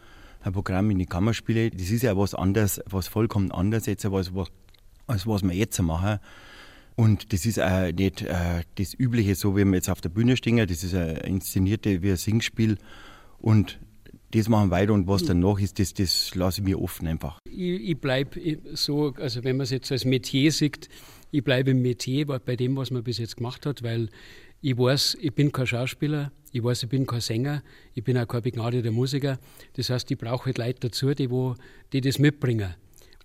ein 0.46 0.52
Programm 0.52 0.90
in 0.90 0.98
die 0.98 1.06
Kammerspiele. 1.06 1.70
Das 1.70 1.90
ist 1.90 2.02
ja 2.02 2.16
was 2.16 2.34
anderes, 2.34 2.80
was 2.88 3.08
vollkommen 3.08 3.50
anders 3.50 3.86
jetzt, 3.86 4.06
als, 4.06 4.32
als 5.06 5.26
was 5.26 5.42
wir 5.42 5.52
jetzt 5.52 5.80
machen. 5.82 6.20
Und 6.94 7.32
das 7.32 7.44
ist 7.44 7.60
auch 7.60 7.92
nicht 7.92 8.22
äh, 8.22 8.62
das 8.76 8.94
Übliche, 8.98 9.34
so 9.34 9.56
wie 9.56 9.64
wir 9.64 9.74
jetzt 9.74 9.90
auf 9.90 10.00
der 10.00 10.08
Bühne 10.08 10.36
stehen. 10.36 10.56
Das 10.56 10.82
ist 10.82 10.94
ein 10.94 11.16
inszenierte 11.16 12.00
wie 12.02 12.10
ein 12.10 12.16
Singspiel. 12.16 12.78
Und 13.38 13.78
das 14.30 14.48
machen 14.48 14.70
wir 14.70 14.76
weiter 14.76 14.92
und 14.92 15.06
was 15.06 15.24
danach 15.24 15.58
ist, 15.58 15.78
das, 15.78 15.94
das 15.94 16.34
lasse 16.34 16.60
ich 16.60 16.64
mir 16.64 16.80
offen 16.80 17.06
einfach. 17.06 17.38
Ich, 17.48 17.90
ich 17.90 17.98
bleibe 17.98 18.40
so, 18.72 19.14
also 19.16 19.44
wenn 19.44 19.56
man 19.56 19.64
es 19.64 19.70
jetzt 19.70 19.92
als 19.92 20.04
Metier 20.04 20.52
sieht, 20.52 20.88
ich 21.30 21.44
bleibe 21.44 21.72
im 21.72 21.82
Metier 21.82 22.26
bei 22.26 22.56
dem, 22.56 22.76
was 22.76 22.90
man 22.90 23.02
bis 23.02 23.18
jetzt 23.18 23.36
gemacht 23.36 23.66
hat, 23.66 23.82
weil 23.82 24.08
ich 24.62 24.76
weiß, 24.76 25.18
ich 25.20 25.34
bin 25.34 25.52
kein 25.52 25.66
Schauspieler, 25.66 26.32
ich 26.56 26.64
weiß, 26.64 26.84
ich 26.84 26.88
bin 26.88 27.06
kein 27.06 27.20
Sänger, 27.20 27.62
ich 27.94 28.02
bin 28.02 28.16
auch 28.16 28.26
kein 28.26 28.42
begnadeter 28.42 28.90
Musiker. 28.90 29.38
Das 29.74 29.90
heißt, 29.90 30.10
ich 30.10 30.18
brauche 30.18 30.46
halt 30.46 30.58
Leute 30.58 30.88
dazu, 30.88 31.12
die, 31.12 31.30
wo, 31.30 31.54
die 31.92 32.00
das 32.00 32.18
mitbringen. 32.18 32.74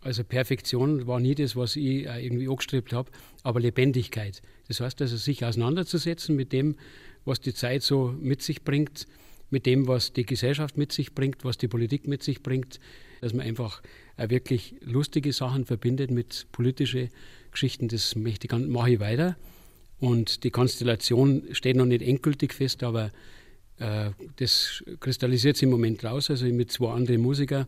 Also 0.01 0.23
Perfektion 0.23 1.07
war 1.07 1.19
nie 1.19 1.35
das, 1.35 1.55
was 1.55 1.75
ich 1.75 2.05
irgendwie 2.05 2.49
angestrebt 2.49 2.91
habe, 2.91 3.11
aber 3.43 3.59
Lebendigkeit. 3.59 4.41
Das 4.67 4.79
heißt 4.79 5.01
also, 5.01 5.15
sich 5.15 5.45
auseinanderzusetzen 5.45 6.35
mit 6.35 6.51
dem, 6.51 6.75
was 7.23 7.39
die 7.39 7.53
Zeit 7.53 7.83
so 7.83 8.13
mit 8.19 8.41
sich 8.41 8.63
bringt, 8.63 9.07
mit 9.49 9.65
dem, 9.65 9.87
was 9.87 10.11
die 10.11 10.25
Gesellschaft 10.25 10.77
mit 10.77 10.91
sich 10.91 11.13
bringt, 11.13 11.45
was 11.45 11.57
die 11.57 11.67
Politik 11.67 12.07
mit 12.07 12.23
sich 12.23 12.41
bringt, 12.41 12.79
dass 13.21 13.33
man 13.33 13.45
einfach 13.45 13.81
wirklich 14.17 14.75
lustige 14.81 15.31
Sachen 15.33 15.65
verbindet 15.65 16.09
mit 16.09 16.47
politischen 16.51 17.09
Geschichten. 17.51 17.87
Das 17.87 18.15
mache 18.15 18.91
ich 18.91 18.99
weiter. 18.99 19.37
Und 20.01 20.43
die 20.43 20.49
Konstellation 20.49 21.43
steht 21.51 21.77
noch 21.77 21.85
nicht 21.85 22.01
endgültig 22.01 22.53
fest, 22.53 22.81
aber 22.81 23.11
äh, 23.77 24.09
das 24.37 24.83
kristallisiert 24.99 25.57
sich 25.57 25.63
im 25.63 25.69
Moment 25.69 26.03
raus, 26.03 26.31
also 26.31 26.47
mit 26.47 26.71
zwei 26.71 26.91
anderen 26.91 27.21
Musikern. 27.21 27.67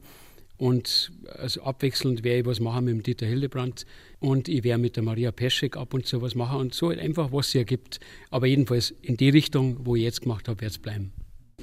Und 0.58 1.12
also 1.38 1.62
abwechselnd 1.62 2.24
werde 2.24 2.40
ich 2.40 2.46
was 2.48 2.60
machen 2.60 2.86
mit 2.86 2.96
dem 2.96 3.04
Dieter 3.04 3.28
Hildebrand 3.28 3.86
und 4.20 4.50
ich 4.50 4.64
werde 4.64 4.82
mit 4.82 4.96
der 4.96 5.04
Maria 5.04 5.32
Peschek 5.32 5.78
ab 5.78 5.94
und 5.94 6.08
zu 6.08 6.22
was 6.24 6.34
machen 6.34 6.60
und 6.60 6.74
so 6.74 6.90
halt 6.90 7.00
einfach, 7.00 7.32
was 7.32 7.50
es 7.50 7.56
ergibt. 7.56 8.00
Aber 8.32 8.48
jedenfalls 8.48 8.96
in 9.02 9.16
die 9.16 9.30
Richtung, 9.30 9.86
wo 9.86 9.96
ich 9.96 10.04
jetzt 10.04 10.22
gemacht 10.22 10.48
habe, 10.48 10.62
wird 10.62 10.72
es 10.72 10.80
bleiben. 10.80 11.14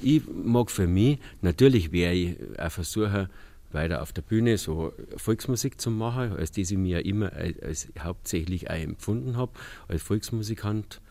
Ich 0.01 0.21
mag 0.27 0.71
für 0.71 0.87
mich, 0.87 1.19
natürlich 1.41 1.91
wäre 1.91 2.13
ich 2.13 2.35
auch 2.57 2.71
versuchen, 2.71 3.27
weiter 3.73 4.01
auf 4.01 4.13
der 4.13 4.21
Bühne 4.21 4.57
so 4.57 4.93
Volksmusik 5.17 5.79
zu 5.79 5.91
machen, 5.91 6.33
als 6.33 6.51
das 6.51 6.71
ich 6.71 6.77
mir 6.77 7.05
immer 7.05 7.33
als, 7.33 7.59
als 7.61 7.87
hauptsächlich 7.99 8.69
auch 8.69 8.75
empfunden 8.75 9.37
habe, 9.37 9.51
als 9.87 10.01
Volksmusikant. 10.03 11.01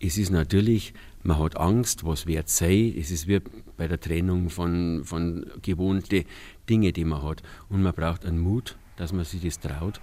Es 0.00 0.18
ist 0.18 0.30
natürlich, 0.30 0.94
man 1.22 1.38
hat 1.38 1.56
Angst, 1.56 2.04
was 2.04 2.26
wird 2.26 2.48
sein. 2.48 2.94
Es 2.98 3.10
ist 3.10 3.28
wie 3.28 3.40
bei 3.76 3.86
der 3.86 4.00
Trennung 4.00 4.50
von, 4.50 5.02
von 5.04 5.46
gewohnten 5.62 6.24
Dingen, 6.68 6.92
die 6.92 7.04
man 7.04 7.22
hat. 7.22 7.42
Und 7.68 7.82
man 7.82 7.92
braucht 7.92 8.26
einen 8.26 8.40
Mut, 8.40 8.76
dass 8.96 9.12
man 9.12 9.24
sich 9.24 9.42
das 9.42 9.60
traut, 9.60 10.00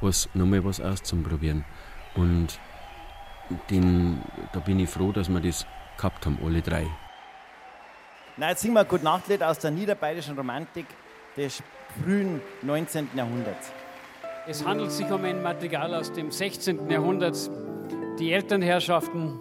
was, 0.00 0.28
nochmal 0.34 0.64
was 0.64 0.80
auszuprobieren. 0.80 1.64
Und 2.14 2.58
den, 3.70 4.20
da 4.52 4.60
bin 4.60 4.78
ich 4.78 4.90
froh, 4.90 5.12
dass 5.12 5.28
wir 5.28 5.40
das 5.40 5.66
gehabt 5.96 6.26
haben, 6.26 6.38
alle 6.44 6.60
drei. 6.60 6.86
Na, 8.36 8.50
jetzt 8.50 8.62
singen 8.62 8.74
wir 8.74 8.80
ein 8.80 8.88
Gute 8.88 9.04
Nachtlied 9.04 9.42
aus 9.42 9.58
der 9.58 9.70
niederbayerischen 9.70 10.36
Romantik 10.36 10.86
des 11.36 11.62
frühen 12.02 12.40
19. 12.62 13.08
Jahrhunderts. 13.14 13.72
Es 14.46 14.64
handelt 14.64 14.90
sich 14.90 15.10
um 15.10 15.24
ein 15.24 15.42
Material 15.42 15.94
aus 15.94 16.12
dem 16.12 16.30
16. 16.30 16.90
Jahrhundert. 16.90 17.36
Die 18.18 18.32
Elternherrschaften 18.32 19.38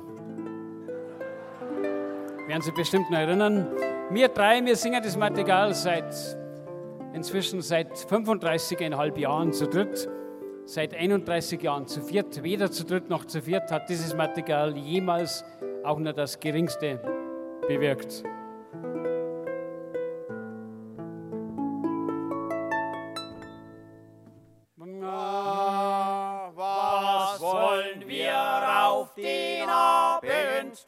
werden 2.47 2.61
sich 2.61 2.73
bestimmt 2.73 3.09
noch 3.09 3.19
erinnern. 3.19 3.67
Wir 4.11 4.27
drei, 4.27 4.63
wir 4.65 4.75
singen 4.75 5.01
das 5.03 5.17
Material 5.17 5.73
seit 5.73 6.15
inzwischen 7.13 7.61
seit 7.61 7.93
35,5 7.93 9.17
Jahren 9.17 9.53
zu 9.53 9.67
dritt. 9.67 10.09
Seit 10.65 10.93
31 10.93 11.61
Jahren 11.63 11.87
zu 11.87 12.01
viert. 12.01 12.43
Weder 12.43 12.71
zu 12.71 12.85
dritt 12.85 13.09
noch 13.09 13.25
zu 13.25 13.41
viert 13.41 13.71
hat 13.71 13.89
dieses 13.89 14.15
Material 14.15 14.77
jemals 14.77 15.43
auch 15.83 15.97
nur 15.97 16.13
das 16.13 16.39
Geringste 16.39 16.99
bewirkt. 17.67 18.23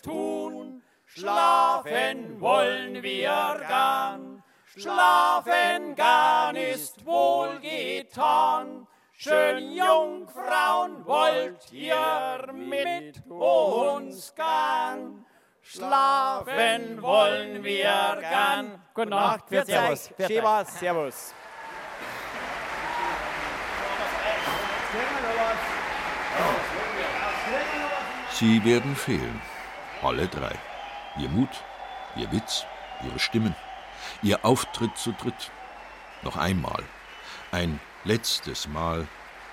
Tun? 0.01 0.83
Schlafen 1.05 2.39
wollen 2.39 3.03
wir 3.03 3.61
gern. 3.67 4.43
Schlafen 4.77 5.95
gern 5.95 6.55
ist 6.55 7.05
wohlgetan. 7.05 8.87
Schön 9.13 9.73
Jungfrauen 9.73 11.05
wollt 11.05 11.71
ihr 11.71 12.47
mit 12.53 13.21
uns 13.29 14.33
gern. 14.33 15.25
Schlafen 15.61 17.01
wollen 17.01 17.63
wir 17.63 18.17
gern. 18.19 18.81
Gute 18.93 19.09
Nacht, 19.09 19.47
Für 19.47 19.63
Servus. 19.63 20.09
Schäfer, 20.17 20.65
Servus. 20.65 21.33
Sie 28.31 28.65
werden 28.65 28.95
fehlen. 28.95 29.41
Alle 30.01 30.27
drei. 30.27 30.57
Ihr 31.17 31.29
Mut, 31.29 31.49
ihr 32.15 32.31
Witz, 32.31 32.65
ihre 33.03 33.19
Stimmen, 33.19 33.55
ihr 34.21 34.43
Auftritt 34.43 34.97
zu 34.97 35.11
dritt. 35.11 35.51
Noch 36.23 36.37
einmal, 36.37 36.83
ein 37.51 37.79
letztes 38.03 38.67
Mal 38.67 39.07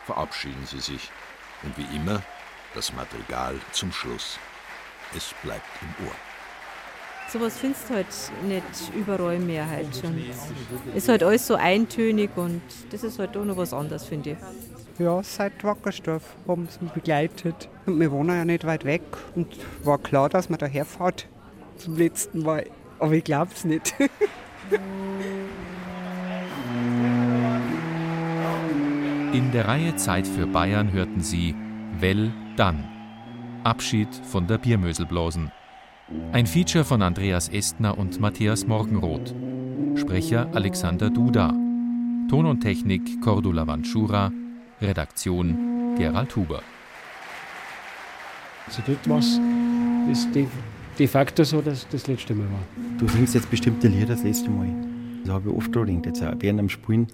verabschieden 0.07 0.67
sie 0.67 0.81
sich. 0.81 1.11
Und 1.63 1.77
wie 1.77 1.97
immer, 1.97 2.23
das 2.75 2.93
Madrigal 2.93 3.61
zum 3.73 3.93
Schluss. 3.93 4.39
Es 5.15 5.35
bleibt 5.43 5.67
im 5.83 6.07
Ohr. 6.07 6.28
Sowas 7.31 7.59
findest 7.59 7.91
du 7.91 7.95
halt 7.95 8.07
nicht 8.47 8.93
überall 8.95 9.39
mehr 9.39 9.69
halt 9.69 9.95
schon. 9.95 10.19
Ist 10.95 11.09
halt 11.09 11.23
alles 11.23 11.47
so 11.47 11.57
eintönig 11.57 12.31
und 12.37 12.63
das 12.91 13.05
ist 13.05 13.19
halt 13.19 13.37
auch 13.37 13.45
noch 13.45 13.59
was 13.59 13.75
anderes, 13.75 14.05
finde 14.05 14.31
ich. 14.31 14.39
Ja, 14.99 15.23
seit 15.23 15.63
Wackersdorf 15.63 16.23
haben 16.49 16.67
sie 16.71 16.85
mich 16.85 16.93
begleitet. 16.93 17.69
Und 17.87 18.01
wir 18.01 18.11
wohnen 18.11 18.31
ja 18.37 18.45
nicht 18.45 18.65
weit 18.65 18.85
weg 18.85 19.03
und 19.37 19.47
war 19.85 19.99
klar, 19.99 20.29
dass 20.29 20.49
man 20.49 20.59
daher 20.59 20.85
fährt 20.85 21.29
zum 21.77 21.97
letzten 21.97 22.43
Mal. 22.43 22.65
Aber 22.99 23.13
ich 23.13 23.25
glaube 23.25 23.53
es 23.55 23.65
nicht. 23.65 23.95
In 29.33 29.53
der 29.53 29.69
Reihe 29.69 29.95
Zeit 29.97 30.27
für 30.27 30.47
Bayern 30.47 30.91
hörten 30.93 31.21
Sie 31.21 31.55
Well 32.01 32.33
dann. 32.57 32.89
Abschied 33.65 34.09
von 34.15 34.47
der 34.47 34.57
Biermöselblasen. 34.59 35.53
Ein 36.33 36.47
Feature 36.47 36.85
von 36.85 37.03
Andreas 37.03 37.51
Estner 37.51 37.99
und 37.99 38.19
Matthias 38.19 38.67
Morgenroth. 38.67 39.35
Sprecher 39.95 40.49
Alexander 40.55 41.11
Duda. 41.11 41.49
Ton 42.31 42.47
und 42.47 42.61
Technik 42.61 43.21
Cordula 43.21 43.67
Vanschura. 43.67 44.33
Redaktion 44.81 45.95
Gerald 45.99 46.35
Huber. 46.35 46.63
Zu 48.71 48.81
dritt 48.81 49.07
war 49.07 49.19
es 49.19 49.39
de, 50.33 50.47
de 50.99 51.07
facto 51.07 51.45
so, 51.45 51.61
dass 51.61 51.87
das 51.91 52.07
letzte 52.07 52.35
Mal 52.35 52.45
war. 52.45 52.63
Du 52.99 53.07
singst 53.07 53.35
jetzt 53.35 53.51
bestimmte 53.51 53.89
Lieder 53.89 54.07
das 54.07 54.23
letzte 54.23 54.49
Mal. 54.49 54.69
Das 55.25 55.35
habe 55.35 55.51
ich 55.51 55.57
oft 55.57 55.71
gedacht. 55.71 56.07
Jetzt 56.07 56.23
auch 56.23 56.33
während 56.39 56.59
dem 56.59 56.69
Spielen 56.71 57.09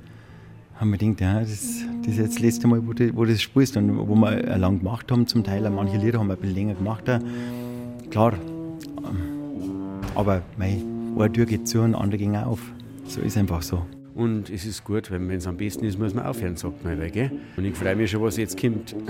haben 0.76 0.92
wir 0.92 0.99
gedacht, 0.99 1.20
ja, 1.20 1.40
das, 1.40 1.84
das 2.03 2.12
ist 2.12 2.18
jetzt 2.18 2.34
das 2.36 2.38
letzte 2.38 2.68
Mal, 2.68 2.86
wo 2.86 2.92
du, 2.92 3.12
wo 3.16 3.24
du 3.24 3.32
das 3.32 3.42
spielst. 3.42 3.76
Und 3.76 4.09
wo 4.09 4.14
wir 4.14 4.55
auch 4.55 4.59
lang 4.59 4.78
gemacht 4.78 5.11
haben 5.11 5.26
zum 5.26 5.42
Teil. 5.42 5.68
Manche 5.68 5.97
Lieder 5.97 6.20
haben 6.20 6.28
wir 6.28 6.34
ein 6.34 6.40
bisschen 6.40 6.55
länger 6.55 6.74
gemacht. 6.74 7.11
Klar. 8.11 8.34
Aber 10.14 10.42
mei, 10.56 10.80
eine 11.18 11.32
Tür 11.32 11.46
geht 11.46 11.66
zu 11.66 11.80
und 11.80 11.94
andere 11.94 12.18
gehen 12.18 12.36
auf. 12.36 12.60
So 13.06 13.20
ist 13.20 13.36
einfach 13.36 13.62
so. 13.62 13.84
Und 14.14 14.48
es 14.48 14.64
ist 14.64 14.84
gut, 14.84 15.10
wenn 15.10 15.28
es 15.30 15.46
am 15.46 15.56
besten 15.56 15.84
ist, 15.84 15.98
muss 15.98 16.14
man 16.14 16.24
aufhören, 16.24 16.56
sagt 16.56 16.84
man. 16.84 17.00
Gell? 17.10 17.32
Und 17.56 17.64
ich 17.64 17.74
freue 17.74 17.96
mich 17.96 18.10
schon, 18.10 18.22
was 18.22 18.36
jetzt 18.36 18.60
kommt. 18.60 18.94